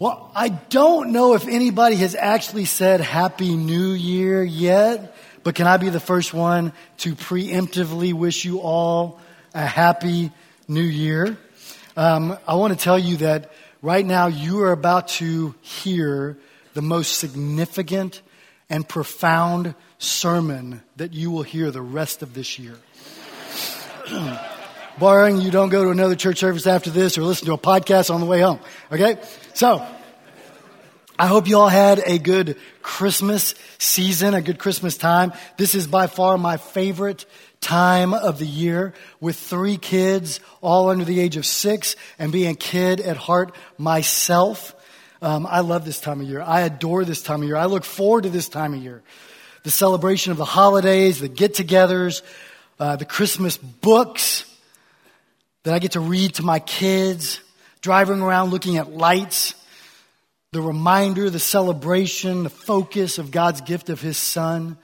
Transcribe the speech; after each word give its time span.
Well, 0.00 0.32
I 0.34 0.48
don't 0.48 1.12
know 1.12 1.34
if 1.34 1.46
anybody 1.46 1.94
has 1.96 2.16
actually 2.16 2.64
said 2.64 3.00
Happy 3.00 3.54
New 3.54 3.92
Year 3.92 4.42
yet, 4.42 5.16
but 5.44 5.54
can 5.54 5.68
I 5.68 5.76
be 5.76 5.88
the 5.88 6.00
first 6.00 6.34
one 6.34 6.72
to 6.98 7.14
preemptively 7.14 8.12
wish 8.12 8.44
you 8.44 8.58
all 8.58 9.20
a 9.54 9.64
Happy 9.64 10.32
New 10.66 10.82
Year? 10.82 11.38
Um, 11.96 12.36
I 12.48 12.56
want 12.56 12.76
to 12.76 12.78
tell 12.78 12.98
you 12.98 13.18
that 13.18 13.52
right 13.82 14.04
now 14.04 14.26
you 14.26 14.62
are 14.62 14.72
about 14.72 15.06
to 15.08 15.54
hear 15.60 16.38
the 16.72 16.82
most 16.82 17.18
significant 17.18 18.20
and 18.68 18.88
profound 18.88 19.76
sermon 19.98 20.82
that 20.96 21.12
you 21.12 21.30
will 21.30 21.44
hear 21.44 21.70
the 21.70 21.80
rest 21.80 22.20
of 22.22 22.34
this 22.34 22.58
year. 22.58 22.74
barring 24.98 25.40
you 25.40 25.50
don't 25.50 25.68
go 25.68 25.84
to 25.84 25.90
another 25.90 26.14
church 26.14 26.38
service 26.38 26.66
after 26.66 26.90
this 26.90 27.18
or 27.18 27.22
listen 27.22 27.46
to 27.46 27.52
a 27.52 27.58
podcast 27.58 28.12
on 28.12 28.20
the 28.20 28.26
way 28.26 28.40
home. 28.40 28.60
Okay? 28.92 29.18
So, 29.54 29.86
I 31.18 31.28
hope 31.28 31.48
you 31.48 31.58
all 31.58 31.68
had 31.68 32.00
a 32.04 32.18
good 32.18 32.56
Christmas 32.82 33.54
season, 33.78 34.34
a 34.34 34.42
good 34.42 34.58
Christmas 34.58 34.96
time. 34.96 35.32
This 35.56 35.76
is 35.76 35.86
by 35.86 36.08
far 36.08 36.36
my 36.38 36.56
favorite 36.56 37.24
time 37.60 38.14
of 38.14 38.38
the 38.38 38.46
year 38.46 38.94
with 39.20 39.36
three 39.36 39.76
kids, 39.76 40.40
all 40.60 40.90
under 40.90 41.04
the 41.04 41.20
age 41.20 41.36
of 41.36 41.46
six, 41.46 41.94
and 42.18 42.32
being 42.32 42.50
a 42.50 42.54
kid 42.56 43.00
at 43.00 43.16
heart 43.16 43.54
myself. 43.78 44.74
Um, 45.22 45.46
I 45.48 45.60
love 45.60 45.84
this 45.84 46.00
time 46.00 46.20
of 46.20 46.28
year. 46.28 46.42
I 46.42 46.62
adore 46.62 47.04
this 47.04 47.22
time 47.22 47.42
of 47.42 47.48
year. 47.48 47.56
I 47.56 47.66
look 47.66 47.84
forward 47.84 48.24
to 48.24 48.30
this 48.30 48.48
time 48.48 48.74
of 48.74 48.82
year. 48.82 49.02
The 49.62 49.70
celebration 49.70 50.32
of 50.32 50.36
the 50.36 50.44
holidays, 50.44 51.20
the 51.20 51.28
get 51.28 51.54
togethers, 51.54 52.22
uh, 52.78 52.96
the 52.96 53.06
Christmas 53.06 53.56
books, 53.56 54.44
that 55.64 55.74
I 55.74 55.78
get 55.78 55.92
to 55.92 56.00
read 56.00 56.34
to 56.34 56.42
my 56.42 56.60
kids, 56.60 57.40
driving 57.80 58.20
around 58.20 58.50
looking 58.50 58.76
at 58.76 58.92
lights, 58.92 59.54
the 60.52 60.62
reminder, 60.62 61.30
the 61.30 61.40
celebration, 61.40 62.44
the 62.44 62.50
focus 62.50 63.18
of 63.18 63.30
God's 63.30 63.60
gift 63.62 63.90
of 63.90 64.00
His 64.00 64.16
Son 64.16 64.78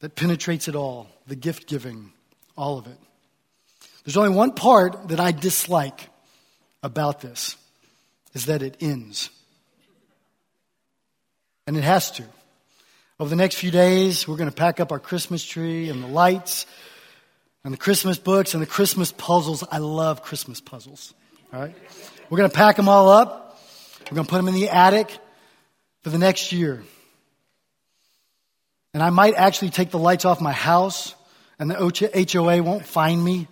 that 0.00 0.14
penetrates 0.14 0.68
it 0.68 0.76
all, 0.76 1.08
the 1.26 1.36
gift 1.36 1.66
giving, 1.66 2.12
all 2.56 2.78
of 2.78 2.86
it. 2.86 2.98
There's 4.04 4.16
only 4.16 4.36
one 4.36 4.52
part 4.52 5.08
that 5.08 5.20
I 5.20 5.30
dislike 5.30 6.08
about 6.82 7.20
this 7.20 7.56
is 8.34 8.46
that 8.46 8.62
it 8.62 8.76
ends. 8.80 9.30
And 11.66 11.76
it 11.76 11.84
has 11.84 12.10
to. 12.12 12.24
Over 13.20 13.30
the 13.30 13.36
next 13.36 13.54
few 13.54 13.70
days, 13.70 14.26
we're 14.26 14.36
going 14.36 14.50
to 14.50 14.54
pack 14.54 14.80
up 14.80 14.90
our 14.90 14.98
Christmas 14.98 15.44
tree 15.44 15.88
and 15.88 16.02
the 16.02 16.08
lights 16.08 16.66
and 17.64 17.72
the 17.72 17.78
Christmas 17.78 18.18
books 18.18 18.54
and 18.54 18.62
the 18.62 18.66
Christmas 18.66 19.12
puzzles. 19.12 19.64
I 19.70 19.78
love 19.78 20.22
Christmas 20.22 20.60
puzzles. 20.60 21.14
All 21.52 21.60
right? 21.60 21.74
We're 22.28 22.38
going 22.38 22.50
to 22.50 22.56
pack 22.56 22.76
them 22.76 22.88
all 22.88 23.08
up. 23.08 23.60
We're 24.10 24.16
going 24.16 24.26
to 24.26 24.30
put 24.30 24.38
them 24.38 24.48
in 24.48 24.54
the 24.54 24.68
attic 24.68 25.16
for 26.02 26.10
the 26.10 26.18
next 26.18 26.52
year. 26.52 26.82
And 28.94 29.02
I 29.02 29.10
might 29.10 29.34
actually 29.34 29.70
take 29.70 29.90
the 29.90 29.98
lights 29.98 30.24
off 30.24 30.40
my 30.40 30.52
house 30.52 31.14
and 31.58 31.70
the 31.70 32.28
HOA 32.32 32.62
won't 32.62 32.84
find 32.84 33.22
me 33.22 33.46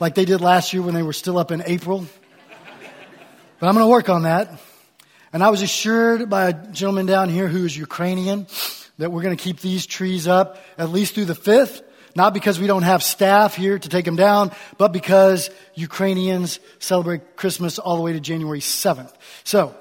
like 0.00 0.14
they 0.14 0.24
did 0.24 0.40
last 0.40 0.72
year 0.72 0.82
when 0.82 0.94
they 0.94 1.02
were 1.02 1.12
still 1.12 1.38
up 1.38 1.52
in 1.52 1.62
April. 1.64 2.04
But 3.58 3.68
I'm 3.68 3.74
going 3.74 3.84
to 3.84 3.90
work 3.90 4.08
on 4.08 4.22
that. 4.22 4.50
And 5.32 5.42
I 5.44 5.50
was 5.50 5.62
assured 5.62 6.28
by 6.28 6.48
a 6.48 6.52
gentleman 6.52 7.06
down 7.06 7.28
here 7.28 7.46
who 7.46 7.64
is 7.64 7.76
Ukrainian 7.76 8.46
that 8.98 9.12
we're 9.12 9.22
going 9.22 9.36
to 9.36 9.42
keep 9.42 9.60
these 9.60 9.86
trees 9.86 10.26
up 10.26 10.58
at 10.76 10.90
least 10.90 11.14
through 11.14 11.26
the 11.26 11.34
5th. 11.34 11.82
Not 12.16 12.34
because 12.34 12.58
we 12.58 12.66
don't 12.66 12.82
have 12.82 13.02
staff 13.02 13.54
here 13.54 13.78
to 13.78 13.88
take 13.88 14.04
them 14.04 14.16
down, 14.16 14.52
but 14.78 14.92
because 14.92 15.50
Ukrainians 15.74 16.58
celebrate 16.78 17.36
Christmas 17.36 17.78
all 17.78 17.96
the 17.96 18.02
way 18.02 18.12
to 18.12 18.20
January 18.20 18.60
7th. 18.60 19.12
So, 19.44 19.74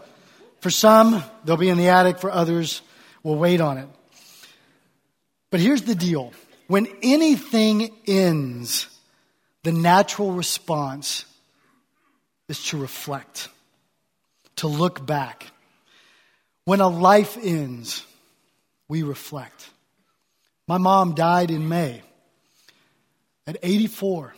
for 0.59 0.69
some, 0.69 1.23
they'll 1.43 1.57
be 1.57 1.69
in 1.69 1.77
the 1.77 1.89
attic. 1.89 2.19
For 2.19 2.31
others, 2.31 2.81
we'll 3.23 3.35
wait 3.35 3.61
on 3.61 3.77
it. 3.77 3.87
But 5.49 5.59
here's 5.59 5.83
the 5.83 5.95
deal. 5.95 6.33
When 6.67 6.87
anything 7.01 7.91
ends, 8.05 8.87
the 9.63 9.71
natural 9.71 10.31
response 10.31 11.25
is 12.47 12.63
to 12.65 12.77
reflect, 12.77 13.47
to 14.57 14.67
look 14.67 15.03
back. 15.03 15.47
When 16.65 16.81
a 16.81 16.87
life 16.87 17.37
ends, 17.41 18.05
we 18.87 19.01
reflect. 19.01 19.69
My 20.67 20.77
mom 20.77 21.15
died 21.15 21.49
in 21.49 21.67
May 21.67 22.03
at 23.47 23.57
84. 23.61 24.35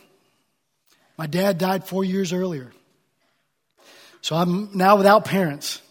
My 1.18 1.26
dad 1.26 1.58
died 1.58 1.84
four 1.84 2.04
years 2.04 2.32
earlier. 2.32 2.72
So 4.22 4.36
I'm 4.36 4.76
now 4.76 4.96
without 4.96 5.24
parents. 5.24 5.82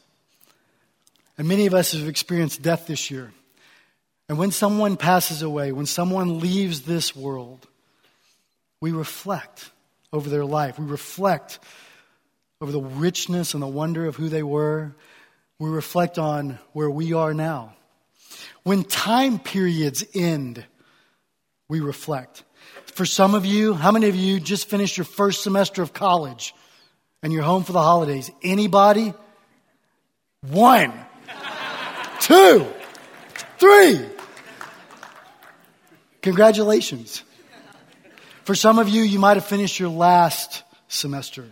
And 1.38 1.48
many 1.48 1.66
of 1.66 1.74
us 1.74 1.94
have 1.94 2.08
experienced 2.08 2.62
death 2.62 2.88
this 2.88 3.12
year. 3.12 3.32
And 4.30 4.38
when 4.38 4.52
someone 4.52 4.96
passes 4.96 5.42
away, 5.42 5.72
when 5.72 5.86
someone 5.86 6.40
leaves 6.40 6.84
this 6.84 7.16
world, 7.16 7.68
we 8.80 8.92
reflect 8.92 9.70
over 10.14 10.30
their 10.30 10.46
life. 10.46 10.80
We 10.80 10.86
reflect 10.86 11.60
over 12.62 12.72
the 12.72 12.82
richness 12.82 13.54
and 13.54 13.62
the 13.62 13.68
wonder 13.68 14.06
of 14.06 14.16
who 14.16 14.30
they 14.30 14.44
were. 14.44 14.96
We 15.60 15.70
reflect 15.70 16.18
on 16.18 16.60
where 16.74 16.90
we 16.90 17.14
are 17.14 17.34
now. 17.34 17.74
When 18.64 18.84
time 18.84 19.40
periods 19.40 20.04
end, 20.14 20.64
we 21.68 21.80
reflect. 21.80 22.44
For 22.94 23.06
some 23.06 23.36
of 23.36 23.46
you, 23.46 23.74
how 23.74 23.92
many 23.92 24.10
of 24.10 24.16
you 24.16 24.40
just 24.40 24.70
finished 24.70 24.98
your 24.98 25.06
first 25.06 25.44
semester 25.44 25.82
of 25.82 25.94
college 25.94 26.54
and 27.24 27.32
you're 27.32 27.44
home 27.44 27.64
for 27.64 27.72
the 27.72 27.82
holidays? 27.82 28.30
Anybody? 28.44 29.14
One, 30.42 30.94
two, 32.20 32.68
three. 33.58 34.06
Congratulations. 36.22 37.24
For 38.44 38.56
some 38.56 38.80
of 38.80 38.90
you, 38.90 39.04
you 39.04 39.20
might 39.20 39.38
have 39.38 39.46
finished 39.46 39.80
your 39.80 39.90
last 39.90 40.64
semester 40.88 41.46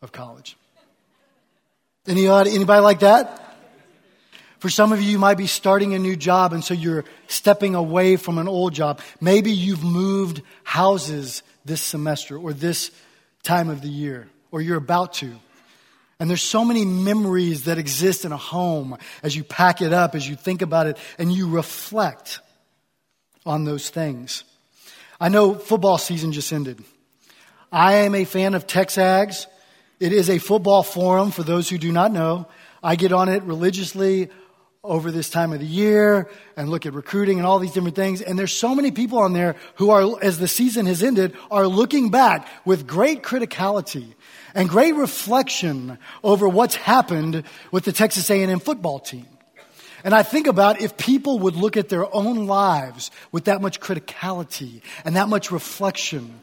of 0.00 0.12
college. 0.12 0.56
Anybody, 2.06 2.54
anybody 2.54 2.82
like 2.82 3.00
that? 3.00 3.51
For 4.62 4.70
some 4.70 4.92
of 4.92 5.02
you, 5.02 5.10
you 5.10 5.18
might 5.18 5.38
be 5.38 5.48
starting 5.48 5.92
a 5.92 5.98
new 5.98 6.14
job 6.14 6.52
and 6.52 6.62
so 6.62 6.72
you're 6.72 7.04
stepping 7.26 7.74
away 7.74 8.14
from 8.14 8.38
an 8.38 8.46
old 8.46 8.74
job. 8.74 9.00
Maybe 9.20 9.50
you've 9.50 9.82
moved 9.82 10.40
houses 10.62 11.42
this 11.64 11.80
semester 11.80 12.38
or 12.38 12.52
this 12.52 12.92
time 13.42 13.70
of 13.70 13.82
the 13.82 13.88
year, 13.88 14.28
or 14.52 14.60
you're 14.60 14.76
about 14.76 15.14
to. 15.14 15.34
And 16.20 16.30
there's 16.30 16.42
so 16.42 16.64
many 16.64 16.84
memories 16.84 17.64
that 17.64 17.76
exist 17.76 18.24
in 18.24 18.30
a 18.30 18.36
home 18.36 18.96
as 19.24 19.34
you 19.34 19.42
pack 19.42 19.82
it 19.82 19.92
up, 19.92 20.14
as 20.14 20.28
you 20.28 20.36
think 20.36 20.62
about 20.62 20.86
it, 20.86 20.96
and 21.18 21.32
you 21.32 21.48
reflect 21.48 22.38
on 23.44 23.64
those 23.64 23.90
things. 23.90 24.44
I 25.20 25.28
know 25.28 25.56
football 25.56 25.98
season 25.98 26.30
just 26.30 26.52
ended. 26.52 26.84
I 27.72 27.94
am 27.94 28.14
a 28.14 28.24
fan 28.24 28.54
of 28.54 28.68
Texags. 28.68 29.46
It 29.98 30.12
is 30.12 30.30
a 30.30 30.38
football 30.38 30.84
forum 30.84 31.32
for 31.32 31.42
those 31.42 31.68
who 31.68 31.78
do 31.78 31.90
not 31.90 32.12
know. 32.12 32.46
I 32.80 32.94
get 32.94 33.12
on 33.12 33.28
it 33.28 33.42
religiously 33.42 34.30
over 34.84 35.12
this 35.12 35.30
time 35.30 35.52
of 35.52 35.60
the 35.60 35.66
year 35.66 36.28
and 36.56 36.68
look 36.68 36.86
at 36.86 36.92
recruiting 36.92 37.38
and 37.38 37.46
all 37.46 37.60
these 37.60 37.70
different 37.70 37.94
things. 37.94 38.20
And 38.20 38.36
there's 38.36 38.52
so 38.52 38.74
many 38.74 38.90
people 38.90 39.18
on 39.18 39.32
there 39.32 39.54
who 39.76 39.90
are, 39.90 40.20
as 40.20 40.38
the 40.40 40.48
season 40.48 40.86
has 40.86 41.04
ended, 41.04 41.36
are 41.52 41.68
looking 41.68 42.10
back 42.10 42.48
with 42.64 42.84
great 42.84 43.22
criticality 43.22 44.14
and 44.54 44.68
great 44.68 44.96
reflection 44.96 45.98
over 46.24 46.48
what's 46.48 46.74
happened 46.74 47.44
with 47.70 47.84
the 47.84 47.92
Texas 47.92 48.28
A&M 48.28 48.58
football 48.58 48.98
team. 48.98 49.26
And 50.02 50.12
I 50.12 50.24
think 50.24 50.48
about 50.48 50.80
if 50.80 50.96
people 50.96 51.38
would 51.40 51.54
look 51.54 51.76
at 51.76 51.88
their 51.88 52.12
own 52.12 52.48
lives 52.48 53.12
with 53.30 53.44
that 53.44 53.62
much 53.62 53.78
criticality 53.78 54.82
and 55.04 55.14
that 55.14 55.28
much 55.28 55.52
reflection, 55.52 56.42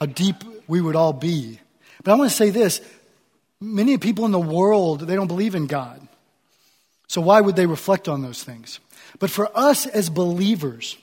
how 0.00 0.06
deep 0.06 0.42
we 0.66 0.80
would 0.80 0.96
all 0.96 1.12
be. 1.12 1.60
But 2.02 2.10
I 2.10 2.14
want 2.16 2.30
to 2.30 2.36
say 2.36 2.50
this 2.50 2.80
Many 3.60 3.98
people 3.98 4.24
in 4.24 4.32
the 4.32 4.38
world, 4.38 5.00
they 5.00 5.14
don't 5.14 5.28
believe 5.28 5.54
in 5.54 5.66
God. 5.66 6.06
So 7.08 7.20
why 7.20 7.40
would 7.40 7.56
they 7.56 7.66
reflect 7.66 8.08
on 8.08 8.22
those 8.22 8.42
things? 8.42 8.80
But 9.18 9.30
for 9.30 9.50
us 9.56 9.86
as 9.86 10.10
believers, 10.10 10.96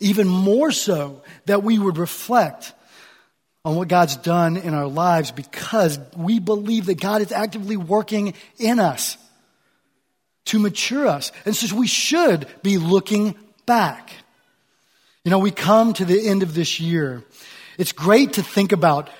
even 0.00 0.26
more 0.26 0.72
so 0.72 1.22
that 1.46 1.62
we 1.62 1.78
would 1.78 1.98
reflect 1.98 2.72
on 3.64 3.76
what 3.76 3.88
God's 3.88 4.16
done 4.16 4.56
in 4.56 4.74
our 4.74 4.86
lives 4.86 5.30
because 5.30 5.98
we 6.16 6.38
believe 6.38 6.86
that 6.86 7.00
God 7.00 7.20
is 7.20 7.32
actively 7.32 7.76
working 7.76 8.34
in 8.58 8.78
us 8.78 9.18
to 10.46 10.58
mature 10.58 11.06
us. 11.06 11.32
And 11.44 11.54
so 11.54 11.76
we 11.76 11.86
should 11.86 12.46
be 12.62 12.78
looking 12.78 13.34
back. 13.66 14.12
You 15.24 15.30
know, 15.30 15.40
we 15.40 15.50
come 15.50 15.92
to 15.94 16.04
the 16.04 16.28
end 16.28 16.42
of 16.42 16.54
this 16.54 16.78
year. 16.78 17.24
It's 17.78 17.92
great 17.92 18.34
to 18.34 18.42
think 18.42 18.72
about 18.72 19.10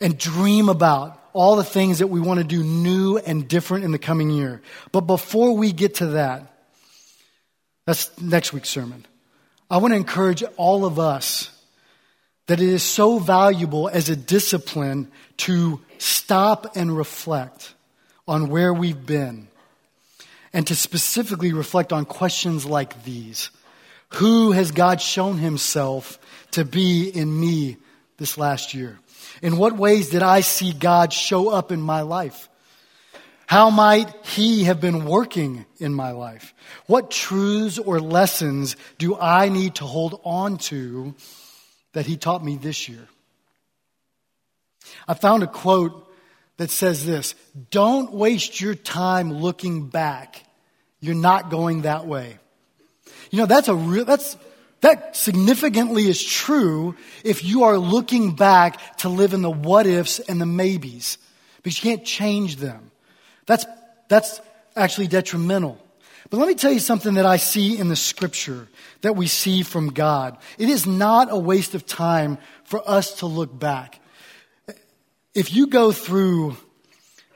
and 0.00 0.18
dream 0.18 0.68
about 0.68 1.17
all 1.32 1.56
the 1.56 1.64
things 1.64 1.98
that 1.98 2.08
we 2.08 2.20
want 2.20 2.38
to 2.38 2.44
do 2.44 2.62
new 2.62 3.18
and 3.18 3.48
different 3.48 3.84
in 3.84 3.92
the 3.92 3.98
coming 3.98 4.30
year. 4.30 4.60
But 4.92 5.02
before 5.02 5.56
we 5.56 5.72
get 5.72 5.96
to 5.96 6.06
that, 6.06 6.54
that's 7.86 8.20
next 8.20 8.52
week's 8.52 8.68
sermon. 8.68 9.06
I 9.70 9.78
want 9.78 9.92
to 9.92 9.96
encourage 9.96 10.42
all 10.56 10.84
of 10.84 10.98
us 10.98 11.50
that 12.46 12.60
it 12.60 12.68
is 12.68 12.82
so 12.82 13.18
valuable 13.18 13.88
as 13.88 14.08
a 14.08 14.16
discipline 14.16 15.10
to 15.38 15.80
stop 15.98 16.76
and 16.76 16.96
reflect 16.96 17.74
on 18.26 18.48
where 18.48 18.72
we've 18.72 19.06
been 19.06 19.48
and 20.52 20.66
to 20.66 20.74
specifically 20.74 21.52
reflect 21.52 21.92
on 21.92 22.04
questions 22.04 22.64
like 22.64 23.04
these. 23.04 23.50
Who 24.14 24.52
has 24.52 24.70
God 24.70 25.00
shown 25.00 25.38
himself 25.38 26.18
to 26.52 26.64
be 26.64 27.08
in 27.08 27.38
me 27.38 27.76
this 28.16 28.38
last 28.38 28.72
year? 28.72 28.98
In 29.42 29.56
what 29.56 29.76
ways 29.76 30.10
did 30.10 30.22
I 30.22 30.40
see 30.40 30.72
God 30.72 31.12
show 31.12 31.48
up 31.48 31.72
in 31.72 31.80
my 31.80 32.02
life? 32.02 32.48
How 33.46 33.70
might 33.70 34.14
He 34.26 34.64
have 34.64 34.80
been 34.80 35.06
working 35.06 35.64
in 35.78 35.94
my 35.94 36.10
life? 36.10 36.52
What 36.86 37.10
truths 37.10 37.78
or 37.78 37.98
lessons 37.98 38.76
do 38.98 39.16
I 39.16 39.48
need 39.48 39.76
to 39.76 39.84
hold 39.84 40.20
on 40.24 40.58
to 40.68 41.14
that 41.92 42.06
He 42.06 42.16
taught 42.16 42.44
me 42.44 42.56
this 42.56 42.88
year? 42.88 43.08
I 45.06 45.14
found 45.14 45.42
a 45.42 45.46
quote 45.46 46.12
that 46.58 46.70
says 46.70 47.06
this 47.06 47.34
Don't 47.70 48.12
waste 48.12 48.60
your 48.60 48.74
time 48.74 49.32
looking 49.32 49.88
back. 49.88 50.44
You're 51.00 51.14
not 51.14 51.50
going 51.50 51.82
that 51.82 52.06
way. 52.06 52.38
You 53.30 53.38
know, 53.38 53.46
that's 53.46 53.68
a 53.68 53.74
real, 53.74 54.04
that's, 54.04 54.36
that 54.80 55.16
significantly 55.16 56.08
is 56.08 56.22
true 56.24 56.94
if 57.24 57.44
you 57.44 57.64
are 57.64 57.78
looking 57.78 58.34
back 58.34 58.96
to 58.98 59.08
live 59.08 59.34
in 59.34 59.42
the 59.42 59.50
what 59.50 59.86
ifs 59.86 60.20
and 60.20 60.40
the 60.40 60.46
maybes, 60.46 61.18
because 61.62 61.82
you 61.82 61.90
can't 61.90 62.06
change 62.06 62.56
them. 62.56 62.90
That's, 63.46 63.66
that's 64.08 64.40
actually 64.76 65.08
detrimental. 65.08 65.78
But 66.30 66.38
let 66.38 66.48
me 66.48 66.54
tell 66.54 66.72
you 66.72 66.78
something 66.78 67.14
that 67.14 67.26
I 67.26 67.38
see 67.38 67.78
in 67.78 67.88
the 67.88 67.96
scripture 67.96 68.68
that 69.00 69.16
we 69.16 69.26
see 69.26 69.62
from 69.62 69.88
God. 69.88 70.36
It 70.58 70.68
is 70.68 70.86
not 70.86 71.28
a 71.30 71.38
waste 71.38 71.74
of 71.74 71.86
time 71.86 72.38
for 72.64 72.82
us 72.88 73.20
to 73.20 73.26
look 73.26 73.58
back. 73.58 74.00
If 75.34 75.54
you 75.54 75.68
go 75.68 75.90
through 75.90 76.56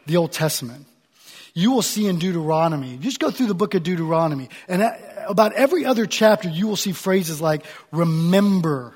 the 0.06 0.17
Old 0.17 0.33
Testament, 0.33 0.87
you 1.55 1.71
will 1.71 1.83
see 1.83 2.06
in 2.06 2.19
Deuteronomy, 2.19 2.97
just 2.99 3.19
go 3.19 3.31
through 3.31 3.47
the 3.47 3.55
book 3.55 3.75
of 3.75 3.83
Deuteronomy, 3.83 4.49
and 4.69 4.83
about 5.29 5.53
every 5.53 5.85
other 5.85 6.07
chapter, 6.07 6.49
you 6.49 6.67
will 6.67 6.77
see 6.77 6.93
phrases 6.93 7.41
like, 7.41 7.65
remember 7.91 8.95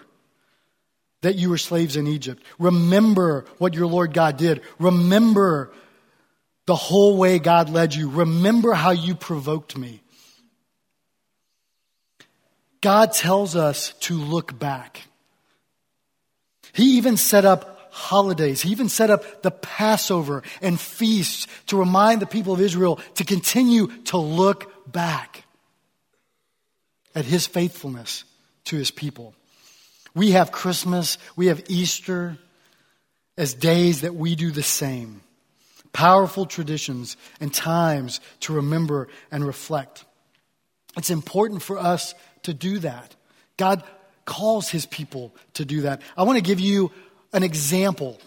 that 1.23 1.37
you 1.37 1.51
were 1.51 1.59
slaves 1.59 1.97
in 1.97 2.07
Egypt. 2.07 2.43
Remember 2.59 3.47
what 3.59 3.75
your 3.75 3.87
Lord 3.87 4.13
God 4.13 4.37
did. 4.37 4.61
Remember 4.79 5.73
the 6.67 6.77
whole 6.77 7.17
way 7.17 7.39
God 7.39 7.71
led 7.71 7.95
you. 7.95 8.11
Remember 8.11 8.75
how 8.75 8.91
you 8.91 9.15
provoked 9.15 9.77
me. 9.77 10.03
God 12.81 13.13
tells 13.13 13.57
us 13.57 13.95
to 14.01 14.15
look 14.15 14.57
back. 14.59 15.03
He 16.73 16.99
even 16.99 17.17
set 17.17 17.45
up 17.45 17.91
holidays. 17.91 18.61
He 18.61 18.71
even 18.71 18.91
set 18.91 19.11
up 19.11 19.43
the 19.43 19.51
Passover 19.51 20.43
and 20.61 20.79
feasts 20.79 21.47
to 21.69 21.79
remind 21.79 22.21
the 22.21 22.27
people 22.27 22.53
of 22.53 22.61
Israel 22.61 23.01
to 23.15 23.25
continue 23.25 23.87
to 24.05 24.19
look 24.19 24.93
back 24.93 25.46
at 27.17 27.25
his 27.25 27.47
faithfulness 27.47 28.25
to 28.67 28.77
his 28.77 28.93
people. 28.93 29.35
We 30.15 30.33
have 30.33 30.53
Christmas, 30.53 31.19
we 31.35 31.47
have 31.47 31.65
Easter 31.69 32.39
as 33.37 33.55
days 33.55 34.03
that 34.03 34.15
we 34.15 34.37
do 34.37 34.51
the 34.51 34.63
same. 34.63 35.23
Powerful 35.93 36.47
traditions 36.47 37.17
and 37.41 37.53
times 37.53 38.21
to 38.41 38.53
remember 38.53 39.09
and 39.33 39.47
reflect. 39.47 40.05
It's 40.97 41.11
important 41.11 41.63
for 41.63 41.79
us 41.79 42.15
to 42.43 42.55
do 42.55 42.79
that. 42.81 43.15
God 43.57 43.83
calls 44.27 44.69
his 44.69 44.85
people 44.85 45.35
to 45.55 45.65
do 45.65 45.83
that. 45.83 46.03
I 46.17 46.25
want 46.25 46.37
to 46.37 46.45
give 46.45 46.61
you 46.61 46.93
an 47.33 47.43
example 47.43 48.19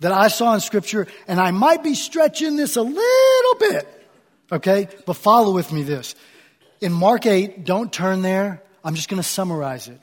that 0.00 0.12
I 0.12 0.28
saw 0.28 0.54
in 0.54 0.60
scripture, 0.60 1.06
and 1.26 1.40
I 1.40 1.50
might 1.50 1.82
be 1.82 1.94
stretching 1.94 2.56
this 2.56 2.76
a 2.76 2.82
little 2.82 3.54
bit, 3.58 4.06
okay? 4.52 4.88
But 5.04 5.14
follow 5.14 5.52
with 5.52 5.72
me 5.72 5.82
this. 5.82 6.14
In 6.80 6.92
Mark 6.92 7.26
8, 7.26 7.64
don't 7.64 7.92
turn 7.92 8.22
there. 8.22 8.62
I'm 8.84 8.94
just 8.94 9.08
going 9.08 9.20
to 9.20 9.28
summarize 9.28 9.88
it. 9.88 10.00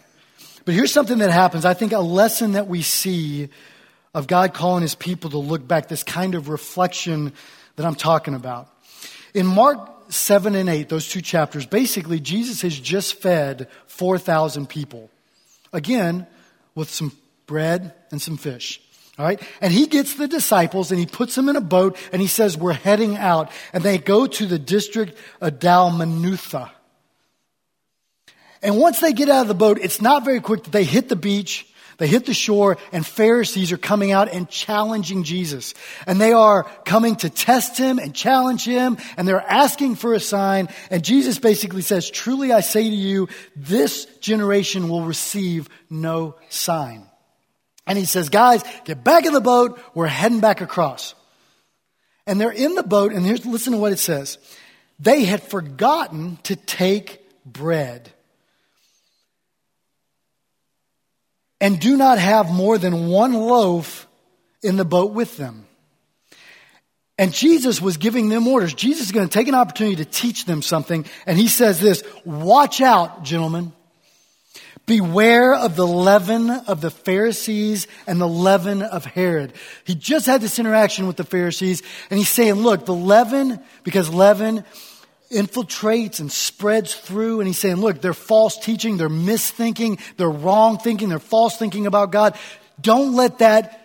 But 0.66 0.74
here's 0.74 0.92
something 0.92 1.20
that 1.20 1.32
happens. 1.32 1.64
I 1.64 1.74
think 1.74 1.94
a 1.94 2.00
lesson 2.00 2.54
that 2.54 2.68
we 2.68 2.82
see 2.82 3.50
of 4.14 4.28
God 4.28 4.54
calling 4.54 4.82
his 4.82 4.96
people 4.96 5.30
to 5.32 5.38
look 5.38 5.66
back, 5.68 5.88
this 5.88 6.04
kind 6.04 6.36
of 6.36 6.50
reflection 6.50 7.34
that 7.76 7.86
I'm 7.86 7.96
talking 7.96 8.34
about. 8.34 8.70
In 9.34 9.46
Mark 9.46 9.90
7 10.10 10.56
and 10.56 10.70
8, 10.70 10.90
those 10.90 11.08
two 11.08 11.22
chapters, 11.22 11.66
basically 11.66 12.20
Jesus 12.20 12.62
has 12.62 12.78
just 12.78 13.16
fed 13.22 13.68
4,000 13.88 14.68
people. 14.68 15.10
Again, 15.72 16.28
with 16.74 16.90
some 16.90 17.12
bread 17.46 17.94
and 18.12 18.22
some 18.22 18.38
fish. 18.38 18.82
All 19.18 19.26
right. 19.26 19.42
And 19.62 19.72
he 19.72 19.88
gets 19.88 20.16
the 20.16 20.28
disciples 20.28 20.92
and 20.92 21.00
he 21.00 21.06
puts 21.06 21.36
them 21.36 21.48
in 21.48 21.56
a 21.56 21.62
boat 21.62 21.98
and 22.12 22.22
he 22.22 22.28
says, 22.28 22.58
we're 22.58 22.74
heading 22.74 23.16
out. 23.16 23.50
And 23.72 23.84
they 23.84 23.98
go 23.98 24.28
to 24.28 24.46
the 24.46 24.60
district 24.60 25.18
of 25.40 25.60
Dalmanutha. 25.60 26.70
And 28.62 28.78
once 28.78 29.00
they 29.00 29.14
get 29.14 29.30
out 29.30 29.44
of 29.44 29.48
the 29.48 29.54
boat, 29.54 29.80
it's 29.82 30.02
not 30.02 30.26
very 30.26 30.42
quick 30.42 30.64
that 30.64 30.72
they 30.72 30.84
hit 30.84 31.08
the 31.08 31.16
beach. 31.16 31.66
They 31.98 32.08
hit 32.08 32.26
the 32.26 32.34
shore 32.34 32.78
and 32.92 33.08
Pharisees 33.08 33.72
are 33.72 33.78
coming 33.78 34.12
out 34.12 34.30
and 34.34 34.50
challenging 34.50 35.24
Jesus. 35.24 35.74
And 36.06 36.20
they 36.20 36.34
are 36.34 36.64
coming 36.84 37.16
to 37.18 37.30
test 37.30 37.78
him 37.78 38.00
and 38.00 38.14
challenge 38.14 38.66
him 38.66 38.98
and 39.16 39.26
they're 39.26 39.40
asking 39.40 39.96
for 39.96 40.14
a 40.14 40.20
sign. 40.20 40.68
And 40.90 41.06
Jesus 41.06 41.40
basically 41.40 41.84
says, 41.84 42.10
truly 42.10 42.52
I 42.52 42.60
say 42.60 42.84
to 42.84 42.96
you, 42.96 43.30
this 43.56 44.06
generation 44.20 44.90
will 44.90 45.04
receive 45.04 45.70
no 45.90 46.36
sign. 46.50 47.08
And 47.88 47.98
he 47.98 48.06
says, 48.06 48.30
guys, 48.30 48.64
get 48.84 49.04
back 49.04 49.26
in 49.26 49.34
the 49.34 49.42
boat. 49.42 49.80
We're 49.94 50.08
heading 50.08 50.40
back 50.40 50.62
across. 50.62 51.14
And 52.28 52.42
they're 52.42 52.52
in 52.52 52.74
the 52.74 52.84
boat, 52.84 53.14
and 53.14 53.24
here's, 53.24 53.46
listen 53.46 53.74
to 53.74 53.80
what 53.80 53.92
it 53.92 54.00
says. 54.00 54.40
They 55.00 55.26
had 55.26 55.44
forgotten 55.44 56.40
to 56.44 56.56
take 56.56 57.22
bread. 57.46 58.12
And 61.62 61.80
do 61.80 61.96
not 61.96 62.18
have 62.18 62.52
more 62.52 62.78
than 62.78 63.08
one 63.08 63.34
loaf 63.34 64.08
in 64.64 64.78
the 64.78 64.86
boat 64.86 65.14
with 65.14 65.38
them. 65.38 65.68
And 67.18 67.32
Jesus 67.32 67.82
was 67.82 67.98
giving 67.98 68.30
them 68.30 68.48
orders. 68.48 68.74
Jesus 68.74 69.06
is 69.06 69.12
going 69.12 69.28
to 69.28 69.34
take 69.34 69.48
an 69.48 69.56
opportunity 69.56 69.98
to 69.98 70.06
teach 70.06 70.46
them 70.46 70.62
something. 70.62 71.06
And 71.26 71.38
he 71.38 71.48
says 71.48 71.80
this, 71.80 72.04
watch 72.26 72.82
out, 72.82 73.24
gentlemen. 73.24 73.72
Beware 74.86 75.56
of 75.56 75.76
the 75.76 75.88
leaven 75.88 76.50
of 76.52 76.80
the 76.80 76.92
Pharisees 76.92 77.88
and 78.06 78.22
the 78.22 78.28
leaven 78.28 78.84
of 78.84 79.04
Herod. 79.04 79.54
He 79.84 79.96
just 79.96 80.28
had 80.28 80.42
this 80.42 80.60
interaction 80.60 81.08
with 81.08 81.18
the 81.18 81.24
Pharisees 81.24 81.82
and 82.12 82.20
he's 82.20 82.30
saying, 82.30 82.56
look, 82.56 82.86
the 82.86 82.94
leaven, 82.94 83.60
because 83.84 84.14
leaven 84.14 84.64
infiltrates 85.32 86.20
and 86.20 86.32
spreads 86.32 86.94
through 86.94 87.40
and 87.40 87.48
he's 87.48 87.58
saying, 87.58 87.78
look, 87.78 88.00
they're 88.00 88.14
false 88.14 88.60
teaching, 88.60 88.98
they're 88.98 89.10
misthinking, 89.10 90.00
they're 90.18 90.30
wrong 90.30 90.78
thinking, 90.78 91.10
they're 91.10 91.18
false 91.18 91.58
thinking 91.58 91.88
about 91.88 92.12
God. 92.12 92.38
Don't 92.80 93.16
let 93.16 93.40
that 93.40 93.82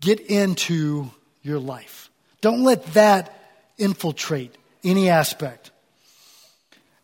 get 0.00 0.20
into 0.20 1.10
your 1.42 1.58
life. 1.58 2.08
Don't 2.40 2.62
let 2.62 2.84
that 2.94 3.36
infiltrate 3.78 4.54
any 4.84 5.08
aspect. 5.10 5.72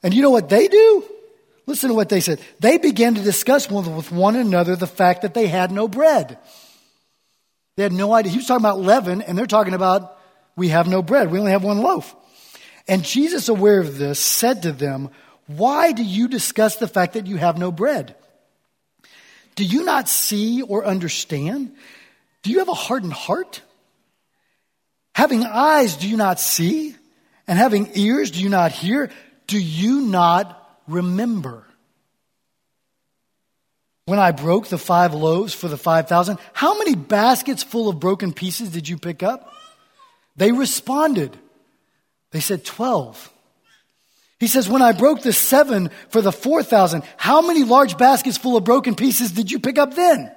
And 0.02 0.14
you 0.14 0.23
know 0.23 0.30
what 0.30 0.49
they 0.49 0.68
do? 0.68 1.04
Listen 1.66 1.88
to 1.88 1.94
what 1.94 2.08
they 2.08 2.20
said. 2.20 2.40
They 2.61 2.78
began 2.78 3.16
to 3.16 3.23
discuss 3.23 3.68
with 3.70 4.12
one 4.12 4.37
another 4.37 4.76
the 4.76 4.87
fact 4.87 5.23
that 5.23 5.35
they 5.35 5.49
had 5.49 5.73
no 5.73 5.88
bread. 5.88 6.38
They 7.76 7.82
had 7.82 7.92
no 7.92 8.12
idea. 8.12 8.32
He 8.32 8.38
was 8.38 8.46
talking 8.46 8.64
about 8.64 8.80
leaven, 8.80 9.20
and 9.20 9.37
they're 9.37 9.46
talking 9.46 9.75
about, 9.75 10.16
we 10.54 10.68
have 10.68 10.87
no 10.88 11.02
bread. 11.02 11.30
We 11.30 11.38
only 11.38 11.50
have 11.50 11.64
one 11.64 11.78
loaf. 11.78 12.14
And 12.88 13.04
Jesus, 13.04 13.49
aware 13.49 13.80
of 13.80 13.99
this, 13.99 14.20
said 14.20 14.62
to 14.62 14.73
them, 14.73 15.11
Why 15.46 15.92
do 15.92 16.04
you 16.04 16.28
discuss 16.28 16.76
the 16.76 16.88
fact 16.88 17.14
that 17.14 17.26
you 17.26 17.37
have 17.37 17.58
no 17.58 17.73
bread? 17.73 18.14
Do 19.56 19.64
you 19.64 19.85
not 19.85 20.08
see 20.08 20.62
or 20.62 20.85
understand? 20.85 21.75
Do 22.42 22.50
you 22.50 22.61
have 22.61 22.68
a 22.68 22.75
hardened 22.75 23.12
heart? 23.12 23.61
Having 25.14 25.44
eyes, 25.44 25.96
do 25.96 26.08
you 26.08 26.16
not 26.16 26.38
see? 26.38 26.94
And 27.49 27.58
having 27.58 27.90
ears, 27.94 28.30
do 28.30 28.42
you 28.42 28.49
not 28.49 28.70
hear? 28.70 29.11
Do 29.46 29.58
you 29.58 30.02
not 30.02 30.65
remember. 30.88 31.64
When 34.07 34.19
I 34.21 34.31
broke 34.31 34.69
the 34.69 34.78
five 34.78 35.14
loaves 35.14 35.52
for 35.52 35.66
the 35.66 35.76
5,000, 35.76 36.38
how 36.52 36.78
many 36.78 36.95
baskets 36.95 37.64
full 37.64 37.88
of 37.88 37.99
broken 37.99 38.33
pieces 38.33 38.71
did 38.71 38.88
you 38.88 38.99
pick 38.99 39.23
up? 39.23 39.52
They 40.37 40.52
responded. 40.52 41.37
They 42.31 42.40
said 42.40 42.64
12. 42.64 43.33
He 44.38 44.47
says, 44.47 44.69
when 44.69 44.83
I 44.83 44.93
broke 44.93 45.23
the 45.23 45.33
seven 45.33 45.90
for 46.11 46.21
the 46.21 46.31
4,000, 46.31 47.02
how 47.16 47.40
many 47.40 47.64
large 47.64 47.97
baskets 47.99 48.37
full 48.37 48.57
of 48.57 48.64
broken 48.64 48.95
pieces 48.95 49.33
did 49.33 49.50
you 49.50 49.59
pick 49.59 49.78
up 49.78 49.95
then? 49.95 50.31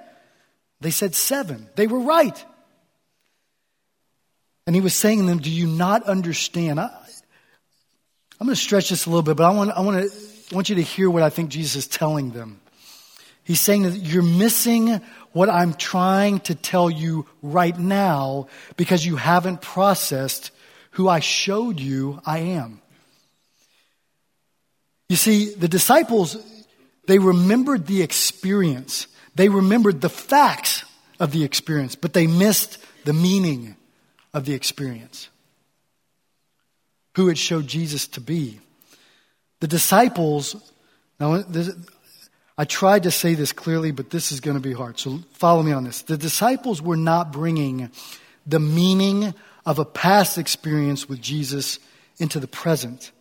They 0.80 0.90
said 0.90 1.14
seven. 1.14 1.68
They 1.76 1.86
were 1.86 2.00
right. 2.00 2.44
And 4.66 4.74
he 4.74 4.80
was 4.80 4.94
saying 4.94 5.18
to 5.20 5.26
them, 5.26 5.38
do 5.38 5.50
you 5.50 5.66
not 5.66 6.04
understand? 6.04 6.80
I, 6.80 6.86
am 8.40 8.46
going 8.46 8.54
to 8.54 8.56
stretch 8.56 8.88
this 8.88 9.06
a 9.06 9.10
little 9.10 9.22
bit, 9.22 9.36
but 9.36 9.44
I 9.44 9.54
want, 9.54 9.70
I 9.70 9.80
want 9.80 10.02
to 10.02 10.29
I 10.50 10.54
want 10.54 10.68
you 10.68 10.76
to 10.76 10.82
hear 10.82 11.08
what 11.08 11.22
I 11.22 11.30
think 11.30 11.50
Jesus 11.50 11.76
is 11.76 11.88
telling 11.88 12.30
them. 12.30 12.60
He's 13.44 13.60
saying 13.60 13.82
that 13.82 13.96
you're 13.96 14.22
missing 14.22 15.00
what 15.32 15.48
I'm 15.48 15.74
trying 15.74 16.40
to 16.40 16.54
tell 16.54 16.90
you 16.90 17.26
right 17.42 17.76
now 17.76 18.48
because 18.76 19.04
you 19.04 19.16
haven't 19.16 19.62
processed 19.62 20.50
who 20.92 21.08
I 21.08 21.20
showed 21.20 21.78
you 21.78 22.20
I 22.26 22.38
am. 22.38 22.80
You 25.08 25.16
see, 25.16 25.54
the 25.54 25.68
disciples, 25.68 26.36
they 27.06 27.18
remembered 27.18 27.86
the 27.86 28.02
experience. 28.02 29.06
They 29.34 29.48
remembered 29.48 30.00
the 30.00 30.08
facts 30.08 30.84
of 31.18 31.32
the 31.32 31.44
experience, 31.44 31.96
but 31.96 32.12
they 32.12 32.26
missed 32.26 32.78
the 33.04 33.12
meaning 33.12 33.76
of 34.32 34.44
the 34.44 34.54
experience. 34.54 35.28
Who 37.16 37.28
it 37.28 37.38
showed 37.38 37.66
Jesus 37.66 38.06
to 38.08 38.20
be. 38.20 38.60
The 39.60 39.68
disciples, 39.68 40.56
now 41.18 41.42
this, 41.42 41.70
I 42.58 42.64
tried 42.64 43.04
to 43.04 43.10
say 43.10 43.34
this 43.34 43.52
clearly, 43.52 43.90
but 43.90 44.10
this 44.10 44.32
is 44.32 44.40
going 44.40 44.56
to 44.56 44.62
be 44.62 44.72
hard. 44.72 44.98
So 44.98 45.20
follow 45.32 45.62
me 45.62 45.72
on 45.72 45.84
this. 45.84 46.02
The 46.02 46.16
disciples 46.16 46.82
were 46.82 46.96
not 46.96 47.32
bringing 47.32 47.90
the 48.46 48.60
meaning 48.60 49.34
of 49.64 49.78
a 49.78 49.84
past 49.84 50.38
experience 50.38 51.08
with 51.08 51.20
Jesus 51.20 51.78
into 52.18 52.40
the 52.40 52.48
present. 52.48 53.12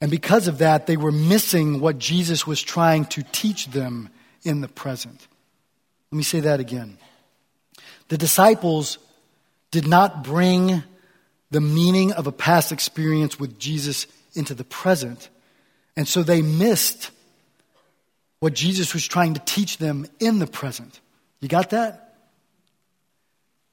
And 0.00 0.10
because 0.10 0.48
of 0.48 0.58
that, 0.58 0.86
they 0.86 0.96
were 0.96 1.12
missing 1.12 1.80
what 1.80 1.98
Jesus 1.98 2.46
was 2.46 2.62
trying 2.62 3.04
to 3.06 3.22
teach 3.22 3.66
them 3.66 4.08
in 4.44 4.60
the 4.60 4.68
present. 4.68 5.26
Let 6.10 6.16
me 6.16 6.22
say 6.22 6.40
that 6.40 6.60
again. 6.60 6.98
The 8.08 8.18
disciples 8.18 8.98
did 9.70 9.86
not 9.86 10.24
bring 10.24 10.82
the 11.50 11.60
meaning 11.60 12.12
of 12.12 12.26
a 12.26 12.32
past 12.32 12.72
experience 12.72 13.38
with 13.38 13.58
Jesus 13.58 14.06
into 14.38 14.54
the 14.54 14.64
present. 14.64 15.28
And 15.96 16.06
so 16.06 16.22
they 16.22 16.40
missed 16.42 17.10
what 18.40 18.54
Jesus 18.54 18.94
was 18.94 19.06
trying 19.06 19.34
to 19.34 19.40
teach 19.40 19.78
them 19.78 20.06
in 20.20 20.38
the 20.38 20.46
present. 20.46 21.00
You 21.40 21.48
got 21.48 21.70
that? 21.70 22.14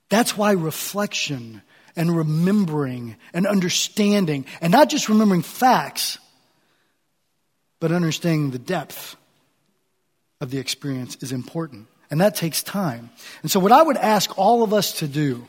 That's 0.09 0.37
why 0.37 0.51
reflection 0.51 1.61
and 1.95 2.15
remembering 2.15 3.15
and 3.33 3.47
understanding, 3.47 4.45
and 4.59 4.71
not 4.71 4.89
just 4.89 5.07
remembering 5.07 5.41
facts, 5.41 6.17
but 7.79 7.91
understanding 7.91 8.51
the 8.51 8.59
depth 8.59 9.15
of 10.41 10.51
the 10.51 10.57
experience 10.57 11.17
is 11.21 11.31
important. 11.31 11.87
And 12.11 12.21
that 12.21 12.35
takes 12.35 12.61
time. 12.61 13.09
And 13.41 13.49
so, 13.49 13.59
what 13.59 13.71
I 13.71 13.81
would 13.81 13.97
ask 13.97 14.37
all 14.37 14.63
of 14.63 14.73
us 14.73 14.99
to 14.99 15.07
do 15.07 15.47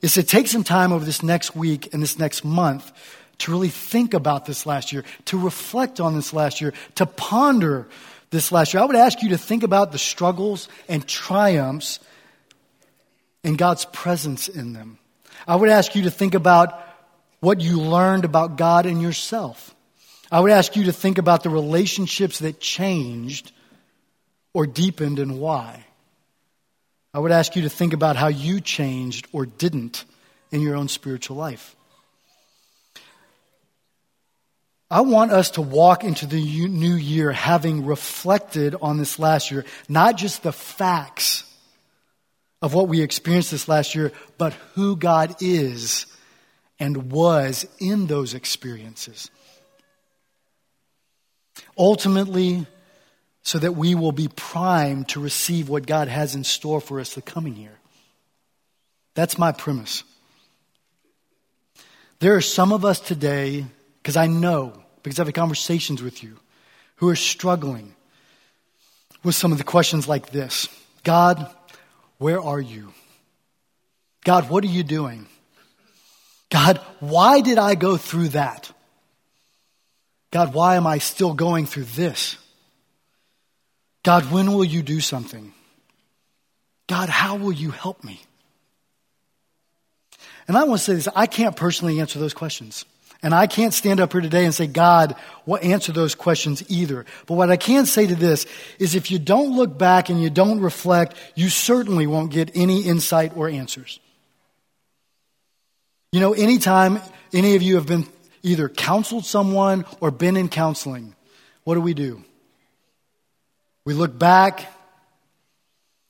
is 0.00 0.14
to 0.14 0.22
take 0.22 0.46
some 0.46 0.64
time 0.64 0.92
over 0.92 1.04
this 1.04 1.22
next 1.22 1.54
week 1.54 1.92
and 1.92 2.02
this 2.02 2.18
next 2.18 2.44
month 2.44 2.90
to 3.38 3.52
really 3.52 3.68
think 3.68 4.14
about 4.14 4.46
this 4.46 4.66
last 4.66 4.92
year, 4.92 5.04
to 5.26 5.38
reflect 5.38 6.00
on 6.00 6.14
this 6.14 6.32
last 6.32 6.60
year, 6.60 6.72
to 6.96 7.06
ponder 7.06 7.88
this 8.30 8.52
last 8.52 8.74
year. 8.74 8.82
I 8.82 8.86
would 8.86 8.96
ask 8.96 9.22
you 9.22 9.30
to 9.30 9.38
think 9.38 9.62
about 9.62 9.92
the 9.92 9.98
struggles 9.98 10.68
and 10.88 11.06
triumphs 11.06 12.00
and 13.44 13.56
God's 13.56 13.84
presence 13.86 14.48
in 14.48 14.72
them. 14.72 14.98
I 15.46 15.56
would 15.56 15.70
ask 15.70 15.94
you 15.94 16.02
to 16.02 16.10
think 16.10 16.34
about 16.34 16.84
what 17.40 17.60
you 17.60 17.80
learned 17.80 18.24
about 18.24 18.56
God 18.56 18.86
and 18.86 19.00
yourself. 19.00 19.74
I 20.30 20.40
would 20.40 20.50
ask 20.50 20.76
you 20.76 20.84
to 20.84 20.92
think 20.92 21.18
about 21.18 21.42
the 21.42 21.50
relationships 21.50 22.40
that 22.40 22.60
changed 22.60 23.52
or 24.52 24.66
deepened 24.66 25.18
and 25.18 25.38
why. 25.40 25.84
I 27.14 27.20
would 27.20 27.32
ask 27.32 27.56
you 27.56 27.62
to 27.62 27.70
think 27.70 27.92
about 27.92 28.16
how 28.16 28.28
you 28.28 28.60
changed 28.60 29.26
or 29.32 29.46
didn't 29.46 30.04
in 30.50 30.60
your 30.60 30.76
own 30.76 30.88
spiritual 30.88 31.36
life. 31.36 31.74
I 34.90 35.02
want 35.02 35.32
us 35.32 35.50
to 35.52 35.62
walk 35.62 36.02
into 36.02 36.26
the 36.26 36.40
new 36.68 36.94
year 36.94 37.30
having 37.30 37.84
reflected 37.84 38.74
on 38.80 38.96
this 38.96 39.18
last 39.18 39.50
year, 39.50 39.66
not 39.88 40.16
just 40.16 40.42
the 40.42 40.52
facts 40.52 41.44
of 42.62 42.72
what 42.72 42.88
we 42.88 43.02
experienced 43.02 43.50
this 43.50 43.68
last 43.68 43.94
year, 43.94 44.12
but 44.38 44.54
who 44.74 44.96
God 44.96 45.36
is 45.40 46.06
and 46.78 47.12
was 47.12 47.66
in 47.78 48.06
those 48.06 48.32
experiences. 48.32 49.30
Ultimately, 51.76 52.66
so 53.42 53.58
that 53.58 53.72
we 53.72 53.94
will 53.94 54.12
be 54.12 54.28
primed 54.28 55.08
to 55.08 55.20
receive 55.20 55.68
what 55.68 55.86
God 55.86 56.08
has 56.08 56.34
in 56.34 56.44
store 56.44 56.80
for 56.80 56.98
us 57.00 57.14
the 57.14 57.22
coming 57.22 57.56
year. 57.56 57.78
That's 59.14 59.38
my 59.38 59.52
premise. 59.52 60.02
There 62.20 62.36
are 62.36 62.40
some 62.40 62.72
of 62.72 62.84
us 62.84 63.00
today 63.00 63.66
because 64.08 64.16
I 64.16 64.26
know, 64.26 64.72
because 65.02 65.20
I've 65.20 65.26
had 65.26 65.34
conversations 65.34 66.02
with 66.02 66.22
you, 66.22 66.38
who 66.96 67.10
are 67.10 67.14
struggling 67.14 67.94
with 69.22 69.34
some 69.34 69.52
of 69.52 69.58
the 69.58 69.64
questions 69.64 70.08
like 70.08 70.30
this 70.30 70.66
God, 71.04 71.46
where 72.16 72.40
are 72.40 72.58
you? 72.58 72.94
God, 74.24 74.48
what 74.48 74.64
are 74.64 74.68
you 74.68 74.82
doing? 74.82 75.26
God, 76.48 76.78
why 77.00 77.42
did 77.42 77.58
I 77.58 77.74
go 77.74 77.98
through 77.98 78.28
that? 78.28 78.72
God, 80.30 80.54
why 80.54 80.76
am 80.76 80.86
I 80.86 80.96
still 80.96 81.34
going 81.34 81.66
through 81.66 81.84
this? 81.84 82.38
God, 84.04 84.32
when 84.32 84.54
will 84.54 84.64
you 84.64 84.82
do 84.82 85.00
something? 85.00 85.52
God, 86.86 87.10
how 87.10 87.36
will 87.36 87.52
you 87.52 87.72
help 87.72 88.02
me? 88.02 88.22
And 90.48 90.56
I 90.56 90.64
want 90.64 90.78
to 90.78 90.84
say 90.86 90.94
this 90.94 91.08
I 91.14 91.26
can't 91.26 91.54
personally 91.54 92.00
answer 92.00 92.18
those 92.18 92.32
questions. 92.32 92.86
And 93.22 93.34
I 93.34 93.48
can't 93.48 93.74
stand 93.74 93.98
up 93.98 94.12
here 94.12 94.20
today 94.20 94.44
and 94.44 94.54
say, 94.54 94.68
God 94.68 95.16
will 95.44 95.58
answer 95.60 95.92
those 95.92 96.14
questions 96.14 96.62
either. 96.70 97.04
But 97.26 97.34
what 97.34 97.50
I 97.50 97.56
can 97.56 97.84
say 97.84 98.06
to 98.06 98.14
this 98.14 98.46
is 98.78 98.94
if 98.94 99.10
you 99.10 99.18
don't 99.18 99.56
look 99.56 99.76
back 99.76 100.08
and 100.08 100.22
you 100.22 100.30
don't 100.30 100.60
reflect, 100.60 101.16
you 101.34 101.48
certainly 101.48 102.06
won't 102.06 102.30
get 102.30 102.52
any 102.54 102.82
insight 102.82 103.36
or 103.36 103.48
answers. 103.48 103.98
You 106.12 106.20
know, 106.20 106.32
anytime 106.32 107.00
any 107.32 107.56
of 107.56 107.62
you 107.62 107.74
have 107.74 107.86
been 107.86 108.06
either 108.42 108.68
counseled 108.68 109.24
someone 109.24 109.84
or 110.00 110.12
been 110.12 110.36
in 110.36 110.48
counseling, 110.48 111.16
what 111.64 111.74
do 111.74 111.80
we 111.80 111.94
do? 111.94 112.24
We 113.84 113.94
look 113.94 114.16
back, 114.16 114.72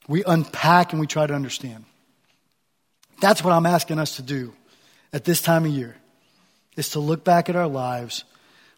we 0.07 0.25
unpack, 0.25 0.93
and 0.93 1.01
we 1.01 1.07
try 1.07 1.27
to 1.27 1.35
understand. 1.35 1.87
That's 3.21 3.43
what 3.43 3.53
I'm 3.53 3.67
asking 3.67 3.99
us 3.99 4.17
to 4.17 4.23
do 4.23 4.53
at 5.13 5.25
this 5.25 5.41
time 5.41 5.65
of 5.65 5.71
year 5.71 5.97
is 6.79 6.91
to 6.91 7.01
look 7.01 7.25
back 7.25 7.49
at 7.49 7.57
our 7.57 7.69
lives 7.69 8.25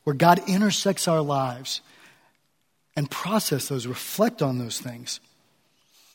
where 0.05 0.15
God 0.15 0.41
intersects 0.49 1.07
our 1.07 1.21
lives 1.21 1.81
and 2.97 3.11
process 3.11 3.69
those, 3.69 3.87
reflect 3.87 4.43
on 4.43 4.59
those 4.59 4.81
things. 4.81 5.21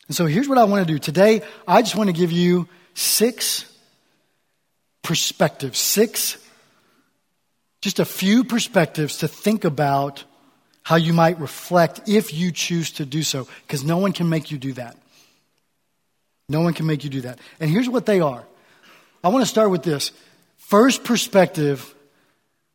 And 0.07 0.15
so 0.15 0.25
here's 0.25 0.49
what 0.49 0.57
I 0.57 0.65
want 0.65 0.85
to 0.85 0.93
do. 0.93 0.99
Today, 0.99 1.41
I 1.67 1.81
just 1.81 1.95
want 1.95 2.09
to 2.09 2.13
give 2.13 2.31
you 2.31 2.67
six 2.93 3.71
perspectives, 5.01 5.77
six, 5.79 6.37
just 7.81 7.99
a 7.99 8.05
few 8.05 8.43
perspectives 8.43 9.19
to 9.19 9.27
think 9.27 9.63
about 9.63 10.23
how 10.83 10.95
you 10.95 11.13
might 11.13 11.39
reflect 11.39 12.01
if 12.07 12.33
you 12.33 12.51
choose 12.51 12.91
to 12.91 13.05
do 13.05 13.23
so, 13.23 13.47
because 13.65 13.83
no 13.83 13.97
one 13.97 14.11
can 14.11 14.29
make 14.29 14.51
you 14.51 14.57
do 14.57 14.73
that. 14.73 14.97
No 16.47 16.61
one 16.61 16.73
can 16.73 16.85
make 16.85 17.03
you 17.03 17.09
do 17.09 17.21
that. 17.21 17.39
And 17.59 17.69
here's 17.69 17.89
what 17.89 18.05
they 18.05 18.19
are. 18.19 18.43
I 19.23 19.29
want 19.29 19.43
to 19.43 19.49
start 19.49 19.71
with 19.71 19.81
this. 19.81 20.11
First 20.65 21.03
perspective 21.03 21.93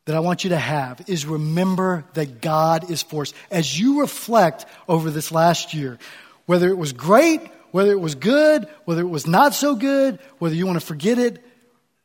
that 0.05 0.15
I 0.15 0.21
want 0.21 0.45
you 0.45 0.51
to 0.51 0.57
have 0.57 1.01
is 1.07 1.25
remember 1.25 2.05
that 2.13 2.39
God 2.39 2.89
is 2.89 3.03
for 3.03 3.23
us. 3.23 3.33
As 3.51 3.77
you 3.77 3.99
reflect 3.99 4.65
over 4.87 5.11
this 5.11 5.29
last 5.29 5.73
year, 5.73 5.99
whether 6.45 6.69
it 6.69 6.77
was 6.77 6.93
great, 6.93 7.41
whether 7.71 7.91
it 7.91 7.99
was 7.99 8.15
good, 8.15 8.65
whether 8.85 9.01
it 9.01 9.09
was 9.09 9.27
not 9.27 9.53
so 9.53 9.75
good, 9.75 10.19
whether 10.39 10.55
you 10.55 10.65
want 10.65 10.79
to 10.79 10.85
forget 10.85 11.19
it, 11.19 11.43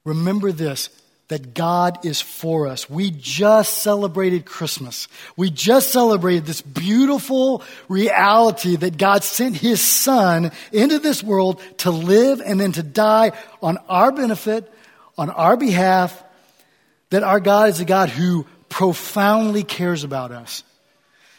remember 0.05 0.51
this 0.51 0.91
that 1.29 1.55
God 1.55 2.05
is 2.05 2.21
for 2.21 2.67
us. 2.67 2.91
We 2.91 3.13
just 3.13 3.79
celebrated 3.79 4.45
Christmas. 4.45 5.07
We 5.37 5.51
just 5.51 5.91
celebrated 5.91 6.47
this 6.47 6.63
beautiful 6.63 7.63
reality 7.89 8.75
that 8.75 8.99
God 8.99 9.23
sent 9.23 9.57
His 9.57 9.81
Son 9.81 10.51
into 10.73 10.99
this 10.99 11.23
world 11.23 11.63
to 11.79 11.93
live 11.93 12.41
and 12.45 12.59
then 12.59 12.73
to 12.73 12.83
die 12.83 13.33
on 13.63 13.79
our 13.89 14.11
benefit 14.11 14.73
on 15.19 15.31
our 15.31 15.57
behalf 15.57 16.23
that 17.11 17.23
our 17.23 17.41
God 17.41 17.71
is 17.71 17.81
a 17.81 17.85
God 17.85 18.09
who 18.09 18.47
profoundly 18.69 19.63
cares 19.63 20.05
about 20.05 20.33
us, 20.33 20.63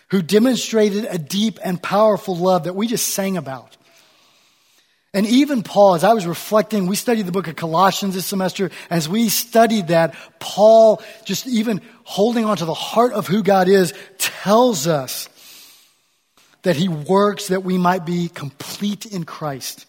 who 0.09 0.21
demonstrated 0.21 1.05
a 1.05 1.17
deep 1.17 1.59
and 1.63 1.81
powerful 1.81 2.35
love 2.35 2.63
that 2.63 2.75
we 2.75 2.87
just 2.87 3.09
sang 3.09 3.37
about. 3.37 3.75
And 5.13 5.25
even 5.25 5.63
Paul, 5.63 5.95
as 5.95 6.03
I 6.03 6.13
was 6.13 6.27
reflecting, 6.27 6.85
we 6.85 6.95
studied 6.95 7.25
the 7.25 7.31
book 7.31 7.47
of 7.47 7.55
Colossians 7.55 8.13
this 8.13 8.25
semester. 8.25 8.69
As 8.89 9.09
we 9.09 9.29
studied 9.29 9.87
that, 9.87 10.15
Paul, 10.39 11.01
just 11.25 11.47
even 11.47 11.81
holding 12.03 12.45
on 12.45 12.57
to 12.57 12.65
the 12.65 12.73
heart 12.73 13.13
of 13.13 13.27
who 13.27 13.41
God 13.41 13.67
is, 13.67 13.93
tells 14.17 14.85
us 14.85 15.29
that 16.63 16.75
he 16.75 16.87
works 16.87 17.47
that 17.47 17.63
we 17.63 17.77
might 17.77 18.05
be 18.05 18.29
complete 18.29 19.05
in 19.05 19.23
Christ 19.23 19.85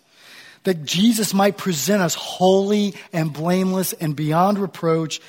that 0.64 0.84
Jesus 0.84 1.32
might 1.34 1.56
present 1.56 2.02
us 2.02 2.14
holy 2.14 2.94
and 3.12 3.32
blameless 3.32 3.92
and 3.92 4.14
beyond 4.14 4.58
reproach. 4.58 5.20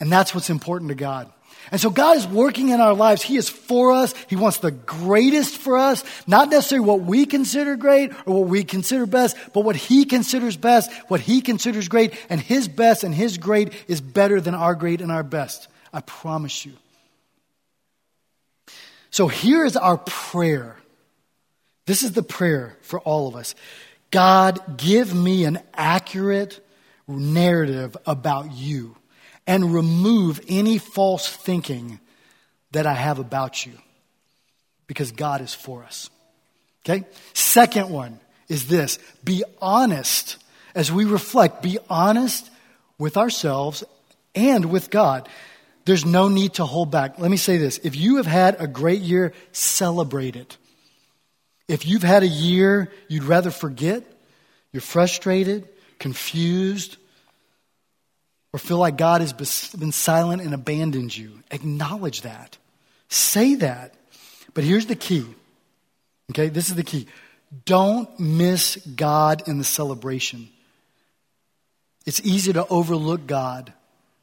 And 0.00 0.12
that's 0.12 0.34
what's 0.34 0.50
important 0.50 0.88
to 0.90 0.94
God. 0.94 1.32
And 1.70 1.80
so 1.80 1.90
God 1.90 2.16
is 2.16 2.26
working 2.26 2.70
in 2.70 2.80
our 2.80 2.94
lives. 2.94 3.22
He 3.22 3.36
is 3.36 3.48
for 3.48 3.92
us. 3.92 4.14
He 4.28 4.36
wants 4.36 4.58
the 4.58 4.70
greatest 4.70 5.58
for 5.58 5.76
us. 5.76 6.02
Not 6.26 6.48
necessarily 6.48 6.86
what 6.86 7.02
we 7.02 7.26
consider 7.26 7.76
great 7.76 8.12
or 8.26 8.40
what 8.40 8.48
we 8.48 8.64
consider 8.64 9.06
best, 9.06 9.36
but 9.52 9.60
what 9.60 9.76
He 9.76 10.04
considers 10.04 10.56
best, 10.56 10.90
what 11.08 11.20
He 11.20 11.42
considers 11.42 11.88
great. 11.88 12.14
And 12.30 12.40
His 12.40 12.68
best 12.68 13.04
and 13.04 13.14
His 13.14 13.36
great 13.36 13.72
is 13.86 14.00
better 14.00 14.40
than 14.40 14.54
our 14.54 14.74
great 14.74 15.00
and 15.00 15.12
our 15.12 15.22
best. 15.22 15.68
I 15.92 16.00
promise 16.00 16.64
you. 16.64 16.72
So 19.10 19.28
here 19.28 19.64
is 19.64 19.76
our 19.76 19.98
prayer. 19.98 20.76
This 21.86 22.02
is 22.02 22.12
the 22.12 22.22
prayer 22.22 22.76
for 22.82 23.00
all 23.00 23.28
of 23.28 23.36
us. 23.36 23.54
God, 24.10 24.78
give 24.78 25.14
me 25.14 25.44
an 25.44 25.60
accurate 25.74 26.60
narrative 27.06 27.96
about 28.06 28.52
you 28.52 28.96
and 29.46 29.72
remove 29.72 30.40
any 30.48 30.78
false 30.78 31.28
thinking 31.28 32.00
that 32.72 32.86
I 32.86 32.94
have 32.94 33.18
about 33.18 33.64
you 33.64 33.72
because 34.86 35.12
God 35.12 35.40
is 35.40 35.54
for 35.54 35.84
us. 35.84 36.10
Okay? 36.84 37.06
Second 37.32 37.90
one 37.90 38.20
is 38.48 38.68
this 38.68 38.98
be 39.24 39.44
honest 39.60 40.36
as 40.74 40.92
we 40.92 41.04
reflect, 41.04 41.62
be 41.62 41.78
honest 41.88 42.50
with 42.98 43.16
ourselves 43.16 43.84
and 44.34 44.66
with 44.66 44.90
God. 44.90 45.28
There's 45.84 46.04
no 46.04 46.28
need 46.28 46.54
to 46.54 46.66
hold 46.66 46.90
back. 46.90 47.18
Let 47.18 47.30
me 47.30 47.36
say 47.38 47.56
this 47.56 47.78
if 47.78 47.96
you 47.96 48.16
have 48.16 48.26
had 48.26 48.60
a 48.60 48.66
great 48.66 49.00
year, 49.00 49.32
celebrate 49.52 50.36
it. 50.36 50.56
If 51.68 51.86
you've 51.86 52.02
had 52.02 52.22
a 52.22 52.28
year 52.28 52.90
you'd 53.08 53.24
rather 53.24 53.50
forget, 53.50 54.02
you're 54.72 54.80
frustrated, 54.80 55.68
confused, 55.98 56.96
or 58.52 58.58
feel 58.58 58.78
like 58.78 58.96
God 58.96 59.20
has 59.20 59.32
been 59.72 59.92
silent 59.92 60.42
and 60.42 60.54
abandoned 60.54 61.16
you, 61.16 61.42
acknowledge 61.50 62.22
that. 62.22 62.56
Say 63.08 63.56
that. 63.56 63.94
But 64.54 64.64
here's 64.64 64.86
the 64.86 64.96
key. 64.96 65.26
Okay, 66.30 66.48
this 66.48 66.68
is 66.68 66.74
the 66.74 66.82
key. 66.82 67.06
Don't 67.64 68.18
miss 68.18 68.76
God 68.76 69.48
in 69.48 69.58
the 69.58 69.64
celebration. 69.64 70.48
It's 72.06 72.20
easy 72.20 72.52
to 72.54 72.66
overlook 72.66 73.26
God 73.26 73.72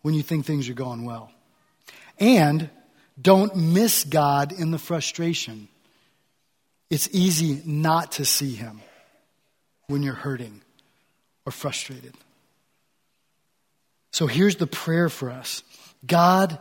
when 0.02 0.14
you 0.14 0.24
think 0.24 0.46
things 0.46 0.70
are 0.70 0.74
going 0.74 1.06
well. 1.06 1.32
And 2.20 2.70
don't 3.20 3.56
miss 3.56 4.04
God 4.04 4.52
in 4.52 4.72
the 4.72 4.78
frustration. 4.78 5.68
It's 6.90 7.10
easy 7.12 7.62
not 7.66 8.14
to 8.14 8.26
see 8.26 8.54
Him 8.56 8.82
when 9.88 10.04
you're 10.04 10.14
hurting 10.14 10.62
or 11.46 11.52
frustrated. 11.52 12.14
So 14.12 14.28
here's 14.28 14.56
the 14.56 14.68
prayer 14.68 15.10
for 15.10 15.30
us 15.30 15.64
God, 16.06 16.58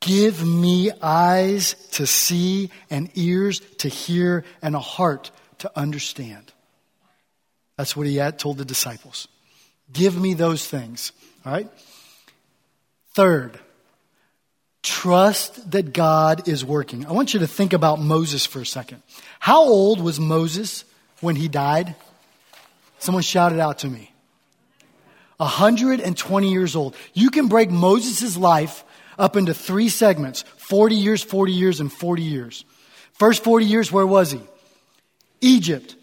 give 0.00 0.44
me 0.44 0.90
eyes 1.00 1.74
to 1.92 2.06
see 2.06 2.70
and 2.90 3.10
ears 3.14 3.60
to 3.78 3.88
hear 3.88 4.44
and 4.60 4.74
a 4.74 4.80
heart 4.80 5.30
to 5.58 5.70
understand. 5.76 6.52
That's 7.76 7.96
what 7.96 8.06
he 8.06 8.16
had 8.16 8.38
told 8.38 8.58
the 8.58 8.64
disciples. 8.64 9.28
Give 9.92 10.20
me 10.20 10.34
those 10.34 10.66
things. 10.66 11.12
All 11.44 11.52
right? 11.52 11.68
Third, 13.14 13.58
trust 14.82 15.70
that 15.70 15.92
God 15.92 16.48
is 16.48 16.64
working. 16.64 17.06
I 17.06 17.12
want 17.12 17.34
you 17.34 17.40
to 17.40 17.46
think 17.46 17.72
about 17.72 18.00
Moses 18.00 18.44
for 18.44 18.60
a 18.60 18.66
second. 18.66 19.02
How 19.38 19.62
old 19.62 20.00
was 20.00 20.18
Moses 20.18 20.84
when 21.20 21.36
he 21.36 21.48
died? 21.48 21.94
Someone 22.98 23.22
shouted 23.22 23.60
out 23.60 23.78
to 23.80 23.88
me. 23.88 24.12
120 25.36 26.52
years 26.52 26.76
old. 26.76 26.94
You 27.14 27.30
can 27.30 27.48
break 27.48 27.70
Moses' 27.70 28.36
life 28.36 28.84
up 29.18 29.36
into 29.36 29.54
three 29.54 29.88
segments 29.88 30.42
40 30.58 30.94
years, 30.96 31.22
40 31.22 31.52
years, 31.52 31.80
and 31.80 31.92
40 31.92 32.22
years. 32.22 32.64
First 33.12 33.44
40 33.44 33.66
years, 33.66 33.92
where 33.92 34.06
was 34.06 34.32
he? 34.32 34.40
Egypt. 35.40 35.96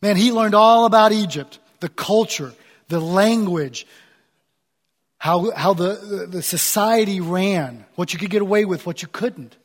Man, 0.00 0.16
he 0.16 0.32
learned 0.32 0.54
all 0.54 0.86
about 0.86 1.12
Egypt, 1.12 1.58
the 1.80 1.88
culture, 1.88 2.52
the 2.88 3.00
language, 3.00 3.86
how, 5.18 5.50
how 5.50 5.74
the, 5.74 6.26
the 6.30 6.42
society 6.42 7.20
ran, 7.20 7.84
what 7.96 8.12
you 8.12 8.18
could 8.18 8.30
get 8.30 8.42
away 8.42 8.64
with, 8.64 8.86
what 8.86 9.02
you 9.02 9.08
couldn't. 9.08 9.56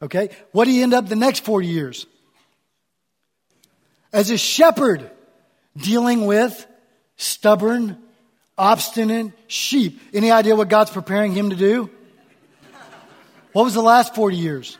Okay? 0.00 0.30
What 0.52 0.64
did 0.64 0.72
he 0.72 0.82
end 0.82 0.94
up 0.94 1.08
the 1.08 1.16
next 1.16 1.44
40 1.44 1.66
years? 1.66 2.06
As 4.12 4.30
a 4.30 4.38
shepherd, 4.38 5.10
dealing 5.76 6.26
with 6.26 6.66
stubborn, 7.16 7.98
obstinate 8.56 9.32
sheep. 9.48 10.00
Any 10.12 10.30
idea 10.30 10.54
what 10.54 10.68
God's 10.68 10.90
preparing 10.90 11.32
him 11.32 11.50
to 11.50 11.56
do? 11.56 11.90
What 13.52 13.64
was 13.64 13.74
the 13.74 13.82
last 13.82 14.14
40 14.14 14.36
years? 14.36 14.78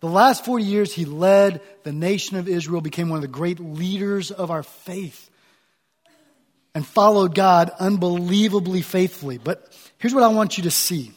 The 0.00 0.08
last 0.08 0.44
40 0.44 0.64
years, 0.64 0.92
he 0.92 1.04
led 1.04 1.60
the 1.82 1.92
nation 1.92 2.36
of 2.36 2.48
Israel, 2.48 2.80
became 2.80 3.08
one 3.08 3.18
of 3.18 3.22
the 3.22 3.28
great 3.28 3.58
leaders 3.58 4.30
of 4.30 4.50
our 4.50 4.62
faith, 4.62 5.27
and 6.78 6.86
followed 6.86 7.34
God 7.34 7.72
unbelievably 7.80 8.82
faithfully. 8.82 9.36
But 9.36 9.76
here's 9.98 10.14
what 10.14 10.22
I 10.22 10.28
want 10.28 10.58
you 10.58 10.62
to 10.62 10.70
see. 10.70 11.10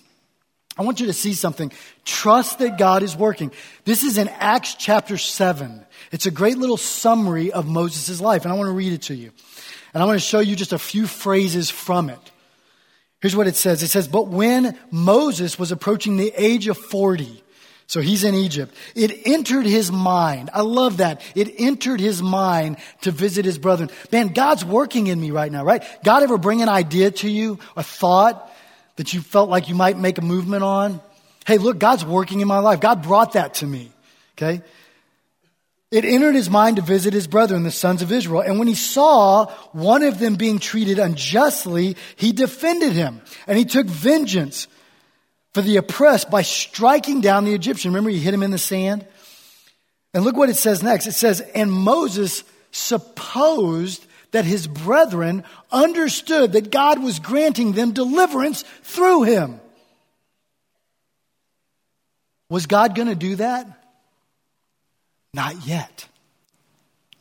I 0.76 0.82
want 0.82 1.00
you 1.00 1.06
to 1.06 1.14
see 1.14 1.34
something. 1.34 1.72
Trust 2.04 2.58
that 2.58 2.80
God 2.80 3.04
is 3.04 3.16
working. 3.16 3.52
This 3.86 4.02
is 4.02 4.18
in 4.18 4.28
Acts 4.28 4.74
chapter 4.74 5.20
7. 5.20 5.86
It's 6.12 6.26
a 6.26 6.32
great 6.32 6.58
little 6.58 6.78
summary 6.78 7.52
of 7.52 7.68
Moses' 7.68 8.20
life, 8.20 8.44
and 8.44 8.52
I 8.52 8.58
want 8.58 8.70
to 8.70 8.74
read 8.74 8.92
it 8.92 9.04
to 9.04 9.14
you. 9.14 9.30
And 9.94 10.02
I 10.02 10.08
want 10.08 10.20
to 10.20 10.26
show 10.26 10.40
you 10.40 10.56
just 10.56 10.74
a 10.74 10.80
few 10.80 11.06
phrases 11.06 11.70
from 11.70 12.10
it. 12.10 12.32
Here's 13.22 13.36
what 13.36 13.46
it 13.46 13.56
says. 13.56 13.84
It 13.84 13.90
says, 13.90 14.08
but 14.08 14.30
when 14.30 14.76
Moses 14.90 15.60
was 15.60 15.72
approaching 15.72 16.18
the 16.18 16.34
age 16.36 16.68
of 16.70 16.78
40, 16.80 17.41
so 17.92 18.00
he's 18.00 18.24
in 18.24 18.36
Egypt. 18.36 18.74
It 18.96 19.28
entered 19.28 19.66
his 19.66 19.92
mind. 19.92 20.50
I 20.54 20.62
love 20.62 20.98
that. 20.98 21.22
It 21.36 21.56
entered 21.58 22.00
his 22.00 22.24
mind 22.24 22.78
to 23.02 23.12
visit 23.12 23.44
his 23.44 23.58
brethren. 23.58 23.90
Man, 24.14 24.30
God's 24.30 24.64
working 24.64 25.08
in 25.08 25.20
me 25.20 25.32
right 25.32 25.52
now, 25.52 25.66
right? 25.66 25.84
God 26.02 26.24
ever 26.24 26.38
bring 26.38 26.62
an 26.62 26.70
idea 26.70 27.12
to 27.12 27.30
you, 27.30 27.60
a 27.76 27.84
thought 27.84 28.50
that 28.96 29.14
you 29.14 29.20
felt 29.20 29.50
like 29.50 29.68
you 29.68 29.76
might 29.76 29.98
make 29.98 30.20
a 30.20 30.22
movement 30.22 30.64
on? 30.64 31.02
Hey, 31.46 31.58
look, 31.58 31.80
God's 31.80 32.06
working 32.06 32.40
in 32.40 32.48
my 32.48 32.60
life. 32.60 32.80
God 32.80 33.04
brought 33.04 33.34
that 33.34 33.56
to 33.56 33.68
me. 33.68 33.92
Okay? 34.38 34.62
It 35.92 36.06
entered 36.06 36.36
his 36.36 36.50
mind 36.50 36.78
to 36.78 36.82
visit 36.82 37.14
his 37.14 37.28
brethren, 37.28 37.64
the 37.64 37.72
sons 37.72 38.02
of 38.02 38.10
Israel. 38.10 38.40
And 38.40 38.58
when 38.58 38.70
he 38.70 38.76
saw 38.76 39.48
one 39.74 40.04
of 40.04 40.18
them 40.18 40.36
being 40.36 40.60
treated 40.60 40.98
unjustly, 40.98 41.98
he 42.16 42.32
defended 42.32 42.94
him 42.94 43.22
and 43.48 43.58
he 43.58 43.66
took 43.66 43.86
vengeance 43.86 44.70
for 45.54 45.62
the 45.62 45.78
oppressed 45.78 46.30
by 46.30 46.42
striking 46.42 47.22
down 47.22 47.46
the 47.46 47.54
Egyptian. 47.54 47.92
Remember, 47.92 48.10
he 48.10 48.20
hit 48.20 48.34
him 48.34 48.44
in 48.44 48.52
the 48.52 48.58
sand? 48.58 49.06
And 50.14 50.24
look 50.24 50.36
what 50.36 50.50
it 50.50 50.58
says 50.58 50.84
next. 50.84 51.08
It 51.08 51.14
says, 51.14 51.42
and 51.42 51.72
Moses 51.72 52.44
supposed 52.72 54.06
that 54.32 54.46
his 54.46 54.68
brethren 54.68 55.44
understood 55.72 56.54
that 56.54 56.72
God 56.72 57.04
was 57.04 57.20
granting 57.20 57.74
them 57.74 57.92
deliverance 57.92 58.64
through 58.84 59.24
him. 59.24 59.60
Was 62.50 62.66
God 62.66 62.96
going 62.96 63.08
to 63.08 63.16
do 63.16 63.36
that? 63.38 63.68
Not 65.34 65.66
yet. 65.66 66.08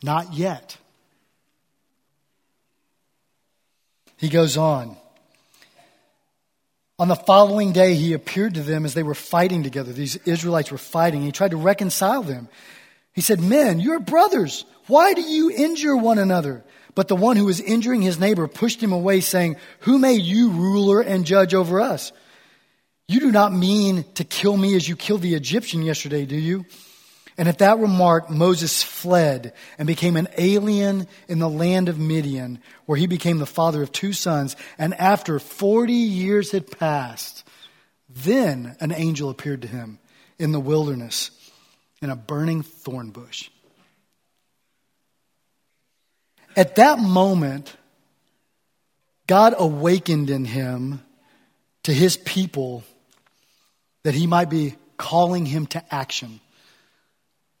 Not 0.03 0.33
yet. 0.33 0.77
He 4.17 4.29
goes 4.29 4.57
on. 4.57 4.97
On 7.01 7.07
the 7.07 7.15
following 7.15 7.71
day, 7.71 7.95
he 7.95 8.13
appeared 8.13 8.53
to 8.53 8.61
them 8.61 8.85
as 8.85 8.93
they 8.93 9.01
were 9.01 9.15
fighting 9.15 9.63
together. 9.63 9.91
These 9.91 10.17
Israelites 10.17 10.71
were 10.71 10.77
fighting. 10.77 11.23
He 11.23 11.31
tried 11.31 11.49
to 11.49 11.57
reconcile 11.57 12.21
them. 12.21 12.47
He 13.11 13.21
said, 13.21 13.41
Men, 13.41 13.79
you're 13.79 13.99
brothers. 13.99 14.65
Why 14.85 15.15
do 15.15 15.21
you 15.23 15.49
injure 15.49 15.97
one 15.97 16.19
another? 16.19 16.63
But 16.93 17.07
the 17.07 17.15
one 17.15 17.37
who 17.37 17.45
was 17.45 17.59
injuring 17.59 18.03
his 18.03 18.19
neighbor 18.19 18.47
pushed 18.47 18.83
him 18.83 18.91
away, 18.91 19.21
saying, 19.21 19.55
Who 19.79 19.97
made 19.97 20.21
you 20.21 20.51
ruler 20.51 21.01
and 21.01 21.25
judge 21.25 21.55
over 21.55 21.81
us? 21.81 22.11
You 23.07 23.19
do 23.19 23.31
not 23.31 23.51
mean 23.51 24.05
to 24.13 24.23
kill 24.23 24.55
me 24.55 24.75
as 24.75 24.87
you 24.87 24.95
killed 24.95 25.23
the 25.23 25.33
Egyptian 25.33 25.81
yesterday, 25.81 26.27
do 26.27 26.35
you? 26.35 26.67
And 27.37 27.47
at 27.47 27.59
that 27.59 27.79
remark, 27.79 28.29
Moses 28.29 28.83
fled 28.83 29.53
and 29.77 29.87
became 29.87 30.17
an 30.17 30.27
alien 30.37 31.07
in 31.27 31.39
the 31.39 31.49
land 31.49 31.89
of 31.89 31.97
Midian, 31.97 32.59
where 32.85 32.97
he 32.97 33.07
became 33.07 33.39
the 33.39 33.45
father 33.45 33.81
of 33.81 33.91
two 33.91 34.13
sons. 34.13 34.55
And 34.77 34.93
after 34.93 35.39
40 35.39 35.93
years 35.93 36.51
had 36.51 36.69
passed, 36.69 37.47
then 38.09 38.75
an 38.79 38.91
angel 38.91 39.29
appeared 39.29 39.61
to 39.61 39.67
him 39.67 39.99
in 40.37 40.51
the 40.51 40.59
wilderness 40.59 41.31
in 42.01 42.09
a 42.09 42.15
burning 42.15 42.63
thorn 42.63 43.11
bush. 43.11 43.49
At 46.55 46.75
that 46.75 46.99
moment, 46.99 47.75
God 49.27 49.53
awakened 49.57 50.29
in 50.29 50.43
him 50.43 51.01
to 51.83 51.93
his 51.93 52.17
people 52.17 52.83
that 54.03 54.13
he 54.13 54.27
might 54.27 54.49
be 54.49 54.75
calling 54.97 55.45
him 55.45 55.65
to 55.67 55.93
action. 55.93 56.41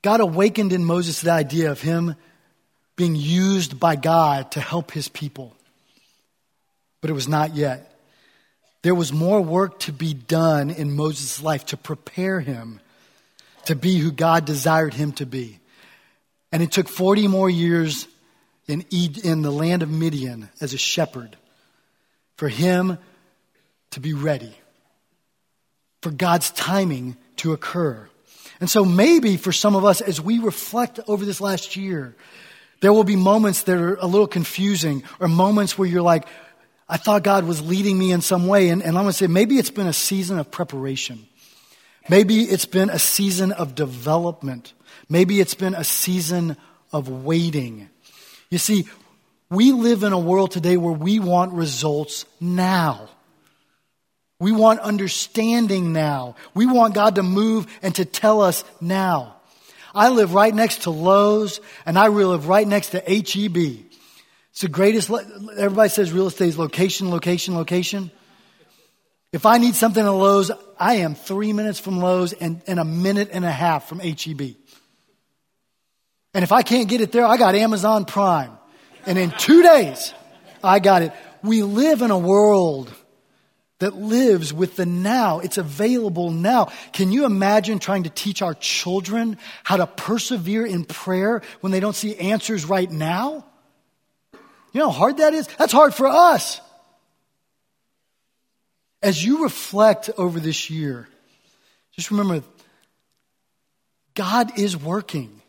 God 0.01 0.19
awakened 0.19 0.73
in 0.73 0.83
Moses 0.83 1.21
the 1.21 1.31
idea 1.31 1.71
of 1.71 1.81
him 1.81 2.15
being 2.95 3.15
used 3.15 3.79
by 3.79 3.95
God 3.95 4.51
to 4.51 4.59
help 4.59 4.91
his 4.91 5.07
people. 5.07 5.55
But 7.01 7.09
it 7.09 7.13
was 7.13 7.27
not 7.27 7.55
yet. 7.55 7.87
there 8.83 8.95
was 8.95 9.13
more 9.13 9.41
work 9.41 9.79
to 9.79 9.93
be 9.93 10.13
done 10.13 10.71
in 10.71 10.95
Moses' 10.95 11.41
life 11.41 11.67
to 11.67 11.77
prepare 11.77 12.39
him 12.39 12.79
to 13.65 13.75
be 13.75 13.97
who 13.97 14.11
God 14.11 14.45
desired 14.45 14.93
him 14.93 15.11
to 15.13 15.25
be. 15.25 15.59
And 16.51 16.63
it 16.63 16.71
took 16.71 16.87
40 16.87 17.27
more 17.27 17.49
years 17.49 18.07
in, 18.67 18.85
in 18.91 19.41
the 19.41 19.51
land 19.51 19.83
of 19.83 19.89
Midian 19.89 20.49
as 20.59 20.73
a 20.73 20.77
shepherd 20.77 21.37
for 22.37 22.49
him 22.49 22.97
to 23.91 23.99
be 23.99 24.13
ready, 24.13 24.55
for 26.01 26.11
God's 26.11 26.49
timing 26.51 27.17
to 27.37 27.53
occur. 27.53 28.09
And 28.61 28.69
so 28.69 28.85
maybe 28.85 29.37
for 29.37 29.51
some 29.51 29.75
of 29.75 29.83
us, 29.83 29.99
as 29.99 30.21
we 30.21 30.39
reflect 30.39 30.99
over 31.07 31.25
this 31.25 31.41
last 31.41 31.75
year, 31.75 32.15
there 32.79 32.93
will 32.93 33.03
be 33.03 33.15
moments 33.15 33.63
that 33.63 33.75
are 33.75 33.95
a 33.95 34.05
little 34.05 34.27
confusing 34.27 35.03
or 35.19 35.27
moments 35.27 35.77
where 35.77 35.87
you're 35.87 36.03
like, 36.03 36.27
I 36.87 36.97
thought 36.97 37.23
God 37.23 37.45
was 37.45 37.61
leading 37.61 37.97
me 37.97 38.11
in 38.11 38.21
some 38.21 38.47
way. 38.47 38.69
And, 38.69 38.81
and 38.83 38.97
I'm 38.97 39.03
going 39.03 39.11
to 39.11 39.17
say, 39.17 39.27
maybe 39.27 39.57
it's 39.57 39.71
been 39.71 39.87
a 39.87 39.93
season 39.93 40.37
of 40.37 40.51
preparation. 40.51 41.27
Maybe 42.07 42.43
it's 42.43 42.65
been 42.65 42.89
a 42.89 42.99
season 42.99 43.51
of 43.51 43.73
development. 43.73 44.73
Maybe 45.09 45.39
it's 45.39 45.55
been 45.55 45.73
a 45.73 45.83
season 45.83 46.55
of 46.93 47.09
waiting. 47.09 47.89
You 48.49 48.59
see, 48.59 48.87
we 49.49 49.71
live 49.71 50.03
in 50.03 50.13
a 50.13 50.19
world 50.19 50.51
today 50.51 50.77
where 50.77 50.93
we 50.93 51.19
want 51.19 51.53
results 51.53 52.25
now. 52.39 53.09
We 54.41 54.51
want 54.51 54.79
understanding 54.79 55.93
now. 55.93 56.35
We 56.55 56.65
want 56.65 56.95
God 56.95 57.13
to 57.15 57.23
move 57.23 57.67
and 57.83 57.93
to 57.93 58.05
tell 58.05 58.41
us 58.41 58.63
now. 58.81 59.35
I 59.93 60.09
live 60.09 60.33
right 60.33 60.53
next 60.53 60.83
to 60.83 60.89
Lowe's 60.89 61.61
and 61.85 61.97
I 61.97 62.07
live 62.07 62.47
right 62.47 62.67
next 62.67 62.89
to 62.89 62.99
HEB. 63.01 63.85
It's 64.49 64.61
the 64.61 64.67
greatest, 64.67 65.11
everybody 65.11 65.89
says 65.89 66.11
real 66.11 66.25
estate 66.25 66.47
is 66.47 66.57
location, 66.57 67.11
location, 67.11 67.53
location. 67.53 68.09
If 69.31 69.45
I 69.45 69.59
need 69.59 69.75
something 69.75 70.03
at 70.03 70.09
Lowe's, 70.09 70.49
I 70.79 70.95
am 70.95 71.13
three 71.13 71.53
minutes 71.53 71.77
from 71.77 71.99
Lowe's 71.99 72.33
and, 72.33 72.63
and 72.65 72.79
a 72.79 72.83
minute 72.83 73.29
and 73.31 73.45
a 73.45 73.51
half 73.51 73.87
from 73.87 73.99
HEB. 73.99 74.55
And 76.33 76.43
if 76.43 76.51
I 76.51 76.63
can't 76.63 76.89
get 76.89 76.99
it 76.99 77.11
there, 77.11 77.27
I 77.27 77.37
got 77.37 77.53
Amazon 77.53 78.05
Prime. 78.05 78.57
And 79.05 79.19
in 79.19 79.29
two 79.29 79.61
days, 79.61 80.15
I 80.63 80.79
got 80.79 81.03
it. 81.03 81.13
We 81.43 81.61
live 81.61 82.01
in 82.01 82.09
a 82.09 82.17
world 82.17 82.91
that 83.81 83.95
lives 83.95 84.53
with 84.53 84.75
the 84.75 84.85
now. 84.85 85.39
It's 85.39 85.57
available 85.57 86.29
now. 86.29 86.65
Can 86.93 87.11
you 87.11 87.25
imagine 87.25 87.79
trying 87.79 88.03
to 88.03 88.11
teach 88.11 88.43
our 88.43 88.53
children 88.53 89.39
how 89.63 89.77
to 89.77 89.87
persevere 89.87 90.65
in 90.65 90.85
prayer 90.85 91.41
when 91.61 91.71
they 91.71 91.79
don't 91.79 91.95
see 91.95 92.15
answers 92.15 92.63
right 92.63 92.89
now? 92.89 93.43
You 94.71 94.79
know 94.79 94.89
how 94.91 94.99
hard 94.99 95.17
that 95.17 95.33
is? 95.33 95.47
That's 95.57 95.73
hard 95.73 95.95
for 95.95 96.05
us. 96.05 96.61
As 99.01 99.23
you 99.23 99.43
reflect 99.43 100.11
over 100.15 100.39
this 100.39 100.69
year, 100.69 101.09
just 101.93 102.11
remember 102.11 102.43
God 104.13 104.59
is 104.59 104.77
working. 104.77 105.41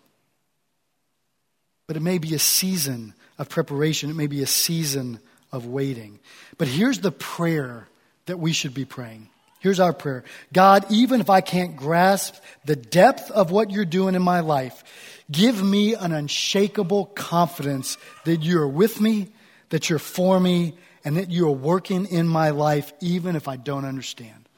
But 1.87 1.99
it 1.99 2.01
may 2.01 2.17
be 2.17 2.35
a 2.35 2.39
season 2.39 3.13
of 3.39 3.51
preparation, 3.51 4.09
it 4.09 4.17
may 4.17 4.27
be 4.27 4.43
a 4.43 4.47
season 4.47 5.21
of 5.53 5.67
waiting. 5.67 6.19
But 6.57 6.69
here's 6.69 7.01
the 7.01 7.13
prayer 7.13 7.89
that 8.27 8.39
we 8.39 8.53
should 8.53 8.75
be 8.75 8.85
praying. 8.85 9.29
Here's 9.61 9.81
our 9.81 9.93
prayer 9.93 10.25
God, 10.53 10.85
even 10.91 11.21
if 11.21 11.31
I 11.31 11.41
can't 11.41 11.77
grasp 11.77 12.35
the 12.65 12.77
depth 12.77 13.31
of 13.31 13.51
what 13.51 13.71
you're 13.71 13.85
doing 13.85 14.15
in 14.15 14.23
my 14.23 14.41
life, 14.41 14.83
give 15.31 15.63
me 15.63 15.95
an 15.95 16.13
unshakable 16.13 17.07
confidence 17.07 17.97
that 18.25 18.43
you're 18.43 18.67
with 18.67 19.01
me, 19.01 19.29
that 19.71 19.89
you're 19.89 20.01
for 20.01 20.39
me, 20.39 20.75
and 21.05 21.17
that 21.17 21.31
you 21.31 21.47
are 21.47 21.53
working 21.53 22.07
in 22.07 22.27
my 22.27 22.51
life 22.51 22.93
even 23.01 23.37
if 23.37 23.49
I 23.49 23.57
don't 23.57 23.85
understand. 23.85 24.49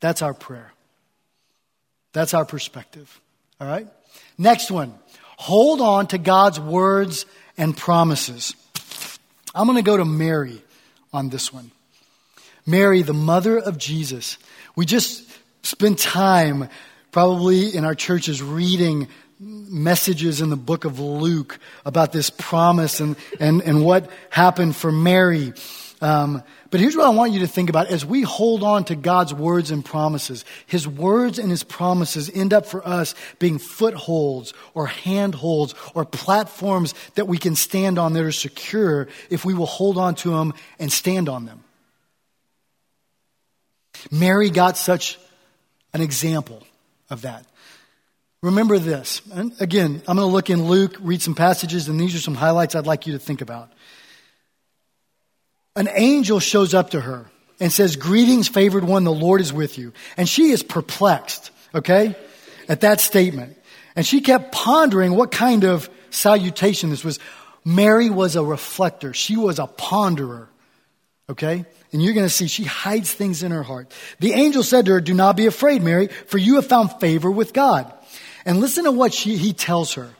That's 0.00 0.22
our 0.22 0.34
prayer. 0.34 0.72
That's 2.12 2.32
our 2.32 2.44
perspective. 2.44 3.20
All 3.60 3.66
right? 3.66 3.88
Next 4.38 4.70
one. 4.70 4.94
Hold 5.36 5.80
on 5.80 6.06
to 6.08 6.18
God's 6.18 6.58
words 6.58 7.26
and 7.58 7.76
promises. 7.76 8.54
I'm 9.54 9.66
going 9.66 9.76
to 9.76 9.82
go 9.82 9.96
to 9.96 10.04
Mary 10.04 10.62
on 11.12 11.28
this 11.28 11.52
one. 11.52 11.70
Mary, 12.66 13.02
the 13.02 13.14
mother 13.14 13.58
of 13.58 13.78
Jesus. 13.78 14.38
We 14.74 14.84
just 14.84 15.24
spent 15.62 15.98
time 15.98 16.68
probably 17.12 17.74
in 17.74 17.84
our 17.84 17.94
churches 17.94 18.42
reading 18.42 19.08
messages 19.38 20.40
in 20.40 20.50
the 20.50 20.56
book 20.56 20.84
of 20.84 20.98
Luke 20.98 21.58
about 21.84 22.12
this 22.12 22.30
promise 22.30 23.00
and, 23.00 23.16
and, 23.38 23.62
and 23.62 23.84
what 23.84 24.10
happened 24.30 24.74
for 24.74 24.90
Mary. 24.90 25.52
Um, 26.00 26.42
but 26.70 26.80
here's 26.80 26.96
what 26.96 27.06
I 27.06 27.10
want 27.10 27.32
you 27.32 27.40
to 27.40 27.46
think 27.46 27.70
about 27.70 27.86
as 27.88 28.04
we 28.04 28.22
hold 28.22 28.62
on 28.62 28.84
to 28.84 28.96
God's 28.96 29.32
words 29.32 29.70
and 29.70 29.84
promises. 29.84 30.44
His 30.66 30.86
words 30.86 31.38
and 31.38 31.50
His 31.50 31.64
promises 31.64 32.30
end 32.34 32.52
up 32.52 32.66
for 32.66 32.86
us 32.86 33.14
being 33.38 33.58
footholds 33.58 34.52
or 34.74 34.86
handholds 34.86 35.74
or 35.94 36.04
platforms 36.04 36.94
that 37.14 37.28
we 37.28 37.38
can 37.38 37.54
stand 37.54 37.98
on 37.98 38.12
that 38.12 38.24
are 38.24 38.32
secure 38.32 39.08
if 39.30 39.44
we 39.44 39.54
will 39.54 39.66
hold 39.66 39.96
on 39.96 40.14
to 40.16 40.30
them 40.30 40.52
and 40.78 40.92
stand 40.92 41.28
on 41.28 41.46
them. 41.46 41.62
Mary 44.10 44.50
got 44.50 44.76
such 44.76 45.18
an 45.92 46.00
example 46.00 46.62
of 47.10 47.22
that. 47.22 47.44
Remember 48.42 48.78
this. 48.78 49.22
And 49.32 49.52
again, 49.60 50.02
I'm 50.06 50.16
going 50.16 50.28
to 50.28 50.32
look 50.32 50.50
in 50.50 50.66
Luke, 50.66 50.96
read 51.00 51.22
some 51.22 51.34
passages, 51.34 51.88
and 51.88 51.98
these 51.98 52.14
are 52.14 52.20
some 52.20 52.34
highlights 52.34 52.74
I'd 52.74 52.86
like 52.86 53.06
you 53.06 53.14
to 53.14 53.18
think 53.18 53.40
about. 53.40 53.72
An 55.74 55.88
angel 55.92 56.40
shows 56.40 56.74
up 56.74 56.90
to 56.90 57.00
her 57.00 57.26
and 57.60 57.72
says, 57.72 57.96
Greetings, 57.96 58.48
favored 58.48 58.84
one, 58.84 59.04
the 59.04 59.12
Lord 59.12 59.40
is 59.40 59.52
with 59.52 59.78
you. 59.78 59.92
And 60.16 60.28
she 60.28 60.50
is 60.50 60.62
perplexed, 60.62 61.50
okay, 61.74 62.14
at 62.68 62.82
that 62.82 63.00
statement. 63.00 63.56
And 63.94 64.06
she 64.06 64.20
kept 64.20 64.52
pondering 64.52 65.14
what 65.14 65.32
kind 65.32 65.64
of 65.64 65.90
salutation 66.10 66.90
this 66.90 67.04
was. 67.04 67.18
Mary 67.64 68.10
was 68.10 68.36
a 68.36 68.44
reflector, 68.44 69.12
she 69.12 69.36
was 69.36 69.58
a 69.58 69.66
ponderer, 69.66 70.46
okay? 71.28 71.64
And 71.92 72.02
you're 72.02 72.14
going 72.14 72.26
to 72.26 72.30
see 72.30 72.46
she 72.46 72.64
hides 72.64 73.12
things 73.12 73.42
in 73.42 73.52
her 73.52 73.62
heart. 73.62 73.92
The 74.20 74.32
angel 74.32 74.62
said 74.62 74.86
to 74.86 74.92
her, 74.92 75.00
Do 75.00 75.14
not 75.14 75.36
be 75.36 75.46
afraid, 75.46 75.82
Mary, 75.82 76.08
for 76.08 76.38
you 76.38 76.56
have 76.56 76.66
found 76.66 76.92
favor 77.00 77.30
with 77.30 77.52
God. 77.52 77.92
And 78.44 78.60
listen 78.60 78.84
to 78.84 78.92
what 78.92 79.12
she, 79.12 79.36
he 79.36 79.52
tells 79.52 79.94
her. 79.94 80.10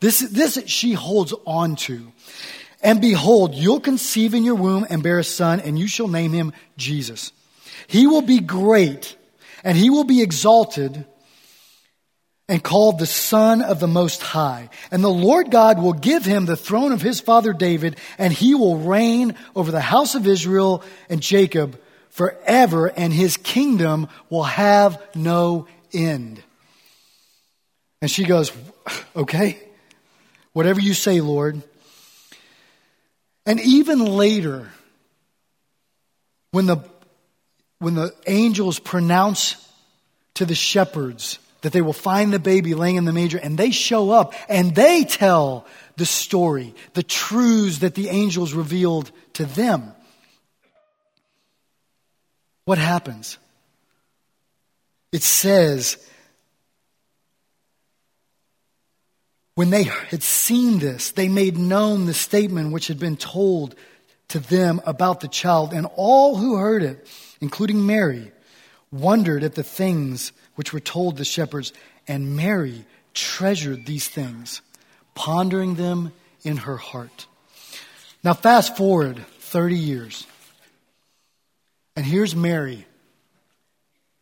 This, 0.00 0.20
this 0.20 0.62
she 0.66 0.92
holds 0.92 1.34
on 1.46 1.76
to. 1.76 2.12
And 2.82 3.00
behold, 3.00 3.54
you'll 3.54 3.80
conceive 3.80 4.34
in 4.34 4.44
your 4.44 4.54
womb 4.54 4.86
and 4.88 5.02
bear 5.02 5.18
a 5.18 5.24
son, 5.24 5.60
and 5.60 5.78
you 5.78 5.86
shall 5.86 6.08
name 6.08 6.32
him 6.32 6.52
Jesus. 6.78 7.32
He 7.86 8.06
will 8.06 8.22
be 8.22 8.40
great, 8.40 9.16
and 9.62 9.76
he 9.76 9.90
will 9.90 10.04
be 10.04 10.22
exalted 10.22 11.04
and 12.50 12.64
called 12.64 12.98
the 12.98 13.06
Son 13.06 13.62
of 13.62 13.78
the 13.78 13.86
Most 13.86 14.22
High. 14.22 14.70
And 14.90 15.04
the 15.04 15.08
Lord 15.08 15.52
God 15.52 15.80
will 15.80 15.92
give 15.92 16.24
him 16.24 16.46
the 16.46 16.56
throne 16.56 16.90
of 16.90 17.00
his 17.00 17.20
father 17.20 17.52
David, 17.52 17.96
and 18.18 18.32
he 18.32 18.56
will 18.56 18.76
reign 18.76 19.36
over 19.54 19.70
the 19.70 19.80
house 19.80 20.16
of 20.16 20.26
Israel 20.26 20.82
and 21.08 21.22
Jacob 21.22 21.80
forever, 22.08 22.88
and 22.88 23.12
his 23.12 23.36
kingdom 23.36 24.08
will 24.30 24.42
have 24.42 25.00
no 25.14 25.68
end. 25.92 26.42
And 28.02 28.10
she 28.10 28.24
goes, 28.24 28.50
Okay, 29.14 29.56
whatever 30.52 30.80
you 30.80 30.92
say, 30.92 31.20
Lord. 31.20 31.62
And 33.46 33.60
even 33.60 34.04
later, 34.04 34.68
when 36.50 36.66
the, 36.66 36.78
when 37.78 37.94
the 37.94 38.12
angels 38.26 38.80
pronounce 38.80 39.54
to 40.34 40.44
the 40.44 40.56
shepherds 40.56 41.38
that 41.62 41.72
they 41.72 41.82
will 41.82 41.92
find 41.92 42.32
the 42.32 42.38
baby 42.38 42.74
laying 42.74 42.96
in 42.96 43.04
the 43.04 43.12
manger, 43.12 43.38
and 43.38 43.58
they 43.58 43.70
show 43.70 44.10
up 44.10 44.34
and 44.48 44.74
they 44.74 45.04
tell 45.04 45.66
the 45.96 46.06
story, 46.06 46.74
the 46.94 47.02
truths 47.02 47.78
that 47.78 47.94
the 47.94 48.08
angels 48.08 48.54
revealed 48.54 49.10
to 49.34 49.44
them. 49.44 49.92
What 52.64 52.78
happens? 52.78 53.36
It 55.12 55.22
says 55.22 55.98
When 59.60 59.68
they 59.68 59.82
had 59.82 60.22
seen 60.22 60.78
this, 60.78 61.10
they 61.10 61.28
made 61.28 61.58
known 61.58 62.06
the 62.06 62.14
statement 62.14 62.72
which 62.72 62.86
had 62.86 62.98
been 62.98 63.18
told 63.18 63.74
to 64.28 64.38
them 64.38 64.80
about 64.86 65.20
the 65.20 65.28
child, 65.28 65.74
and 65.74 65.86
all 65.96 66.36
who 66.36 66.56
heard 66.56 66.82
it, 66.82 67.06
including 67.42 67.84
Mary, 67.84 68.32
wondered 68.90 69.44
at 69.44 69.56
the 69.56 69.62
things 69.62 70.32
which 70.60 70.74
were 70.74 70.78
told 70.78 71.16
the 71.16 71.24
shepherds, 71.24 71.72
and 72.06 72.36
Mary 72.36 72.84
treasured 73.14 73.86
these 73.86 74.06
things, 74.06 74.60
pondering 75.14 75.76
them 75.76 76.12
in 76.42 76.58
her 76.58 76.76
heart. 76.76 77.24
Now, 78.22 78.34
fast 78.34 78.76
forward 78.76 79.24
30 79.38 79.74
years, 79.74 80.26
and 81.96 82.04
here's 82.04 82.36
Mary. 82.36 82.84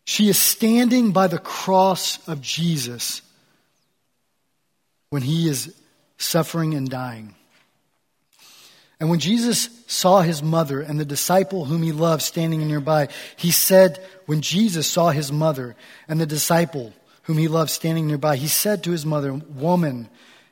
She 0.04 0.28
is 0.28 0.38
standing 0.38 1.10
by 1.10 1.26
the 1.26 1.40
cross 1.40 2.24
of 2.28 2.40
Jesus 2.40 3.20
when 5.10 5.22
he 5.22 5.48
is 5.48 5.74
suffering 6.18 6.74
and 6.74 6.88
dying. 6.88 7.34
And 9.00 9.10
when 9.10 9.20
Jesus 9.20 9.68
saw 9.86 10.22
his 10.22 10.42
mother 10.42 10.80
and 10.80 10.98
the 10.98 11.04
disciple 11.04 11.64
whom 11.64 11.82
he 11.82 11.92
loved 11.92 12.22
standing 12.22 12.66
nearby, 12.66 13.08
he 13.36 13.52
said, 13.52 14.04
when 14.26 14.40
Jesus 14.40 14.90
saw 14.90 15.10
his 15.10 15.30
mother 15.30 15.76
and 16.08 16.20
the 16.20 16.26
disciple 16.26 16.92
whom 17.22 17.38
he 17.38 17.46
loved 17.46 17.70
standing 17.70 18.08
nearby, 18.08 18.36
he 18.36 18.48
said 18.48 18.82
to 18.84 18.90
his 18.90 19.06
mother, 19.06 19.32
Woman, 19.32 20.08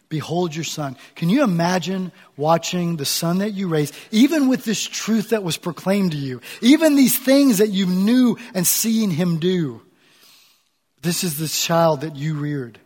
behold 0.08 0.54
your 0.54 0.64
son. 0.64 0.96
Can 1.16 1.28
you 1.28 1.42
imagine 1.42 2.12
watching 2.36 2.96
the 2.96 3.04
son 3.04 3.38
that 3.38 3.52
you 3.52 3.66
raised, 3.66 3.94
even 4.12 4.48
with 4.48 4.64
this 4.64 4.82
truth 4.86 5.30
that 5.30 5.42
was 5.42 5.56
proclaimed 5.56 6.12
to 6.12 6.18
you, 6.18 6.40
even 6.60 6.94
these 6.94 7.18
things 7.18 7.58
that 7.58 7.70
you 7.70 7.86
knew 7.86 8.38
and 8.54 8.64
seeing 8.64 9.10
him 9.10 9.38
do? 9.38 9.82
This 11.02 11.24
is 11.24 11.38
the 11.38 11.48
child 11.48 12.02
that 12.02 12.14
you 12.14 12.34
reared. 12.34 12.78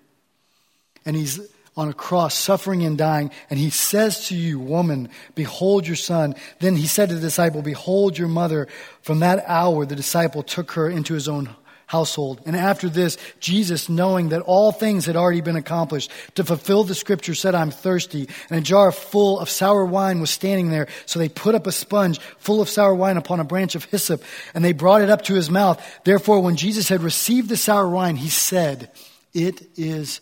And 1.04 1.16
he's 1.16 1.38
on 1.80 1.88
a 1.88 1.94
cross, 1.94 2.34
suffering 2.34 2.84
and 2.84 2.98
dying. 2.98 3.30
And 3.48 3.58
he 3.58 3.70
says 3.70 4.28
to 4.28 4.36
you, 4.36 4.58
Woman, 4.58 5.08
behold 5.34 5.86
your 5.86 5.96
son. 5.96 6.34
Then 6.58 6.76
he 6.76 6.86
said 6.86 7.08
to 7.08 7.14
the 7.14 7.22
disciple, 7.22 7.62
Behold 7.62 8.18
your 8.18 8.28
mother. 8.28 8.68
From 9.00 9.20
that 9.20 9.42
hour, 9.46 9.86
the 9.86 9.96
disciple 9.96 10.42
took 10.42 10.72
her 10.72 10.90
into 10.90 11.14
his 11.14 11.26
own 11.26 11.48
household. 11.86 12.42
And 12.44 12.54
after 12.54 12.90
this, 12.90 13.16
Jesus, 13.40 13.88
knowing 13.88 14.28
that 14.28 14.42
all 14.42 14.72
things 14.72 15.06
had 15.06 15.16
already 15.16 15.40
been 15.40 15.56
accomplished, 15.56 16.10
to 16.34 16.44
fulfill 16.44 16.84
the 16.84 16.94
scripture, 16.94 17.34
said, 17.34 17.54
I'm 17.54 17.70
thirsty. 17.70 18.28
And 18.50 18.58
a 18.58 18.62
jar 18.62 18.92
full 18.92 19.40
of 19.40 19.48
sour 19.48 19.86
wine 19.86 20.20
was 20.20 20.28
standing 20.28 20.68
there. 20.68 20.86
So 21.06 21.18
they 21.18 21.30
put 21.30 21.54
up 21.54 21.66
a 21.66 21.72
sponge 21.72 22.20
full 22.38 22.60
of 22.60 22.68
sour 22.68 22.94
wine 22.94 23.16
upon 23.16 23.40
a 23.40 23.44
branch 23.44 23.74
of 23.74 23.84
hyssop, 23.84 24.22
and 24.52 24.62
they 24.62 24.74
brought 24.74 25.00
it 25.00 25.08
up 25.08 25.22
to 25.22 25.34
his 25.34 25.48
mouth. 25.48 25.82
Therefore, 26.04 26.40
when 26.40 26.56
Jesus 26.56 26.90
had 26.90 27.02
received 27.02 27.48
the 27.48 27.56
sour 27.56 27.88
wine, 27.88 28.16
he 28.16 28.28
said, 28.28 28.90
It 29.32 29.66
is 29.78 30.20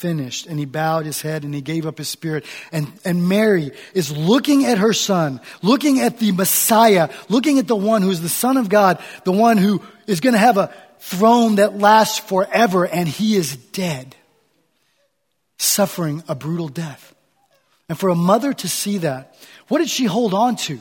finished. 0.00 0.46
And 0.46 0.58
he 0.58 0.64
bowed 0.64 1.04
his 1.04 1.20
head 1.20 1.44
and 1.44 1.54
he 1.54 1.60
gave 1.60 1.86
up 1.86 1.98
his 1.98 2.08
spirit. 2.08 2.44
And, 2.72 2.90
and 3.04 3.28
Mary 3.28 3.72
is 3.94 4.10
looking 4.10 4.64
at 4.64 4.78
her 4.78 4.92
son, 4.92 5.40
looking 5.62 6.00
at 6.00 6.18
the 6.18 6.32
Messiah, 6.32 7.10
looking 7.28 7.58
at 7.58 7.68
the 7.68 7.76
one 7.76 8.02
who 8.02 8.10
is 8.10 8.22
the 8.22 8.28
Son 8.28 8.56
of 8.56 8.68
God, 8.68 9.02
the 9.24 9.32
one 9.32 9.58
who 9.58 9.82
is 10.06 10.20
going 10.20 10.32
to 10.32 10.38
have 10.38 10.56
a 10.56 10.74
throne 10.98 11.56
that 11.56 11.78
lasts 11.78 12.18
forever, 12.18 12.86
and 12.86 13.08
he 13.08 13.36
is 13.36 13.56
dead, 13.56 14.16
suffering 15.58 16.22
a 16.28 16.34
brutal 16.34 16.68
death. 16.68 17.14
And 17.88 17.98
for 17.98 18.08
a 18.08 18.14
mother 18.14 18.52
to 18.52 18.68
see 18.68 18.98
that, 18.98 19.36
what 19.68 19.78
did 19.78 19.90
she 19.90 20.04
hold 20.04 20.34
on 20.34 20.56
to? 20.56 20.80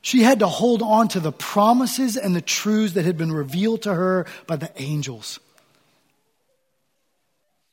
She 0.00 0.22
had 0.22 0.38
to 0.38 0.46
hold 0.46 0.82
on 0.82 1.08
to 1.08 1.20
the 1.20 1.32
promises 1.32 2.16
and 2.16 2.34
the 2.34 2.40
truths 2.40 2.94
that 2.94 3.04
had 3.04 3.18
been 3.18 3.32
revealed 3.32 3.82
to 3.82 3.94
her 3.94 4.26
by 4.46 4.56
the 4.56 4.70
angels. 4.80 5.40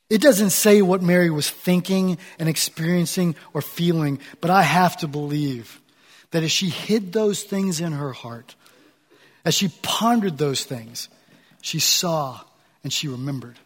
It 0.08 0.20
doesn't 0.20 0.50
say 0.50 0.82
what 0.82 1.02
Mary 1.02 1.30
was 1.30 1.50
thinking 1.50 2.18
and 2.38 2.48
experiencing 2.48 3.34
or 3.52 3.62
feeling, 3.62 4.20
but 4.40 4.50
I 4.50 4.62
have 4.62 4.96
to 4.98 5.08
believe 5.08 5.80
that 6.30 6.44
as 6.44 6.52
she 6.52 6.68
hid 6.68 7.12
those 7.12 7.42
things 7.42 7.80
in 7.80 7.92
her 7.92 8.12
heart, 8.12 8.54
as 9.44 9.54
she 9.54 9.68
pondered 9.82 10.38
those 10.38 10.64
things, 10.64 11.08
she 11.60 11.80
saw 11.80 12.40
and 12.84 12.92
she 12.92 13.08
remembered. 13.08 13.58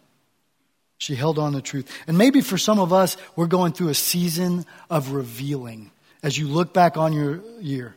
She 0.97 1.15
held 1.15 1.39
on 1.39 1.51
to 1.51 1.57
the 1.57 1.61
truth. 1.63 1.91
And 2.07 2.17
maybe 2.17 2.41
for 2.41 2.57
some 2.57 2.79
of 2.79 2.93
us, 2.93 3.17
we're 3.35 3.47
going 3.47 3.73
through 3.73 3.89
a 3.89 3.95
season 3.95 4.65
of 4.89 5.11
revealing 5.11 5.91
as 6.23 6.37
you 6.37 6.47
look 6.47 6.73
back 6.73 6.97
on 6.97 7.13
your 7.13 7.41
year. 7.59 7.95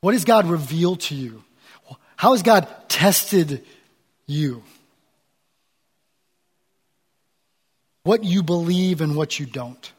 What 0.00 0.14
has 0.14 0.24
God 0.24 0.46
revealed 0.46 1.00
to 1.02 1.14
you? 1.14 1.42
How 2.16 2.32
has 2.32 2.42
God 2.42 2.68
tested 2.88 3.64
you? 4.26 4.62
What 8.08 8.24
you 8.24 8.42
believe 8.42 9.02
and 9.02 9.14
what 9.14 9.38
you 9.38 9.44
don't. 9.44 9.92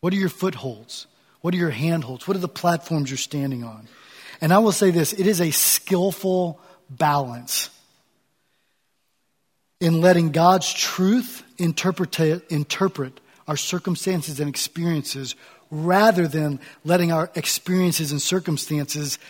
What 0.00 0.12
are 0.12 0.16
your 0.16 0.28
footholds? 0.28 1.06
What 1.42 1.54
are 1.54 1.56
your 1.56 1.70
handholds? 1.70 2.26
What 2.26 2.36
are 2.36 2.40
the 2.40 2.48
platforms 2.48 3.08
you're 3.08 3.18
standing 3.18 3.62
on? 3.62 3.86
And 4.40 4.52
I 4.52 4.58
will 4.58 4.72
say 4.72 4.90
this 4.90 5.12
it 5.12 5.28
is 5.28 5.40
a 5.40 5.52
skillful 5.52 6.58
balance 6.90 7.70
in 9.78 10.00
letting 10.00 10.32
God's 10.32 10.72
truth 10.72 11.44
interpret, 11.56 12.18
interpret 12.50 13.20
our 13.46 13.56
circumstances 13.56 14.40
and 14.40 14.48
experiences 14.48 15.36
rather 15.70 16.26
than 16.26 16.58
letting 16.84 17.12
our 17.12 17.30
experiences 17.36 18.10
and 18.10 18.20
circumstances 18.20 19.20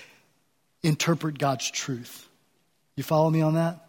interpret 0.82 1.38
God's 1.38 1.70
truth. 1.70 2.30
You 2.96 3.02
follow 3.02 3.28
me 3.28 3.42
on 3.42 3.56
that? 3.56 3.86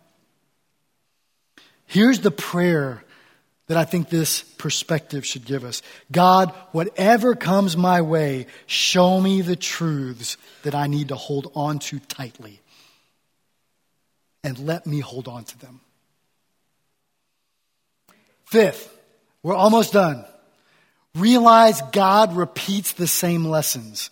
Here's 1.85 2.19
the 2.19 2.31
prayer 2.31 3.04
that 3.67 3.77
I 3.77 3.83
think 3.83 4.09
this 4.09 4.43
perspective 4.43 5.25
should 5.25 5.45
give 5.45 5.63
us. 5.63 5.81
God, 6.11 6.53
whatever 6.71 7.35
comes 7.35 7.75
my 7.75 8.01
way, 8.01 8.45
show 8.67 9.19
me 9.19 9.41
the 9.41 9.55
truths 9.55 10.37
that 10.63 10.75
I 10.75 10.87
need 10.87 11.07
to 11.07 11.15
hold 11.15 11.51
on 11.55 11.79
to 11.79 11.99
tightly. 11.99 12.61
And 14.43 14.59
let 14.59 14.85
me 14.85 14.99
hold 14.99 15.27
on 15.27 15.45
to 15.45 15.59
them. 15.59 15.81
Fifth, 18.45 18.95
we're 19.41 19.55
almost 19.55 19.93
done. 19.93 20.23
Realize 21.15 21.81
God 21.91 22.35
repeats 22.35 22.93
the 22.93 23.07
same 23.07 23.45
lessons. 23.45 24.11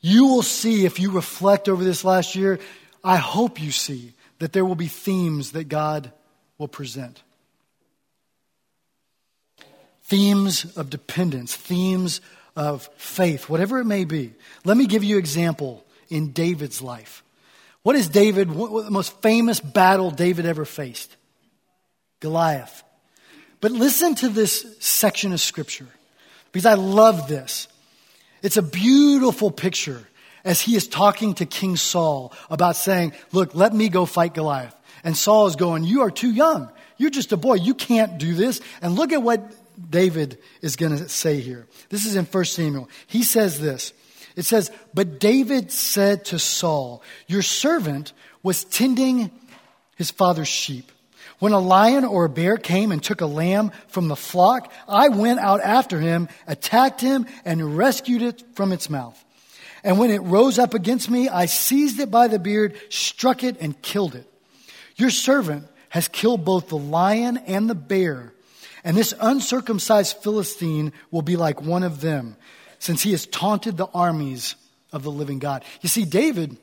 You 0.00 0.28
will 0.28 0.42
see 0.42 0.86
if 0.86 0.98
you 0.98 1.10
reflect 1.10 1.68
over 1.68 1.84
this 1.84 2.04
last 2.04 2.34
year, 2.34 2.58
I 3.04 3.16
hope 3.16 3.60
you 3.60 3.70
see 3.70 4.14
that 4.38 4.52
there 4.52 4.64
will 4.64 4.74
be 4.76 4.88
themes 4.88 5.52
that 5.52 5.64
God 5.64 6.10
will 6.56 6.68
present 6.68 7.22
themes 10.06 10.76
of 10.76 10.88
dependence, 10.88 11.54
themes 11.54 12.20
of 12.54 12.88
faith, 12.96 13.48
whatever 13.48 13.78
it 13.78 13.84
may 13.84 14.04
be. 14.04 14.32
Let 14.64 14.76
me 14.76 14.86
give 14.86 15.04
you 15.04 15.16
an 15.16 15.20
example 15.20 15.84
in 16.08 16.32
David's 16.32 16.80
life. 16.80 17.22
What 17.82 17.96
is 17.96 18.08
David, 18.08 18.50
what, 18.50 18.84
the 18.84 18.90
most 18.90 19.20
famous 19.20 19.60
battle 19.60 20.10
David 20.10 20.46
ever 20.46 20.64
faced? 20.64 21.16
Goliath. 22.20 22.82
But 23.60 23.72
listen 23.72 24.14
to 24.16 24.28
this 24.28 24.76
section 24.80 25.32
of 25.32 25.40
scripture 25.40 25.88
because 26.52 26.66
I 26.66 26.74
love 26.74 27.28
this. 27.28 27.68
It's 28.42 28.56
a 28.56 28.62
beautiful 28.62 29.50
picture 29.50 30.06
as 30.44 30.60
he 30.60 30.76
is 30.76 30.86
talking 30.86 31.34
to 31.34 31.46
King 31.46 31.76
Saul 31.76 32.32
about 32.48 32.76
saying, 32.76 33.12
Look, 33.32 33.54
let 33.54 33.74
me 33.74 33.88
go 33.88 34.06
fight 34.06 34.34
Goliath. 34.34 34.74
And 35.02 35.16
Saul 35.16 35.48
is 35.48 35.56
going, 35.56 35.84
You 35.84 36.02
are 36.02 36.10
too 36.10 36.30
young. 36.30 36.70
You're 36.96 37.10
just 37.10 37.32
a 37.32 37.36
boy. 37.36 37.54
You 37.54 37.74
can't 37.74 38.18
do 38.18 38.34
this. 38.34 38.60
And 38.80 38.94
look 38.94 39.12
at 39.12 39.22
what 39.22 39.52
David 39.90 40.38
is 40.62 40.76
going 40.76 40.96
to 40.96 41.08
say 41.08 41.40
here. 41.40 41.66
This 41.88 42.06
is 42.06 42.16
in 42.16 42.24
1 42.24 42.44
Samuel. 42.44 42.88
He 43.06 43.22
says 43.22 43.60
this. 43.60 43.92
It 44.36 44.44
says, 44.44 44.70
But 44.94 45.18
David 45.18 45.72
said 45.72 46.26
to 46.26 46.38
Saul, 46.38 47.02
Your 47.26 47.42
servant 47.42 48.12
was 48.42 48.64
tending 48.64 49.30
his 49.96 50.10
father's 50.10 50.48
sheep. 50.48 50.92
When 51.38 51.52
a 51.52 51.58
lion 51.58 52.04
or 52.04 52.24
a 52.24 52.30
bear 52.30 52.56
came 52.56 52.92
and 52.92 53.02
took 53.02 53.20
a 53.20 53.26
lamb 53.26 53.72
from 53.88 54.08
the 54.08 54.16
flock, 54.16 54.72
I 54.88 55.08
went 55.08 55.40
out 55.40 55.60
after 55.60 56.00
him, 56.00 56.28
attacked 56.46 57.00
him, 57.00 57.26
and 57.44 57.76
rescued 57.76 58.22
it 58.22 58.42
from 58.54 58.72
its 58.72 58.88
mouth. 58.88 59.22
And 59.84 59.98
when 59.98 60.10
it 60.10 60.22
rose 60.22 60.58
up 60.58 60.74
against 60.74 61.10
me, 61.10 61.28
I 61.28 61.46
seized 61.46 62.00
it 62.00 62.10
by 62.10 62.28
the 62.28 62.38
beard, 62.38 62.76
struck 62.88 63.44
it, 63.44 63.56
and 63.60 63.80
killed 63.82 64.14
it. 64.14 64.26
Your 64.96 65.10
servant 65.10 65.66
has 65.90 66.08
killed 66.08 66.44
both 66.44 66.68
the 66.68 66.78
lion 66.78 67.36
and 67.36 67.68
the 67.68 67.74
bear 67.74 68.32
and 68.86 68.96
this 68.96 69.12
uncircumcised 69.20 70.18
Philistine 70.18 70.92
will 71.10 71.22
be 71.22 71.34
like 71.34 71.60
one 71.60 71.82
of 71.82 72.00
them, 72.00 72.36
since 72.78 73.02
he 73.02 73.10
has 73.10 73.26
taunted 73.26 73.76
the 73.76 73.88
armies 73.88 74.54
of 74.92 75.02
the 75.02 75.10
living 75.10 75.40
God. 75.40 75.64
You 75.80 75.88
see, 75.88 76.04
David, 76.04 76.56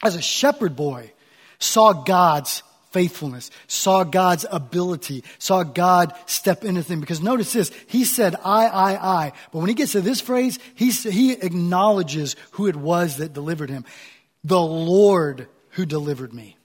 as 0.00 0.14
a 0.14 0.22
shepherd 0.22 0.76
boy, 0.76 1.10
saw 1.58 1.92
God's 1.92 2.62
faithfulness, 2.92 3.50
saw 3.66 4.04
God's 4.04 4.46
ability, 4.48 5.24
saw 5.40 5.64
God 5.64 6.14
step 6.26 6.64
into 6.64 6.84
things. 6.84 7.00
Because 7.00 7.20
notice 7.20 7.52
this, 7.52 7.72
he 7.88 8.04
said, 8.04 8.36
I, 8.44 8.66
I, 8.66 8.92
I. 9.24 9.32
But 9.52 9.58
when 9.58 9.68
he 9.68 9.74
gets 9.74 9.92
to 9.92 10.00
this 10.00 10.20
phrase, 10.20 10.60
he, 10.76 10.92
he 10.92 11.32
acknowledges 11.32 12.36
who 12.52 12.68
it 12.68 12.76
was 12.76 13.16
that 13.16 13.32
delivered 13.32 13.68
him. 13.68 13.84
The 14.44 14.60
Lord 14.60 15.48
who 15.70 15.84
delivered 15.86 16.32
me. 16.32 16.56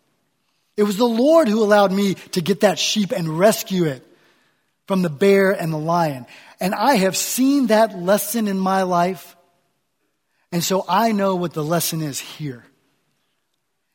It 0.77 0.84
was 0.84 0.97
the 0.97 1.06
Lord 1.06 1.47
who 1.47 1.63
allowed 1.63 1.91
me 1.91 2.13
to 2.13 2.41
get 2.41 2.60
that 2.60 2.77
sheep 2.77 3.12
and 3.12 3.39
rescue 3.39 3.86
it 3.86 4.08
from 4.88 5.02
the 5.02 5.10
bear 5.10 5.52
and 5.52 5.72
the 5.72 5.78
lion. 5.78 6.26
And 6.60 6.74
I 6.74 6.96
have 6.96 7.17
seen 7.17 7.67
that 7.67 7.98
lesson 7.98 8.48
in 8.48 8.58
my 8.60 8.84
life. 8.84 9.36
And 10.52 10.63
so 10.63 10.86
I 10.88 11.12
know 11.12 11.36
what 11.36 11.54
the 11.54 11.63
lesson 11.63 12.02
is 12.02 12.19
here. 12.19 12.63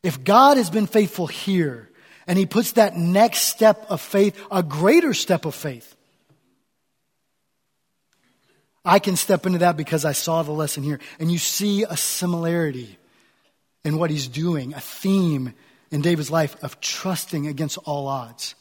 If 0.02 0.24
God 0.24 0.56
has 0.56 0.70
been 0.70 0.86
faithful 0.86 1.26
here 1.26 1.88
and 2.26 2.38
he 2.38 2.46
puts 2.46 2.72
that 2.72 2.96
next 2.96 3.42
step 3.42 3.86
of 3.88 4.00
faith, 4.00 4.38
a 4.50 4.62
greater 4.62 5.14
step 5.14 5.44
of 5.44 5.54
faith, 5.54 5.94
I 8.84 9.00
can 9.00 9.16
step 9.16 9.44
into 9.44 9.58
that 9.58 9.76
because 9.76 10.04
I 10.04 10.12
saw 10.12 10.42
the 10.42 10.52
lesson 10.52 10.82
here. 10.82 10.98
And 11.18 11.30
you 11.30 11.38
see 11.38 11.82
a 11.82 11.96
similarity 11.96 12.98
in 13.84 13.98
what 13.98 14.10
he's 14.10 14.28
doing, 14.28 14.72
a 14.72 14.80
theme 14.80 15.52
in 15.90 16.00
David's 16.00 16.30
life 16.30 16.56
of 16.62 16.80
trusting 16.80 17.46
against 17.46 17.78
all 17.78 18.08
odds. 18.08 18.54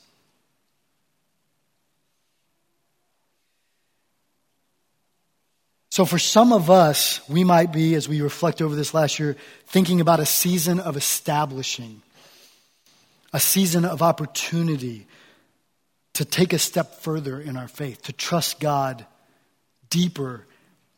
So 5.97 6.05
for 6.05 6.19
some 6.19 6.53
of 6.53 6.69
us, 6.69 7.27
we 7.27 7.43
might 7.43 7.73
be, 7.73 7.95
as 7.95 8.07
we 8.07 8.21
reflect 8.21 8.62
over 8.62 8.75
this 8.75 8.93
last 8.93 9.17
year, 9.17 9.36
thinking 9.65 9.99
about 9.99 10.19
a 10.19 10.27
season 10.27 10.79
of 10.79 10.95
establishing, 10.95 12.03
a 13.33 13.39
season 13.39 13.83
of 13.83 14.03
opportunity 14.03 15.07
to 16.13 16.23
take 16.23 16.53
a 16.53 16.60
step 16.60 17.01
further 17.01 17.41
in 17.41 17.57
our 17.57 17.67
faith, 17.67 18.03
to 18.03 18.13
trust 18.13 18.60
God 18.60 19.07
deeper 19.89 20.45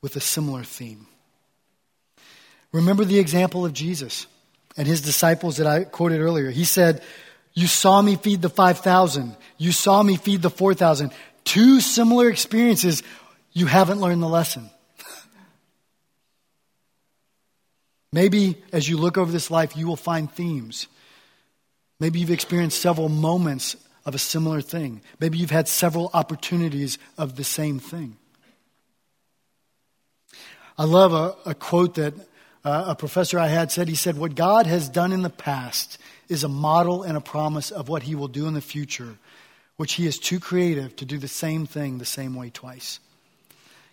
with 0.01 0.17
a 0.17 0.19
similar 0.19 0.65
theme. 0.65 1.07
Remember 2.73 3.05
the 3.05 3.19
example 3.19 3.65
of 3.65 3.71
Jesus 3.71 4.27
and 4.75 4.85
his 4.85 4.99
disciples 4.99 5.55
that 5.57 5.65
I 5.65 5.85
quoted 5.85 6.19
earlier. 6.19 6.49
He 6.49 6.65
said, 6.65 7.01
You 7.53 7.67
saw 7.67 8.01
me 8.01 8.17
feed 8.17 8.41
the 8.41 8.49
5,000. 8.49 9.37
You 9.57 9.71
saw 9.71 10.03
me 10.03 10.17
feed 10.17 10.41
the 10.41 10.49
4,000. 10.49 11.13
Two 11.45 11.79
similar 11.79 12.29
experiences. 12.29 13.01
You 13.53 13.65
haven't 13.65 14.01
learned 14.01 14.21
the 14.21 14.27
lesson. 14.27 14.69
Maybe 18.11 18.61
as 18.71 18.89
you 18.89 18.97
look 18.97 19.17
over 19.17 19.31
this 19.31 19.51
life, 19.51 19.77
you 19.77 19.87
will 19.87 19.95
find 19.95 20.31
themes. 20.31 20.87
Maybe 21.99 22.19
you've 22.19 22.31
experienced 22.31 22.81
several 22.81 23.09
moments 23.09 23.75
of 24.05 24.15
a 24.15 24.19
similar 24.19 24.61
thing. 24.61 25.01
Maybe 25.19 25.37
you've 25.37 25.51
had 25.51 25.67
several 25.67 26.09
opportunities 26.13 26.97
of 27.17 27.35
the 27.35 27.43
same 27.43 27.79
thing. 27.79 28.17
I 30.77 30.85
love 30.85 31.13
a, 31.13 31.49
a 31.49 31.53
quote 31.53 31.95
that 31.95 32.13
uh, 32.63 32.85
a 32.87 32.95
professor 32.95 33.37
I 33.37 33.47
had 33.47 33.71
said. 33.71 33.87
He 33.87 33.95
said, 33.95 34.17
What 34.17 34.35
God 34.35 34.65
has 34.65 34.89
done 34.89 35.11
in 35.11 35.21
the 35.21 35.29
past 35.29 35.97
is 36.29 36.43
a 36.43 36.49
model 36.49 37.03
and 37.03 37.17
a 37.17 37.21
promise 37.21 37.69
of 37.69 37.89
what 37.89 38.03
he 38.03 38.15
will 38.15 38.27
do 38.27 38.47
in 38.47 38.53
the 38.53 38.61
future, 38.61 39.17
which 39.77 39.93
he 39.93 40.07
is 40.07 40.17
too 40.17 40.39
creative 40.39 40.95
to 40.95 41.05
do 41.05 41.17
the 41.17 41.27
same 41.27 41.65
thing 41.65 41.97
the 41.97 42.05
same 42.05 42.33
way 42.33 42.49
twice. 42.49 42.99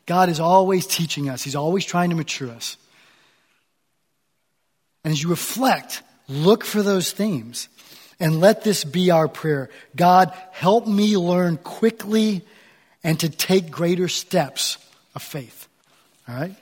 God 0.06 0.28
is 0.28 0.38
always 0.38 0.86
teaching 0.86 1.28
us, 1.28 1.42
he's 1.42 1.56
always 1.56 1.84
trying 1.84 2.10
to 2.10 2.16
mature 2.16 2.50
us. 2.50 2.76
And 5.06 5.12
as 5.12 5.22
you 5.22 5.28
reflect, 5.28 6.02
look 6.26 6.64
for 6.64 6.82
those 6.82 7.12
themes 7.12 7.68
and 8.18 8.40
let 8.40 8.64
this 8.64 8.82
be 8.82 9.12
our 9.12 9.28
prayer. 9.28 9.70
God, 9.94 10.36
help 10.50 10.88
me 10.88 11.16
learn 11.16 11.58
quickly 11.58 12.44
and 13.04 13.20
to 13.20 13.28
take 13.28 13.70
greater 13.70 14.08
steps 14.08 14.78
of 15.14 15.22
faith. 15.22 15.68
All 16.28 16.34
right? 16.34 16.56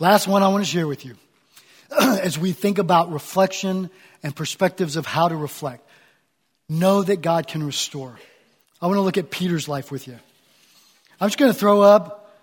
Last 0.00 0.26
one 0.26 0.42
I 0.42 0.48
want 0.48 0.64
to 0.64 0.68
share 0.68 0.88
with 0.88 1.04
you 1.04 1.14
as 2.00 2.40
we 2.40 2.50
think 2.50 2.78
about 2.78 3.12
reflection 3.12 3.88
and 4.24 4.34
perspectives 4.34 4.96
of 4.96 5.06
how 5.06 5.28
to 5.28 5.36
reflect. 5.36 5.88
Know 6.68 7.04
that 7.04 7.22
God 7.22 7.46
can 7.46 7.62
restore. 7.62 8.18
I 8.80 8.86
want 8.86 8.96
to 8.96 9.02
look 9.02 9.16
at 9.16 9.30
Peter's 9.30 9.68
life 9.68 9.92
with 9.92 10.08
you. 10.08 10.18
I'm 11.20 11.28
just 11.28 11.38
going 11.38 11.52
to 11.52 11.56
throw 11.56 11.82
up 11.82 12.34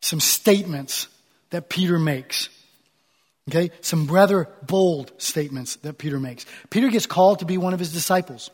some 0.00 0.18
statements 0.18 1.06
that 1.50 1.68
Peter 1.68 2.00
makes. 2.00 2.48
Okay? 3.48 3.70
Some 3.80 4.06
rather 4.06 4.48
bold 4.66 5.12
statements 5.18 5.76
that 5.76 5.98
Peter 5.98 6.18
makes. 6.18 6.46
Peter 6.70 6.88
gets 6.88 7.06
called 7.06 7.40
to 7.40 7.44
be 7.44 7.58
one 7.58 7.74
of 7.74 7.78
his 7.78 7.92
disciples. 7.92 8.50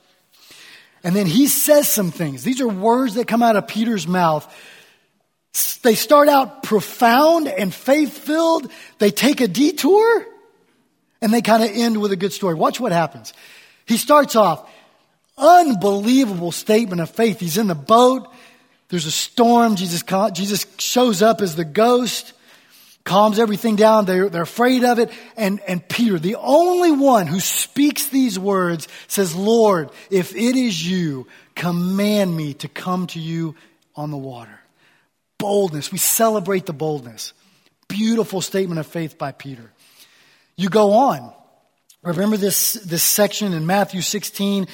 And 1.03 1.16
then 1.16 1.26
he 1.26 1.46
says 1.46 1.88
some 1.88 2.11
things. 2.11 2.42
These 2.42 2.61
are 2.61 2.68
words 2.68 3.14
that 3.14 3.26
come 3.26 3.42
out 3.42 3.57
of 3.57 3.66
Peter's 3.66 4.07
mouth 4.07 4.46
they 5.83 5.94
start 5.94 6.29
out 6.29 6.62
profound 6.62 7.48
and 7.48 7.74
faith 7.74 8.16
filled. 8.16 8.70
They 8.98 9.11
take 9.11 9.40
a 9.40 9.48
detour 9.48 10.26
and 11.20 11.33
they 11.33 11.42
kind 11.42 11.62
of 11.62 11.70
end 11.72 12.00
with 12.00 12.12
a 12.12 12.16
good 12.16 12.33
story. 12.33 12.55
Watch 12.55 12.79
what 12.79 12.92
happens. 12.92 13.33
He 13.87 13.96
starts 13.96 14.37
off, 14.37 14.70
unbelievable 15.37 16.53
statement 16.53 17.00
of 17.00 17.11
faith. 17.11 17.40
He's 17.40 17.59
in 17.59 17.66
the 17.66 17.74
boat. 17.74 18.33
There's 18.88 19.07
a 19.07 19.11
storm. 19.11 19.74
Jesus, 19.74 20.05
Jesus 20.33 20.66
shows 20.79 21.20
up 21.20 21.40
as 21.40 21.57
the 21.57 21.64
ghost, 21.64 22.33
calms 23.11 23.40
everything 23.40 23.75
down. 23.75 24.05
They're, 24.05 24.29
they're 24.29 24.42
afraid 24.42 24.85
of 24.85 25.01
it. 25.01 25.11
And, 25.37 25.59
and 25.66 25.87
Peter, 25.88 26.16
the 26.16 26.37
only 26.37 26.92
one 26.92 27.27
who 27.27 27.40
speaks 27.40 28.07
these 28.07 28.38
words, 28.38 28.87
says, 29.09 29.35
Lord, 29.35 29.90
if 30.12 30.37
it 30.37 30.55
is 30.55 30.88
you, 30.88 31.27
command 31.57 32.37
me 32.37 32.55
to 32.55 32.68
come 32.68 33.09
to 33.09 33.18
you 33.18 33.57
on 33.96 34.12
the 34.12 34.16
water 34.16 34.61
boldness. 35.38 35.90
We 35.90 35.99
celebrate 35.99 36.66
the 36.66 36.73
boldness. 36.73 37.33
Beautiful 37.88 38.42
statement 38.42 38.79
of 38.79 38.87
faith 38.87 39.18
by 39.18 39.33
Peter. 39.33 39.73
You 40.55 40.68
go 40.68 40.92
on. 40.92 41.33
Remember 42.03 42.37
this, 42.37 42.75
this 42.75 43.03
section 43.03 43.55
in 43.55 43.66
Matthew 43.66 44.03
16. 44.03 44.68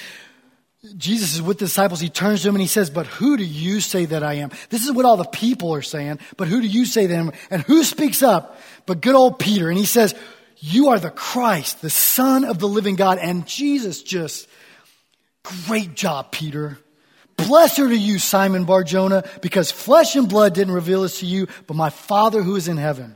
Jesus 0.97 1.35
is 1.35 1.43
with 1.43 1.59
the 1.59 1.67
disciples. 1.67 2.01
He 2.01 2.11
turns 2.11 2.43
to 2.43 2.49
them 2.49 2.55
and 2.55 2.63
he 2.63 2.69
says, 2.69 2.91
But 2.91 3.07
who 3.07 3.37
do 3.37 3.45
you 3.45 3.81
say 3.81 4.05
that 4.07 4.23
I 4.23 4.35
am? 4.35 4.51
This 4.71 4.85
is 4.85 4.93
what 4.93 5.05
all 5.05 5.17
the 5.17 5.25
people 5.25 5.75
are 5.75 5.83
saying. 5.83 6.19
But 6.37 6.49
who 6.49 6.61
do 6.61 6.67
you 6.67 6.85
say 6.85 7.07
them? 7.07 7.33
And 7.51 7.63
who 7.63 7.85
speaks 7.85 8.23
up? 8.23 8.61
But 8.85 9.01
good 9.01 9.15
old 9.15 9.39
Peter. 9.39 9.69
And 9.69 9.79
he 9.79 9.87
says, 9.87 10.15
You 10.59 10.89
are 10.89 10.99
the 10.99 11.11
Christ, 11.11 11.83
the 11.83 11.91
Son 11.91 12.45
of 12.45 12.59
the 12.59 12.69
living 12.69 12.97
God. 12.97 13.19
And 13.19 13.47
Jesus 13.47 14.03
just, 14.03 14.49
great 15.67 15.95
job, 15.95 16.33
Peter. 16.33 16.79
Blessed 17.37 17.81
are 17.81 17.93
you, 17.93 18.19
Simon 18.19 18.65
Barjona, 18.65 19.25
because 19.43 19.71
flesh 19.71 20.17
and 20.17 20.29
blood 20.29 20.55
didn't 20.55 20.75
reveal 20.75 21.03
this 21.03 21.21
to 21.21 21.27
you, 21.27 21.49
but 21.67 21.77
my 21.77 21.91
Father 21.91 22.43
who 22.43 22.57
is 22.57 22.69
in 22.69 22.79
heaven. 22.79 23.15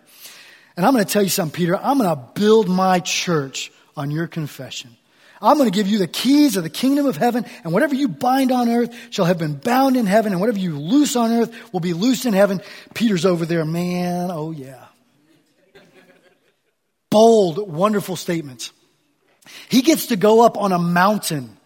And 0.76 0.86
I'm 0.86 0.92
going 0.92 1.04
to 1.04 1.10
tell 1.10 1.22
you 1.22 1.28
something, 1.28 1.56
Peter. 1.56 1.76
I'm 1.76 1.98
going 1.98 2.10
to 2.10 2.22
build 2.34 2.68
my 2.68 3.00
church 3.00 3.72
on 3.96 4.10
your 4.10 4.26
confession. 4.26 4.96
I'm 5.42 5.56
going 5.56 5.70
to 5.70 5.74
give 5.74 5.86
you 5.86 5.98
the 5.98 6.06
keys 6.06 6.56
of 6.56 6.62
the 6.62 6.70
kingdom 6.70 7.06
of 7.06 7.16
heaven, 7.16 7.46
and 7.64 7.72
whatever 7.72 7.94
you 7.94 8.08
bind 8.08 8.52
on 8.52 8.68
earth 8.68 8.94
shall 9.10 9.24
have 9.24 9.38
been 9.38 9.54
bound 9.54 9.96
in 9.96 10.06
heaven, 10.06 10.32
and 10.32 10.40
whatever 10.40 10.58
you 10.58 10.78
loose 10.78 11.16
on 11.16 11.32
earth 11.32 11.72
will 11.72 11.80
be 11.80 11.94
loosed 11.94 12.26
in 12.26 12.34
heaven. 12.34 12.60
Peter's 12.94 13.24
over 13.24 13.46
there, 13.46 13.64
man, 13.64 14.30
oh 14.30 14.50
yeah. 14.50 14.84
Bold, 17.10 17.72
wonderful 17.72 18.16
statements. 18.16 18.72
He 19.68 19.82
gets 19.82 20.06
to 20.06 20.16
go 20.16 20.42
up 20.42 20.56
on 20.56 20.72
a 20.72 20.78
mountain 20.78 21.56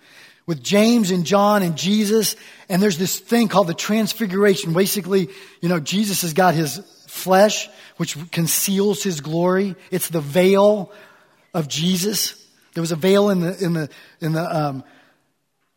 with 0.46 0.62
James 0.62 1.10
and 1.10 1.24
John 1.24 1.62
and 1.62 1.76
Jesus. 1.76 2.36
And 2.68 2.82
there's 2.82 2.98
this 2.98 3.18
thing 3.18 3.48
called 3.48 3.66
the 3.66 3.74
transfiguration. 3.74 4.72
Basically, 4.72 5.28
you 5.60 5.68
know, 5.68 5.80
Jesus 5.80 6.22
has 6.22 6.32
got 6.32 6.54
his 6.54 6.78
flesh, 7.06 7.68
which 7.96 8.16
conceals 8.30 9.02
his 9.02 9.20
glory. 9.20 9.76
It's 9.90 10.08
the 10.08 10.20
veil 10.20 10.92
of 11.52 11.68
Jesus. 11.68 12.43
There 12.74 12.82
was 12.82 12.92
a 12.92 12.96
veil 12.96 13.30
in 13.30 13.40
the, 13.40 13.64
in 13.64 13.72
the, 13.72 13.88
in 14.20 14.32
the, 14.32 14.56
um, 14.56 14.84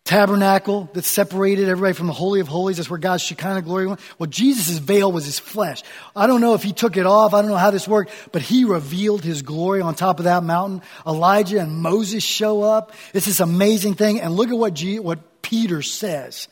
tabernacle 0.08 0.90
that 0.94 1.04
separated 1.04 1.68
everybody 1.68 1.94
from 1.94 2.08
the 2.08 2.14
Holy 2.14 2.40
of 2.40 2.48
Holies. 2.48 2.78
That's 2.78 2.90
where 2.90 2.98
God's 2.98 3.24
Shekinah 3.24 3.62
glory 3.64 3.88
went. 3.88 4.00
Well, 4.18 4.30
Jesus' 4.30 4.78
veil 4.78 5.12
was 5.12 5.26
his 5.26 5.38
flesh. 5.38 5.84
I 6.16 6.28
don't 6.28 6.40
know 6.40 6.54
if 6.54 6.64
he 6.64 6.72
took 6.72 6.96
it 6.96 7.06
off. 7.06 7.34
I 7.34 7.42
don't 7.42 7.52
know 7.52 7.58
how 7.58 7.72
this 7.72 7.88
worked, 7.88 8.12
but 8.32 8.42
he 8.42 8.64
revealed 8.64 9.22
his 9.22 9.42
glory 9.42 9.82
on 9.82 9.96
top 9.96 10.20
of 10.20 10.24
that 10.24 10.44
mountain. 10.44 10.82
Elijah 11.06 11.60
and 11.60 11.82
Moses 11.82 12.24
show 12.24 12.64
up. 12.64 12.94
It's 13.14 13.26
this 13.26 13.42
amazing 13.42 13.96
thing. 13.96 14.22
And 14.22 14.34
look 14.34 14.50
at 14.50 14.58
what, 14.58 14.80
what 15.02 15.42
Peter 15.42 15.82
says. 15.82 16.48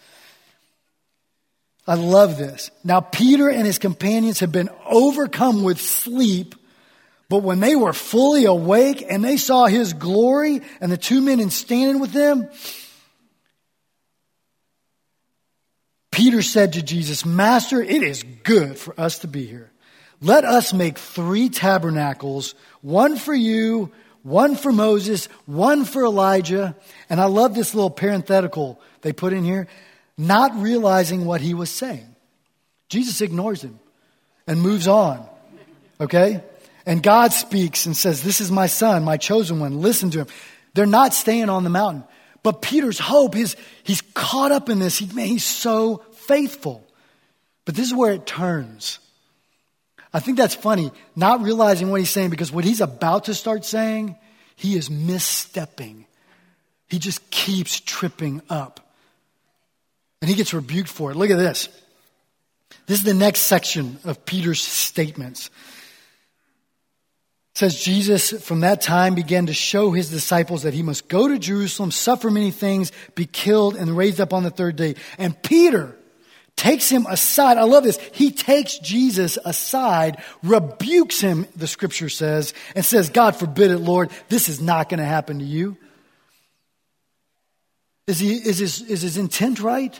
I 1.88 1.96
love 1.96 2.38
this. 2.38 2.72
Now, 2.84 3.00
Peter 3.00 3.50
and 3.50 3.66
his 3.66 3.80
companions 3.80 4.42
have 4.42 4.52
been 4.52 4.70
overcome 4.86 5.64
with 5.64 5.80
sleep. 5.80 6.56
But 7.28 7.40
when 7.40 7.60
they 7.60 7.76
were 7.76 7.94
fully 7.94 8.46
awake 8.46 9.04
and 9.08 9.24
they 9.24 9.38
saw 9.38 9.66
his 9.66 9.94
glory 9.94 10.62
and 10.80 10.92
the 10.92 10.98
two 10.98 11.22
men 11.22 11.50
standing 11.50 12.00
with 12.00 12.12
them, 12.12 12.50
Peter 16.12 16.42
said 16.42 16.74
to 16.74 16.82
Jesus, 16.82 17.26
Master, 17.26 17.82
it 17.82 18.04
is 18.04 18.24
good 18.44 18.78
for 18.78 19.00
us 19.00 19.20
to 19.20 19.28
be 19.28 19.46
here. 19.46 19.72
Let 20.22 20.46
us 20.46 20.72
make 20.74 20.98
three 20.98 21.50
tabernacles, 21.50 22.56
one 22.82 23.18
for 23.18 23.34
you, 23.34 23.92
one 24.24 24.56
for 24.56 24.72
Moses, 24.72 25.26
one 25.46 25.84
for 25.84 26.06
Elijah. 26.06 26.76
And 27.10 27.20
I 27.20 27.26
love 27.26 27.54
this 27.54 27.76
little 27.76 27.90
parenthetical 27.90 28.80
they 29.02 29.14
put 29.14 29.34
in 29.34 29.44
here, 29.44 29.68
not 30.18 30.56
realizing 30.56 31.26
what 31.26 31.42
he 31.42 31.54
was 31.54 31.70
saying. 31.70 32.16
Jesus 32.88 33.22
ignores 33.22 33.62
him 33.62 33.80
and 34.48 34.62
moves 34.62 34.88
on. 34.88 35.28
Okay? 36.00 36.42
And 36.86 37.02
God 37.02 37.34
speaks 37.34 37.86
and 37.86 37.98
says, 37.98 38.22
This 38.22 38.42
is 38.42 38.52
my 38.52 38.68
son, 38.68 39.04
my 39.04 39.18
chosen 39.18 39.60
one. 39.60 39.82
Listen 39.82 40.12
to 40.12 40.20
him. 40.20 40.28
They're 40.74 40.86
not 40.86 41.14
staying 41.14 41.50
on 41.50 41.64
the 41.64 41.70
mountain. 41.70 42.04
But 42.44 42.62
Peter's 42.62 43.00
hope 43.00 43.36
is 43.36 43.56
he's 43.84 44.02
caught 44.14 44.52
up 44.52 44.70
in 44.70 44.78
this. 44.78 45.00
He, 45.00 45.08
man, 45.08 45.28
he's 45.28 45.46
so 45.46 46.04
faithful. 46.14 46.86
But 47.66 47.76
this 47.76 47.88
is 47.88 47.94
where 47.94 48.12
it 48.14 48.28
turns. 48.28 49.00
I 50.14 50.20
think 50.20 50.38
that's 50.38 50.54
funny, 50.54 50.92
not 51.16 51.42
realizing 51.42 51.90
what 51.90 52.00
he's 52.00 52.12
saying 52.12 52.30
because 52.30 52.52
what 52.52 52.64
he's 52.64 52.82
about 52.82 53.26
to 53.26 53.34
start 53.34 53.66
saying, 53.66 54.16
he 54.56 54.78
is 54.78 54.90
misstepping. 54.90 56.06
He 56.88 57.00
just 57.00 57.30
keeps 57.32 57.80
tripping 57.80 58.42
up. 58.50 58.80
And 60.22 60.30
he 60.30 60.36
gets 60.36 60.54
rebuked 60.54 60.88
for 60.88 61.12
it. 61.12 61.18
Look 61.18 61.32
at 61.32 61.38
this. 61.38 61.68
This 62.86 63.00
is 63.00 63.04
the 63.04 63.14
next 63.14 63.42
section 63.42 63.98
of 64.04 64.26
Peter's 64.26 64.62
statements 64.62 65.50
says 67.56 67.82
Jesus 67.82 68.32
from 68.44 68.60
that 68.60 68.82
time 68.82 69.16
began 69.16 69.48
to 69.48 69.54
show 69.54 69.92
his 69.92 70.10
disciples 70.10 70.64
that 70.64 70.74
he 70.74 70.84
must 70.84 71.08
go 71.08 71.28
to 71.28 71.40
Jerusalem, 71.40 71.90
suffer 71.90 72.30
many 72.30 72.52
things, 72.52 72.92
be 73.16 73.26
killed, 73.26 73.76
and 73.76 73.96
raised 73.96 74.22
up 74.22 74.34
on 74.34 74.44
the 74.44 74.52
third 74.52 74.76
day. 74.76 74.96
And 75.18 75.42
Peter, 75.42 75.96
takes 76.56 76.90
him 76.90 77.06
aside. 77.08 77.58
I 77.58 77.64
love 77.64 77.84
this. 77.84 78.00
He 78.14 78.32
takes 78.32 78.78
Jesus 78.80 79.38
aside, 79.44 80.24
rebukes 80.42 81.20
him, 81.20 81.48
the 81.56 81.68
scripture 81.68 82.10
says, 82.10 82.54
and 82.76 82.86
says, 82.86 83.10
God 83.10 83.36
forbid 83.36 83.72
it, 83.72 83.80
Lord, 83.80 84.10
this 84.30 84.50
is 84.50 84.62
not 84.62 84.90
going 84.90 85.00
to 85.00 85.06
happen 85.06 85.40
to 85.40 85.46
you. 85.46 85.78
Is, 88.08 88.20
he, 88.20 88.36
is, 88.36 88.60
his, 88.60 88.82
is 88.82 89.02
his 89.02 89.18
intent 89.18 89.60
right? 89.60 90.00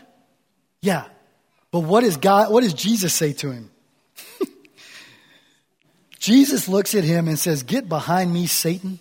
Yeah. 0.80 1.04
But 1.72 1.80
what, 1.80 2.04
is 2.04 2.16
God, 2.16 2.52
what 2.52 2.62
does 2.62 2.74
Jesus 2.74 3.12
say 3.12 3.32
to 3.34 3.50
him? 3.50 3.70
Jesus 6.26 6.66
looks 6.66 6.96
at 6.96 7.04
him 7.04 7.28
and 7.28 7.38
says, 7.38 7.62
Get 7.62 7.88
behind 7.88 8.34
me, 8.34 8.48
Satan. 8.48 8.98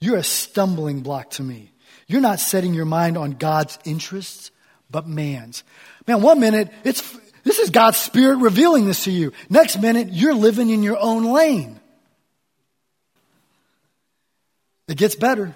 You're 0.00 0.16
a 0.16 0.24
stumbling 0.24 1.02
block 1.02 1.30
to 1.32 1.44
me. 1.44 1.70
You're 2.08 2.20
not 2.20 2.40
setting 2.40 2.74
your 2.74 2.86
mind 2.86 3.16
on 3.16 3.34
God's 3.34 3.78
interests, 3.84 4.50
but 4.90 5.06
man's. 5.06 5.62
Man, 6.08 6.22
one 6.22 6.40
minute, 6.40 6.72
it's, 6.82 7.08
this 7.44 7.60
is 7.60 7.70
God's 7.70 7.98
Spirit 7.98 8.38
revealing 8.38 8.84
this 8.84 9.04
to 9.04 9.12
you. 9.12 9.32
Next 9.48 9.80
minute, 9.80 10.08
you're 10.10 10.34
living 10.34 10.70
in 10.70 10.82
your 10.82 10.98
own 10.98 11.22
lane. 11.32 11.78
It 14.88 14.96
gets 14.96 15.14
better. 15.14 15.54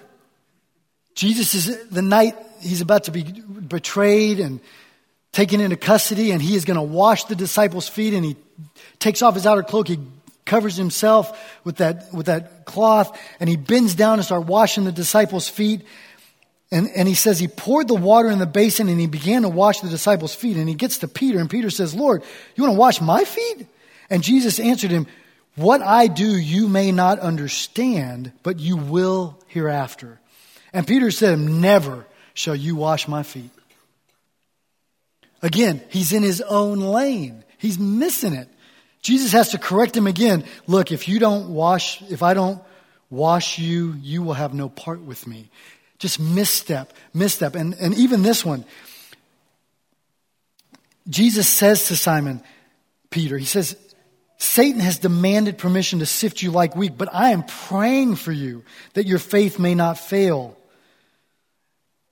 Jesus 1.13 1.55
is 1.55 1.89
the 1.89 2.01
night 2.01 2.37
he's 2.61 2.79
about 2.79 3.03
to 3.05 3.11
be 3.11 3.23
betrayed 3.23 4.39
and 4.39 4.61
taken 5.33 5.59
into 5.59 5.75
custody, 5.75 6.31
and 6.31 6.41
he 6.41 6.55
is 6.55 6.63
going 6.63 6.77
to 6.77 6.81
wash 6.81 7.25
the 7.25 7.35
disciples' 7.35 7.89
feet, 7.89 8.13
and 8.13 8.23
he 8.23 8.37
takes 8.99 9.21
off 9.21 9.33
his 9.33 9.45
outer 9.45 9.63
cloak. 9.63 9.89
He 9.89 9.99
covers 10.45 10.75
himself 10.75 11.59
with 11.63 11.77
that, 11.77 12.13
with 12.13 12.27
that 12.27 12.65
cloth, 12.65 13.19
and 13.39 13.49
he 13.49 13.57
bends 13.57 13.95
down 13.95 14.19
and 14.19 14.25
starts 14.25 14.47
washing 14.47 14.85
the 14.85 14.91
disciples' 14.91 15.49
feet. 15.49 15.81
And, 16.71 16.89
and 16.95 17.07
he 17.07 17.13
says 17.15 17.39
he 17.39 17.47
poured 17.47 17.87
the 17.87 17.95
water 17.95 18.29
in 18.29 18.39
the 18.39 18.45
basin 18.45 18.89
and 18.89 18.99
he 18.99 19.07
began 19.07 19.43
to 19.43 19.49
wash 19.49 19.79
the 19.81 19.89
disciples' 19.89 20.35
feet. 20.35 20.57
And 20.57 20.67
he 20.67 20.75
gets 20.75 20.99
to 20.99 21.07
Peter, 21.07 21.39
and 21.39 21.49
Peter 21.49 21.69
says, 21.69 21.93
Lord, 21.93 22.23
you 22.55 22.63
want 22.63 22.75
to 22.75 22.79
wash 22.79 23.01
my 23.01 23.23
feet? 23.23 23.67
And 24.09 24.23
Jesus 24.23 24.59
answered 24.59 24.91
him, 24.91 25.07
What 25.55 25.81
I 25.81 26.07
do 26.07 26.37
you 26.37 26.67
may 26.67 26.91
not 26.91 27.19
understand, 27.19 28.31
but 28.43 28.59
you 28.59 28.77
will 28.77 29.39
hereafter. 29.47 30.19
And 30.73 30.85
Peter 30.85 31.11
said, 31.11 31.39
Never 31.39 32.05
shall 32.33 32.55
you 32.55 32.75
wash 32.75 33.07
my 33.07 33.23
feet. 33.23 33.51
Again, 35.41 35.81
he's 35.89 36.11
in 36.11 36.23
his 36.23 36.41
own 36.41 36.79
lane. 36.79 37.43
He's 37.57 37.79
missing 37.79 38.33
it. 38.33 38.49
Jesus 39.05 39.33
has 39.33 39.49
to 39.49 39.59
correct 39.59 39.95
him 39.95 40.07
again. 40.07 40.43
Look, 40.65 40.91
if 40.91 41.07
you 41.07 41.19
don't 41.19 41.49
wash, 41.49 42.01
if 42.09 42.23
I 42.23 42.33
don't 42.33 42.59
wash 43.11 43.59
you, 43.59 43.93
you 44.01 44.23
will 44.23 44.33
have 44.33 44.55
no 44.55 44.67
part 44.67 44.99
with 44.99 45.27
me. 45.27 45.51
Just 45.99 46.19
misstep, 46.19 46.91
misstep. 47.13 47.53
And, 47.53 47.75
and 47.75 47.93
even 47.93 48.23
this 48.23 48.43
one, 48.43 48.65
Jesus 51.07 51.47
says 51.47 51.89
to 51.89 51.95
Simon 51.95 52.41
Peter, 53.11 53.37
he 53.37 53.45
says, 53.45 53.77
Satan 54.39 54.79
has 54.79 54.97
demanded 54.97 55.59
permission 55.59 55.99
to 55.99 56.07
sift 56.07 56.41
you 56.41 56.49
like 56.49 56.75
wheat, 56.75 56.97
but 56.97 57.13
I 57.13 57.29
am 57.29 57.43
praying 57.43 58.15
for 58.15 58.31
you 58.31 58.63
that 58.95 59.05
your 59.05 59.19
faith 59.19 59.59
may 59.59 59.75
not 59.75 59.99
fail. 59.99 60.57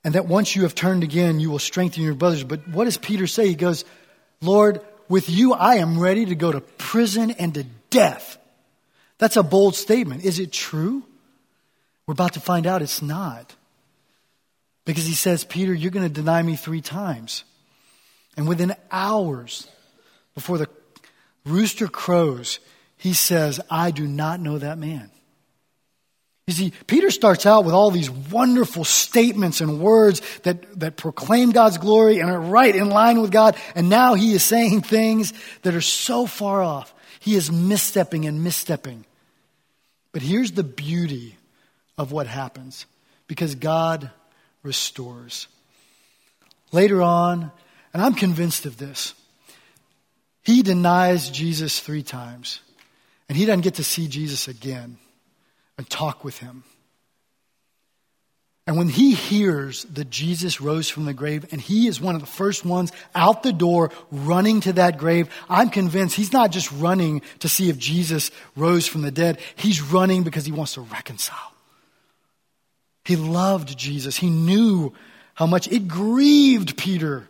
And 0.03 0.13
that 0.13 0.27
once 0.27 0.55
you 0.55 0.61
have 0.61 0.75
turned 0.75 1.03
again, 1.03 1.39
you 1.39 1.49
will 1.49 1.57
strengthen 1.57 2.03
your 2.03 2.13
brothers. 2.13 2.43
But 2.43 2.67
what 2.67 2.83
does 2.83 2.97
Peter 2.97 3.25
say? 3.25 3.47
He 3.47 3.55
goes, 3.55 3.83
Lord, 4.41 4.79
with 5.09 5.29
you, 5.29 5.53
I 5.53 5.75
am 5.75 5.99
ready 5.99 6.25
to 6.25 6.35
go 6.35 6.51
to 6.51 6.61
prison 6.61 7.31
and 7.31 7.53
to 7.53 7.63
death. 7.89 8.37
That's 9.17 9.37
a 9.37 9.43
bold 9.43 9.75
statement. 9.75 10.25
Is 10.25 10.39
it 10.39 10.51
true? 10.51 11.03
We're 12.05 12.13
about 12.13 12.33
to 12.33 12.39
find 12.39 12.67
out 12.67 12.81
it's 12.81 13.01
not. 13.01 13.55
Because 14.85 15.05
he 15.05 15.13
says, 15.13 15.43
Peter, 15.43 15.73
you're 15.73 15.91
going 15.91 16.07
to 16.07 16.13
deny 16.13 16.41
me 16.41 16.55
three 16.55 16.81
times. 16.81 17.43
And 18.35 18.47
within 18.47 18.75
hours 18.91 19.67
before 20.35 20.57
the 20.57 20.67
rooster 21.45 21.87
crows, 21.87 22.59
he 22.97 23.13
says, 23.13 23.61
I 23.69 23.91
do 23.91 24.07
not 24.07 24.39
know 24.39 24.57
that 24.57 24.77
man. 24.77 25.11
You 26.47 26.53
see, 26.53 26.73
Peter 26.87 27.09
starts 27.09 27.45
out 27.45 27.63
with 27.63 27.73
all 27.73 27.89
these 27.89 28.09
wonderful 28.09 28.83
statements 28.83 29.61
and 29.61 29.79
words 29.79 30.21
that, 30.39 30.79
that 30.79 30.97
proclaim 30.97 31.51
God's 31.51 31.77
glory 31.77 32.19
and 32.19 32.29
are 32.29 32.39
right 32.39 32.75
in 32.75 32.89
line 32.89 33.21
with 33.21 33.31
God. 33.31 33.55
And 33.75 33.89
now 33.89 34.15
he 34.15 34.33
is 34.33 34.43
saying 34.43 34.81
things 34.81 35.33
that 35.61 35.73
are 35.73 35.81
so 35.81 36.25
far 36.25 36.61
off. 36.61 36.93
He 37.21 37.35
is 37.35 37.49
misstepping 37.49 38.27
and 38.27 38.45
misstepping. 38.45 39.05
But 40.11 40.21
here's 40.21 40.51
the 40.51 40.63
beauty 40.63 41.37
of 41.97 42.11
what 42.11 42.27
happens 42.27 42.85
because 43.27 43.55
God 43.55 44.11
restores. 44.63 45.47
Later 46.73 47.01
on, 47.01 47.51
and 47.93 48.01
I'm 48.03 48.15
convinced 48.15 48.65
of 48.65 48.77
this, 48.77 49.13
he 50.43 50.61
denies 50.61 51.29
Jesus 51.29 51.79
three 51.79 52.03
times, 52.03 52.59
and 53.29 53.37
he 53.37 53.45
doesn't 53.45 53.61
get 53.61 53.75
to 53.75 53.83
see 53.83 54.09
Jesus 54.09 54.49
again 54.49 54.97
and 55.77 55.89
talk 55.89 56.23
with 56.23 56.37
him. 56.39 56.63
And 58.65 58.77
when 58.77 58.87
he 58.87 59.13
hears 59.13 59.83
that 59.85 60.09
Jesus 60.09 60.61
rose 60.61 60.87
from 60.87 61.03
the 61.03 61.13
grave 61.13 61.45
and 61.51 61.59
he 61.59 61.87
is 61.87 61.99
one 61.99 62.15
of 62.15 62.21
the 62.21 62.27
first 62.27 62.63
ones 62.63 62.93
out 63.13 63.43
the 63.43 63.51
door 63.51 63.91
running 64.09 64.61
to 64.61 64.73
that 64.73 64.97
grave, 64.97 65.29
I'm 65.49 65.69
convinced 65.69 66.15
he's 66.15 66.31
not 66.31 66.51
just 66.51 66.71
running 66.71 67.23
to 67.39 67.49
see 67.49 67.69
if 67.69 67.77
Jesus 67.77 68.31
rose 68.55 68.87
from 68.87 69.01
the 69.01 69.11
dead. 69.11 69.39
He's 69.55 69.81
running 69.81 70.23
because 70.23 70.45
he 70.45 70.53
wants 70.53 70.75
to 70.75 70.81
reconcile. 70.81 71.51
He 73.03 73.17
loved 73.17 73.77
Jesus. 73.77 74.15
He 74.15 74.29
knew 74.29 74.93
how 75.33 75.45
much 75.45 75.67
it 75.67 75.89
grieved 75.89 76.77
Peter 76.77 77.27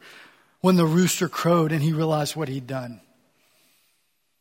when 0.62 0.76
the 0.76 0.86
rooster 0.86 1.28
crowed 1.28 1.72
and 1.72 1.82
he 1.82 1.94
realized 1.94 2.36
what 2.36 2.48
he'd 2.48 2.68
done. 2.68 3.02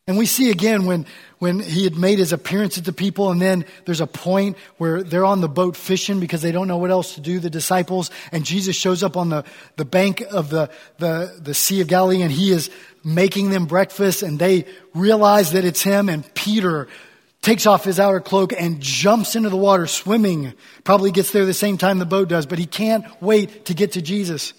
And 0.08 0.18
we 0.18 0.26
see 0.26 0.50
again 0.50 0.86
when, 0.86 1.06
when 1.38 1.60
he 1.60 1.84
had 1.84 1.94
made 1.94 2.18
his 2.18 2.32
appearance 2.32 2.76
at 2.76 2.84
the 2.84 2.92
people, 2.92 3.30
and 3.30 3.40
then 3.40 3.64
there's 3.84 4.00
a 4.00 4.06
point 4.06 4.56
where 4.76 5.04
they're 5.04 5.24
on 5.24 5.40
the 5.40 5.48
boat 5.48 5.76
fishing 5.76 6.18
because 6.18 6.42
they 6.42 6.50
don't 6.50 6.66
know 6.66 6.78
what 6.78 6.90
else 6.90 7.14
to 7.14 7.20
do, 7.20 7.38
the 7.38 7.50
disciples, 7.50 8.10
and 8.32 8.44
Jesus 8.44 8.74
shows 8.74 9.04
up 9.04 9.16
on 9.16 9.28
the, 9.28 9.44
the 9.76 9.84
bank 9.84 10.20
of 10.20 10.50
the, 10.50 10.70
the, 10.98 11.38
the 11.40 11.54
Sea 11.54 11.82
of 11.82 11.86
Galilee, 11.86 12.22
and 12.22 12.32
he 12.32 12.50
is 12.50 12.68
making 13.04 13.50
them 13.50 13.66
breakfast, 13.66 14.24
and 14.24 14.40
they 14.40 14.66
realize 14.92 15.52
that 15.52 15.64
it's 15.64 15.82
him, 15.82 16.08
and 16.08 16.34
Peter 16.34 16.88
takes 17.40 17.66
off 17.66 17.84
his 17.84 18.00
outer 18.00 18.20
cloak 18.20 18.52
and 18.52 18.80
jumps 18.80 19.36
into 19.36 19.50
the 19.50 19.56
water 19.56 19.86
swimming. 19.86 20.52
Probably 20.82 21.12
gets 21.12 21.30
there 21.30 21.44
the 21.44 21.54
same 21.54 21.78
time 21.78 21.98
the 21.98 22.06
boat 22.06 22.28
does, 22.28 22.46
but 22.46 22.58
he 22.58 22.66
can't 22.66 23.04
wait 23.20 23.66
to 23.66 23.74
get 23.74 23.92
to 23.92 24.02
Jesus. 24.02 24.52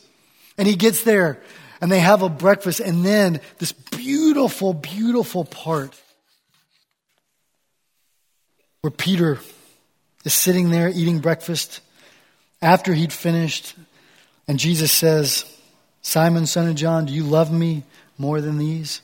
And 0.57 0.67
he 0.67 0.75
gets 0.75 1.03
there, 1.03 1.41
and 1.83 1.91
they 1.91 1.99
have 1.99 2.21
a 2.21 2.29
breakfast, 2.29 2.79
and 2.79 3.05
then 3.05 3.41
this 3.57 3.73
beautiful, 3.73 4.73
beautiful 4.73 5.43
part 5.43 5.93
where 8.79 8.89
Peter 8.89 9.37
is 10.23 10.33
sitting 10.33 10.69
there 10.69 10.87
eating 10.87 11.19
breakfast 11.19 11.81
after 12.61 12.93
he'd 12.93 13.11
finished, 13.11 13.75
and 14.47 14.57
Jesus 14.57 14.93
says, 14.93 15.43
Simon, 16.01 16.45
son 16.45 16.69
of 16.69 16.75
John, 16.75 17.05
do 17.05 17.11
you 17.11 17.25
love 17.25 17.51
me 17.51 17.83
more 18.17 18.39
than 18.39 18.57
these? 18.57 19.01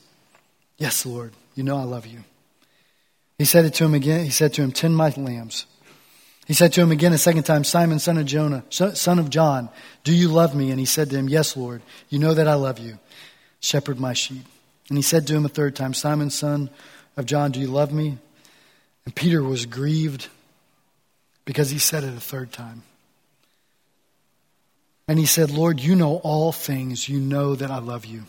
Yes, 0.77 1.05
Lord, 1.05 1.34
you 1.55 1.63
know 1.63 1.75
I 1.75 1.84
love 1.84 2.05
you. 2.05 2.23
He 3.38 3.43
said 3.43 3.65
it 3.65 3.73
to 3.73 3.84
him 3.84 3.93
again. 3.93 4.23
He 4.23 4.32
said 4.32 4.53
to 4.53 4.61
him, 4.61 4.71
Tend 4.71 4.95
my 4.95 5.09
lambs. 5.17 5.65
He 6.49 6.55
said 6.55 6.73
to 6.73 6.81
him 6.81 6.91
again 6.91 7.13
a 7.13 7.19
second 7.19 7.43
time, 7.43 7.63
Simon, 7.63 7.99
son 7.99 8.17
of 8.17 8.25
Jonah, 8.25 8.63
son 8.71 9.19
of 9.19 9.29
John, 9.29 9.69
do 10.03 10.11
you 10.11 10.29
love 10.29 10.55
me? 10.55 10.71
And 10.71 10.79
he 10.79 10.85
said 10.87 11.11
to 11.11 11.15
him, 11.15 11.29
Yes, 11.29 11.55
Lord. 11.55 11.83
You 12.09 12.17
know 12.17 12.33
that 12.33 12.47
I 12.47 12.55
love 12.55 12.79
you. 12.79 12.97
Shepherd 13.59 13.99
my 13.99 14.13
sheep. 14.13 14.43
And 14.89 14.97
he 14.97 15.03
said 15.03 15.27
to 15.27 15.35
him 15.35 15.45
a 15.45 15.49
third 15.49 15.75
time, 15.75 15.93
Simon, 15.93 16.31
son 16.31 16.71
of 17.15 17.27
John, 17.27 17.51
do 17.51 17.59
you 17.59 17.67
love 17.67 17.93
me? 17.93 18.17
And 19.05 19.13
Peter 19.15 19.43
was 19.43 19.67
grieved 19.67 20.27
because 21.45 21.69
he 21.69 21.77
said 21.77 22.03
it 22.03 22.17
a 22.17 22.19
third 22.19 22.51
time. 22.51 22.81
And 25.07 25.19
he 25.19 25.27
said, 25.27 25.51
Lord, 25.51 25.79
you 25.79 25.93
know 25.93 26.15
all 26.15 26.51
things. 26.51 27.07
You 27.07 27.19
know 27.19 27.53
that 27.53 27.69
I 27.69 27.77
love 27.77 28.07
you. 28.07 28.23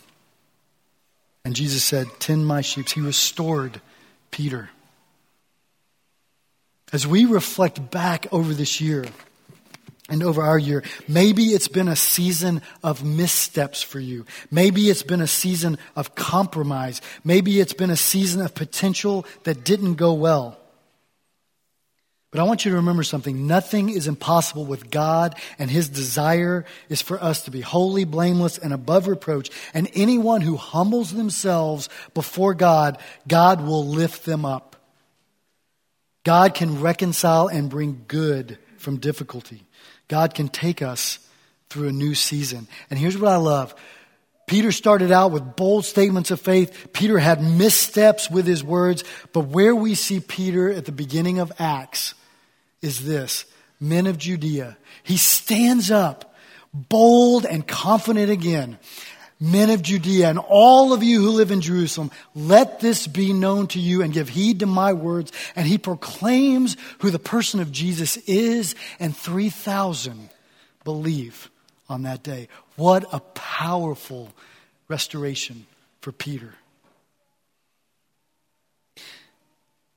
And 1.43 1.55
Jesus 1.55 1.83
said, 1.83 2.05
Tend 2.19 2.45
my 2.45 2.61
sheep. 2.61 2.87
He 2.87 3.01
restored 3.01 3.81
Peter. 4.29 4.69
As 6.91 7.07
we 7.07 7.25
reflect 7.25 7.91
back 7.91 8.27
over 8.31 8.53
this 8.53 8.81
year 8.81 9.05
and 10.09 10.21
over 10.23 10.41
our 10.41 10.57
year, 10.57 10.83
maybe 11.07 11.45
it's 11.45 11.69
been 11.69 11.87
a 11.87 11.95
season 11.95 12.61
of 12.83 13.03
missteps 13.03 13.81
for 13.81 13.99
you. 13.99 14.25
Maybe 14.49 14.89
it's 14.89 15.03
been 15.03 15.21
a 15.21 15.27
season 15.27 15.77
of 15.95 16.15
compromise. 16.15 17.01
Maybe 17.23 17.61
it's 17.61 17.73
been 17.73 17.91
a 17.91 17.97
season 17.97 18.41
of 18.41 18.53
potential 18.53 19.25
that 19.43 19.63
didn't 19.63 19.95
go 19.95 20.13
well. 20.13 20.57
But 22.31 22.39
I 22.39 22.43
want 22.43 22.63
you 22.63 22.71
to 22.71 22.77
remember 22.77 23.03
something. 23.03 23.45
Nothing 23.45 23.89
is 23.89 24.07
impossible 24.07 24.65
with 24.65 24.89
God, 24.89 25.35
and 25.59 25.69
His 25.69 25.89
desire 25.89 26.65
is 26.87 27.01
for 27.01 27.21
us 27.21 27.43
to 27.43 27.51
be 27.51 27.59
holy, 27.59 28.05
blameless, 28.05 28.57
and 28.57 28.73
above 28.73 29.07
reproach. 29.07 29.49
And 29.73 29.89
anyone 29.93 30.39
who 30.39 30.55
humbles 30.55 31.11
themselves 31.11 31.89
before 32.13 32.53
God, 32.53 32.97
God 33.27 33.61
will 33.61 33.85
lift 33.85 34.25
them 34.25 34.45
up. 34.45 34.70
God 36.23 36.53
can 36.53 36.81
reconcile 36.81 37.47
and 37.47 37.69
bring 37.69 38.05
good 38.07 38.57
from 38.77 38.97
difficulty. 38.97 39.63
God 40.07 40.33
can 40.33 40.49
take 40.49 40.81
us 40.81 41.19
through 41.69 41.87
a 41.87 41.93
new 41.93 42.15
season. 42.15 42.67
And 42.89 42.99
here's 42.99 43.17
what 43.17 43.31
I 43.31 43.37
love 43.37 43.73
Peter 44.47 44.73
started 44.73 45.11
out 45.11 45.31
with 45.31 45.55
bold 45.55 45.85
statements 45.85 46.29
of 46.29 46.41
faith. 46.41 46.89
Peter 46.91 47.17
had 47.17 47.41
missteps 47.41 48.29
with 48.29 48.45
his 48.45 48.63
words. 48.63 49.03
But 49.31 49.47
where 49.47 49.73
we 49.73 49.95
see 49.95 50.19
Peter 50.19 50.69
at 50.69 50.85
the 50.85 50.91
beginning 50.91 51.39
of 51.39 51.53
Acts 51.57 52.15
is 52.81 53.05
this 53.05 53.45
men 53.79 54.07
of 54.07 54.17
Judea. 54.17 54.77
He 55.03 55.15
stands 55.15 55.89
up 55.89 56.35
bold 56.73 57.45
and 57.45 57.65
confident 57.65 58.29
again. 58.29 58.77
Men 59.43 59.71
of 59.71 59.81
Judea 59.81 60.29
and 60.29 60.37
all 60.37 60.93
of 60.93 61.01
you 61.01 61.19
who 61.19 61.31
live 61.31 61.49
in 61.49 61.61
Jerusalem, 61.61 62.11
let 62.35 62.79
this 62.79 63.07
be 63.07 63.33
known 63.33 63.65
to 63.69 63.79
you 63.79 64.03
and 64.03 64.13
give 64.13 64.29
heed 64.29 64.59
to 64.59 64.67
my 64.67 64.93
words. 64.93 65.31
And 65.55 65.65
he 65.65 65.79
proclaims 65.79 66.77
who 66.99 67.09
the 67.09 67.17
person 67.17 67.59
of 67.59 67.71
Jesus 67.71 68.17
is, 68.17 68.75
and 68.99 69.17
3,000 69.17 70.29
believe 70.83 71.49
on 71.89 72.03
that 72.03 72.21
day. 72.21 72.49
What 72.75 73.11
a 73.11 73.19
powerful 73.19 74.31
restoration 74.87 75.65
for 76.01 76.11
Peter. 76.11 76.53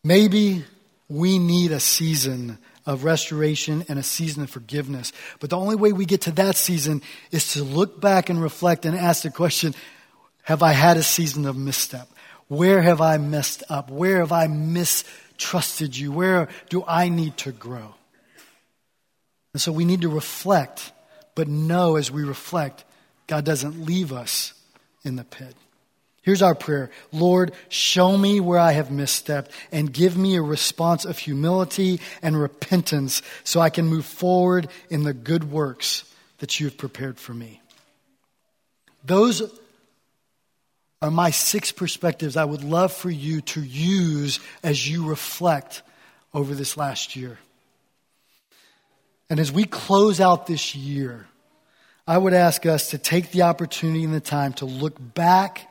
Maybe 0.02 0.64
we 1.08 1.38
need 1.38 1.70
a 1.70 1.80
season 1.80 2.56
of 2.86 3.04
restoration 3.04 3.84
and 3.88 3.98
a 3.98 4.02
season 4.02 4.42
of 4.42 4.50
forgiveness. 4.50 5.12
But 5.40 5.50
the 5.50 5.56
only 5.56 5.76
way 5.76 5.92
we 5.92 6.04
get 6.04 6.22
to 6.22 6.32
that 6.32 6.56
season 6.56 7.02
is 7.30 7.52
to 7.52 7.64
look 7.64 8.00
back 8.00 8.28
and 8.28 8.42
reflect 8.42 8.84
and 8.84 8.96
ask 8.96 9.22
the 9.22 9.30
question 9.30 9.74
Have 10.42 10.62
I 10.62 10.72
had 10.72 10.96
a 10.96 11.02
season 11.02 11.46
of 11.46 11.56
misstep? 11.56 12.08
Where 12.48 12.82
have 12.82 13.00
I 13.00 13.16
messed 13.18 13.62
up? 13.68 13.90
Where 13.90 14.18
have 14.18 14.32
I 14.32 14.46
mistrusted 14.48 15.96
you? 15.96 16.12
Where 16.12 16.48
do 16.68 16.84
I 16.86 17.08
need 17.08 17.36
to 17.38 17.52
grow? 17.52 17.94
And 19.54 19.62
so 19.62 19.72
we 19.72 19.84
need 19.84 20.02
to 20.02 20.08
reflect, 20.08 20.92
but 21.34 21.48
know 21.48 21.96
as 21.96 22.10
we 22.10 22.24
reflect, 22.24 22.84
God 23.26 23.44
doesn't 23.44 23.86
leave 23.86 24.12
us 24.12 24.52
in 25.04 25.16
the 25.16 25.24
pit. 25.24 25.54
Here's 26.24 26.42
our 26.42 26.54
prayer 26.54 26.90
Lord, 27.12 27.52
show 27.68 28.16
me 28.16 28.40
where 28.40 28.58
I 28.58 28.72
have 28.72 28.88
misstepped 28.88 29.50
and 29.70 29.92
give 29.92 30.16
me 30.16 30.36
a 30.36 30.42
response 30.42 31.04
of 31.04 31.18
humility 31.18 32.00
and 32.22 32.40
repentance 32.40 33.20
so 33.44 33.60
I 33.60 33.68
can 33.68 33.86
move 33.86 34.06
forward 34.06 34.68
in 34.88 35.04
the 35.04 35.12
good 35.12 35.44
works 35.52 36.10
that 36.38 36.58
you 36.58 36.66
have 36.66 36.78
prepared 36.78 37.18
for 37.18 37.34
me. 37.34 37.60
Those 39.04 39.42
are 41.02 41.10
my 41.10 41.30
six 41.30 41.72
perspectives 41.72 42.38
I 42.38 42.46
would 42.46 42.64
love 42.64 42.90
for 42.90 43.10
you 43.10 43.42
to 43.42 43.62
use 43.62 44.40
as 44.62 44.88
you 44.88 45.06
reflect 45.06 45.82
over 46.32 46.54
this 46.54 46.78
last 46.78 47.16
year. 47.16 47.38
And 49.28 49.38
as 49.38 49.52
we 49.52 49.64
close 49.64 50.22
out 50.22 50.46
this 50.46 50.74
year, 50.74 51.26
I 52.06 52.16
would 52.16 52.32
ask 52.32 52.64
us 52.64 52.90
to 52.90 52.98
take 52.98 53.30
the 53.30 53.42
opportunity 53.42 54.04
and 54.04 54.14
the 54.14 54.20
time 54.20 54.54
to 54.54 54.64
look 54.64 54.96
back 54.98 55.68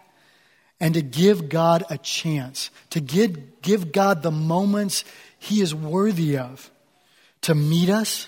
and 0.83 0.95
to 0.95 1.01
give 1.01 1.47
God 1.47 1.85
a 1.89 1.97
chance, 1.97 2.69
to 2.89 2.99
give, 2.99 3.61
give 3.61 3.93
God 3.93 4.21
the 4.21 4.31
moments 4.31 5.05
He 5.39 5.61
is 5.61 5.73
worthy 5.73 6.37
of, 6.37 6.69
to 7.43 7.55
meet 7.55 7.89
us, 7.89 8.27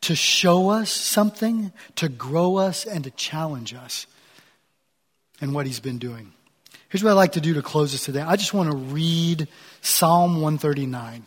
to 0.00 0.16
show 0.16 0.70
us 0.70 0.90
something, 0.90 1.70
to 1.94 2.08
grow 2.08 2.56
us, 2.56 2.86
and 2.86 3.04
to 3.04 3.12
challenge 3.12 3.72
us 3.72 4.08
in 5.40 5.52
what 5.52 5.64
He's 5.64 5.78
been 5.78 5.98
doing. 5.98 6.32
Here's 6.88 7.04
what 7.04 7.10
I'd 7.10 7.14
like 7.14 7.32
to 7.32 7.40
do 7.40 7.54
to 7.54 7.62
close 7.62 7.92
this 7.92 8.04
today. 8.04 8.20
I 8.20 8.34
just 8.34 8.52
want 8.52 8.68
to 8.68 8.76
read 8.76 9.46
Psalm 9.80 10.40
139 10.40 11.22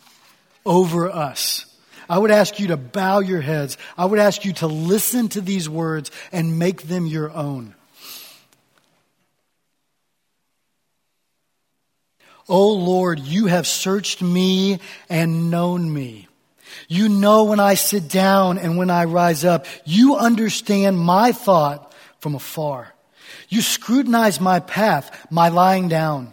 over 0.66 1.08
us. 1.08 1.64
I 2.06 2.18
would 2.18 2.30
ask 2.30 2.60
you 2.60 2.66
to 2.66 2.76
bow 2.76 3.20
your 3.20 3.40
heads. 3.40 3.78
I 3.96 4.04
would 4.04 4.18
ask 4.18 4.44
you 4.44 4.52
to 4.52 4.66
listen 4.66 5.30
to 5.30 5.40
these 5.40 5.70
words 5.70 6.10
and 6.32 6.58
make 6.58 6.82
them 6.82 7.06
your 7.06 7.30
own. 7.30 7.74
O 12.48 12.72
Lord, 12.72 13.18
you 13.20 13.46
have 13.46 13.66
searched 13.66 14.22
me 14.22 14.80
and 15.08 15.50
known 15.50 15.92
me. 15.92 16.28
You 16.88 17.08
know 17.08 17.44
when 17.44 17.60
I 17.60 17.74
sit 17.74 18.08
down 18.08 18.58
and 18.58 18.76
when 18.76 18.90
I 18.90 19.04
rise 19.04 19.44
up. 19.44 19.66
You 19.84 20.16
understand 20.16 20.98
my 20.98 21.32
thought 21.32 21.92
from 22.20 22.34
afar. 22.34 22.94
You 23.48 23.62
scrutinize 23.62 24.40
my 24.40 24.60
path, 24.60 25.26
my 25.30 25.48
lying 25.48 25.88
down, 25.88 26.32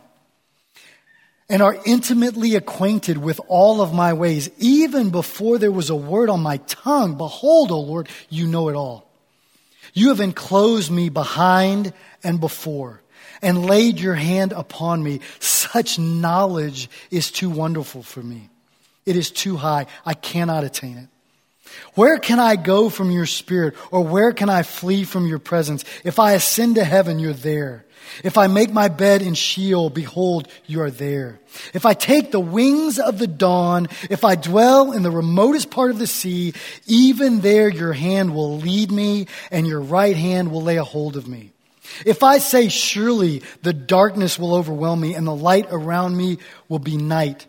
and 1.49 1.61
are 1.61 1.77
intimately 1.85 2.55
acquainted 2.55 3.17
with 3.17 3.39
all 3.47 3.81
of 3.81 3.93
my 3.93 4.13
ways. 4.13 4.49
Even 4.57 5.09
before 5.09 5.57
there 5.57 5.71
was 5.71 5.89
a 5.89 5.95
word 5.95 6.29
on 6.29 6.41
my 6.41 6.57
tongue, 6.57 7.17
behold, 7.17 7.71
O 7.71 7.79
Lord, 7.79 8.09
you 8.29 8.47
know 8.47 8.69
it 8.69 8.75
all. 8.75 9.09
You 9.93 10.09
have 10.09 10.19
enclosed 10.19 10.91
me 10.91 11.09
behind 11.09 11.93
and 12.23 12.39
before 12.39 13.02
and 13.43 13.65
laid 13.65 13.99
your 13.99 14.15
hand 14.15 14.53
upon 14.53 15.03
me. 15.03 15.19
Such 15.39 15.99
knowledge 15.99 16.89
is 17.11 17.29
too 17.29 17.49
wonderful 17.49 18.01
for 18.01 18.21
me. 18.23 18.49
It 19.05 19.15
is 19.15 19.31
too 19.31 19.57
high. 19.57 19.87
I 20.05 20.13
cannot 20.13 20.63
attain 20.63 20.97
it. 20.97 21.07
Where 21.95 22.17
can 22.17 22.39
I 22.39 22.55
go 22.55 22.89
from 22.89 23.11
your 23.11 23.25
spirit 23.25 23.75
or 23.91 24.03
where 24.03 24.31
can 24.31 24.49
I 24.49 24.63
flee 24.63 25.03
from 25.03 25.27
your 25.27 25.39
presence? 25.39 25.83
If 26.03 26.19
I 26.19 26.33
ascend 26.33 26.75
to 26.75 26.83
heaven, 26.83 27.19
you're 27.19 27.33
there. 27.33 27.85
If 28.23 28.37
I 28.37 28.47
make 28.47 28.71
my 28.71 28.89
bed 28.89 29.21
in 29.21 29.33
Sheol, 29.33 29.89
behold, 29.89 30.47
you 30.65 30.81
are 30.81 30.91
there. 30.91 31.39
If 31.73 31.85
I 31.85 31.93
take 31.93 32.31
the 32.31 32.39
wings 32.39 32.99
of 32.99 33.17
the 33.17 33.27
dawn, 33.27 33.87
if 34.09 34.23
I 34.23 34.35
dwell 34.35 34.91
in 34.91 35.03
the 35.03 35.11
remotest 35.11 35.71
part 35.71 35.89
of 35.89 35.99
the 35.99 36.07
sea, 36.07 36.53
even 36.85 37.41
there 37.41 37.69
your 37.69 37.93
hand 37.93 38.35
will 38.35 38.57
lead 38.57 38.91
me 38.91 39.27
and 39.51 39.65
your 39.65 39.81
right 39.81 40.17
hand 40.17 40.51
will 40.51 40.61
lay 40.61 40.77
a 40.77 40.83
hold 40.83 41.15
of 41.15 41.27
me. 41.27 41.52
If 42.05 42.23
I 42.23 42.37
say, 42.37 42.69
surely 42.69 43.43
the 43.61 43.73
darkness 43.73 44.39
will 44.39 44.55
overwhelm 44.55 45.01
me 45.01 45.15
and 45.15 45.27
the 45.27 45.35
light 45.35 45.67
around 45.69 46.15
me 46.17 46.37
will 46.69 46.79
be 46.79 46.97
night, 46.97 47.45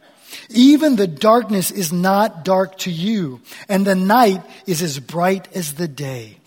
even 0.51 0.97
the 0.97 1.07
darkness 1.07 1.70
is 1.70 1.93
not 1.93 2.45
dark 2.45 2.78
to 2.78 2.91
you, 2.91 3.41
and 3.68 3.87
the 3.87 3.95
night 3.95 4.43
is 4.66 4.82
as 4.82 4.99
bright 4.99 5.49
as 5.55 5.74
the 5.74 5.89
day. 5.89 6.39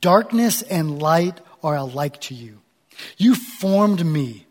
Darkness 0.00 0.62
and 0.62 1.00
light 1.00 1.40
are 1.62 1.76
alike 1.76 2.20
to 2.22 2.34
you. 2.34 2.60
You 3.16 3.34
formed 3.34 4.04
me. 4.04 4.46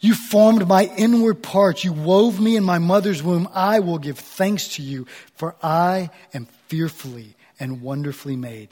You 0.00 0.14
formed 0.14 0.68
my 0.68 0.84
inward 0.96 1.42
parts. 1.42 1.84
You 1.84 1.92
wove 1.92 2.38
me 2.38 2.56
in 2.56 2.64
my 2.64 2.78
mother's 2.78 3.22
womb. 3.22 3.48
I 3.52 3.80
will 3.80 3.98
give 3.98 4.18
thanks 4.18 4.76
to 4.76 4.82
you, 4.82 5.06
for 5.34 5.56
I 5.62 6.10
am 6.34 6.46
fearfully 6.68 7.34
and 7.58 7.82
wonderfully 7.82 8.36
made. 8.36 8.68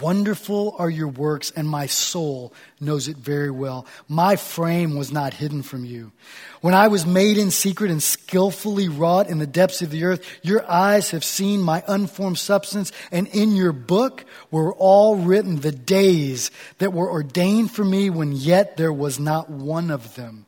Wonderful 0.00 0.76
are 0.78 0.90
your 0.90 1.08
works, 1.08 1.50
and 1.56 1.66
my 1.66 1.86
soul 1.86 2.52
knows 2.78 3.08
it 3.08 3.16
very 3.16 3.50
well. 3.50 3.86
My 4.06 4.36
frame 4.36 4.98
was 4.98 5.10
not 5.10 5.32
hidden 5.32 5.62
from 5.62 5.86
you. 5.86 6.12
When 6.60 6.74
I 6.74 6.88
was 6.88 7.06
made 7.06 7.38
in 7.38 7.50
secret 7.50 7.90
and 7.90 8.02
skillfully 8.02 8.88
wrought 8.88 9.30
in 9.30 9.38
the 9.38 9.46
depths 9.46 9.80
of 9.80 9.90
the 9.90 10.04
earth, 10.04 10.26
your 10.42 10.68
eyes 10.70 11.12
have 11.12 11.24
seen 11.24 11.62
my 11.62 11.82
unformed 11.88 12.38
substance, 12.38 12.92
and 13.10 13.28
in 13.28 13.56
your 13.56 13.72
book 13.72 14.26
were 14.50 14.74
all 14.74 15.16
written 15.16 15.60
the 15.60 15.72
days 15.72 16.50
that 16.78 16.92
were 16.92 17.10
ordained 17.10 17.70
for 17.70 17.84
me 17.84 18.10
when 18.10 18.32
yet 18.32 18.76
there 18.76 18.92
was 18.92 19.18
not 19.18 19.48
one 19.48 19.90
of 19.90 20.16
them. 20.16 20.44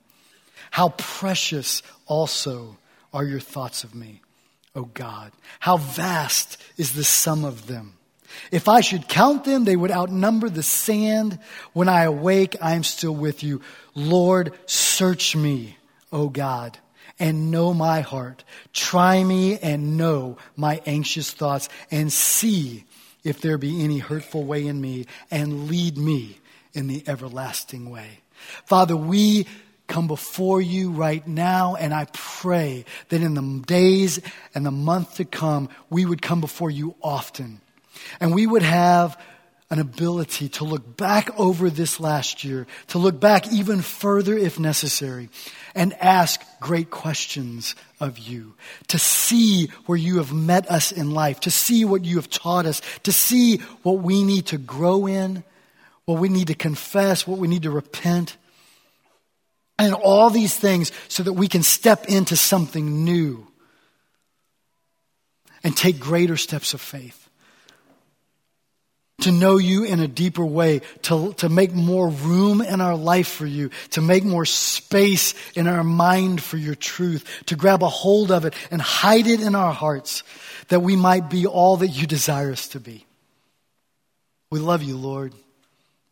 How 0.70 0.90
precious 0.98 1.82
also 2.06 2.76
are 3.14 3.24
your 3.24 3.40
thoughts 3.40 3.84
of 3.84 3.94
me, 3.94 4.20
O 4.74 4.82
God. 4.84 5.32
How 5.60 5.78
vast 5.78 6.58
is 6.76 6.92
the 6.92 7.04
sum 7.04 7.44
of 7.44 7.68
them. 7.68 7.94
If 8.50 8.68
I 8.68 8.80
should 8.80 9.08
count 9.08 9.44
them, 9.44 9.64
they 9.64 9.76
would 9.76 9.90
outnumber 9.90 10.48
the 10.48 10.62
sand. 10.62 11.38
When 11.72 11.88
I 11.88 12.04
awake, 12.04 12.56
I 12.60 12.74
am 12.74 12.84
still 12.84 13.14
with 13.14 13.42
you. 13.42 13.60
Lord, 13.94 14.52
search 14.66 15.36
me, 15.36 15.76
O 16.12 16.28
God, 16.28 16.78
and 17.18 17.50
know 17.50 17.74
my 17.74 18.00
heart. 18.00 18.44
Try 18.72 19.22
me 19.22 19.58
and 19.58 19.96
know 19.96 20.38
my 20.56 20.80
anxious 20.86 21.32
thoughts, 21.32 21.68
and 21.90 22.12
see 22.12 22.84
if 23.22 23.40
there 23.40 23.58
be 23.58 23.84
any 23.84 23.98
hurtful 23.98 24.44
way 24.44 24.66
in 24.66 24.80
me, 24.80 25.06
and 25.30 25.68
lead 25.68 25.98
me 25.98 26.38
in 26.72 26.86
the 26.86 27.04
everlasting 27.06 27.90
way. 27.90 28.20
Father, 28.64 28.96
we 28.96 29.46
come 29.86 30.06
before 30.06 30.60
you 30.60 30.92
right 30.92 31.26
now, 31.26 31.74
and 31.74 31.92
I 31.92 32.06
pray 32.12 32.84
that 33.08 33.20
in 33.20 33.34
the 33.34 33.62
days 33.66 34.20
and 34.54 34.64
the 34.64 34.70
month 34.70 35.16
to 35.16 35.24
come, 35.24 35.68
we 35.90 36.06
would 36.06 36.22
come 36.22 36.40
before 36.40 36.70
you 36.70 36.94
often 37.02 37.60
and 38.20 38.34
we 38.34 38.46
would 38.46 38.62
have 38.62 39.20
an 39.70 39.78
ability 39.78 40.48
to 40.48 40.64
look 40.64 40.96
back 40.96 41.30
over 41.38 41.70
this 41.70 42.00
last 42.00 42.42
year, 42.42 42.66
to 42.88 42.98
look 42.98 43.20
back 43.20 43.52
even 43.52 43.80
further 43.80 44.36
if 44.36 44.58
necessary, 44.58 45.28
and 45.76 45.94
ask 45.94 46.42
great 46.58 46.90
questions 46.90 47.76
of 48.00 48.18
you, 48.18 48.54
to 48.88 48.98
see 48.98 49.68
where 49.86 49.98
you 49.98 50.16
have 50.16 50.32
met 50.32 50.68
us 50.68 50.90
in 50.90 51.12
life, 51.12 51.38
to 51.38 51.50
see 51.52 51.84
what 51.84 52.04
you 52.04 52.16
have 52.16 52.28
taught 52.28 52.66
us, 52.66 52.82
to 53.04 53.12
see 53.12 53.58
what 53.84 53.98
we 54.00 54.24
need 54.24 54.46
to 54.46 54.58
grow 54.58 55.06
in, 55.06 55.44
what 56.04 56.18
we 56.18 56.28
need 56.28 56.48
to 56.48 56.54
confess, 56.54 57.24
what 57.24 57.38
we 57.38 57.46
need 57.46 57.62
to 57.62 57.70
repent, 57.70 58.36
and 59.78 59.94
all 59.94 60.30
these 60.30 60.56
things 60.56 60.90
so 61.06 61.22
that 61.22 61.32
we 61.34 61.46
can 61.46 61.62
step 61.62 62.06
into 62.06 62.34
something 62.34 63.04
new 63.04 63.46
and 65.62 65.76
take 65.76 66.00
greater 66.00 66.36
steps 66.36 66.74
of 66.74 66.80
faith. 66.80 67.19
To 69.22 69.32
know 69.32 69.56
you 69.56 69.84
in 69.84 70.00
a 70.00 70.08
deeper 70.08 70.44
way, 70.44 70.80
to, 71.02 71.32
to 71.34 71.48
make 71.48 71.72
more 71.72 72.08
room 72.08 72.60
in 72.60 72.80
our 72.80 72.96
life 72.96 73.28
for 73.28 73.46
you, 73.46 73.70
to 73.90 74.00
make 74.00 74.24
more 74.24 74.44
space 74.44 75.34
in 75.54 75.66
our 75.66 75.84
mind 75.84 76.42
for 76.42 76.56
your 76.56 76.74
truth, 76.74 77.42
to 77.46 77.56
grab 77.56 77.82
a 77.82 77.88
hold 77.88 78.30
of 78.30 78.44
it 78.44 78.54
and 78.70 78.80
hide 78.80 79.26
it 79.26 79.40
in 79.40 79.54
our 79.54 79.72
hearts 79.72 80.22
that 80.68 80.80
we 80.80 80.96
might 80.96 81.28
be 81.28 81.46
all 81.46 81.78
that 81.78 81.88
you 81.88 82.06
desire 82.06 82.52
us 82.52 82.68
to 82.68 82.80
be. 82.80 83.04
We 84.50 84.58
love 84.58 84.82
you, 84.82 84.96
Lord. 84.96 85.32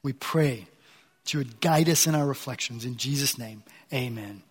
We 0.02 0.12
pray 0.12 0.66
that 1.24 1.34
you 1.34 1.38
would 1.38 1.60
guide 1.60 1.88
us 1.88 2.06
in 2.06 2.14
our 2.14 2.26
reflections. 2.26 2.84
In 2.84 2.96
Jesus' 2.96 3.38
name, 3.38 3.62
amen. 3.92 4.42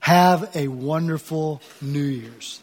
Have 0.00 0.54
a 0.56 0.68
wonderful 0.68 1.60
New 1.80 2.00
Year's. 2.00 2.62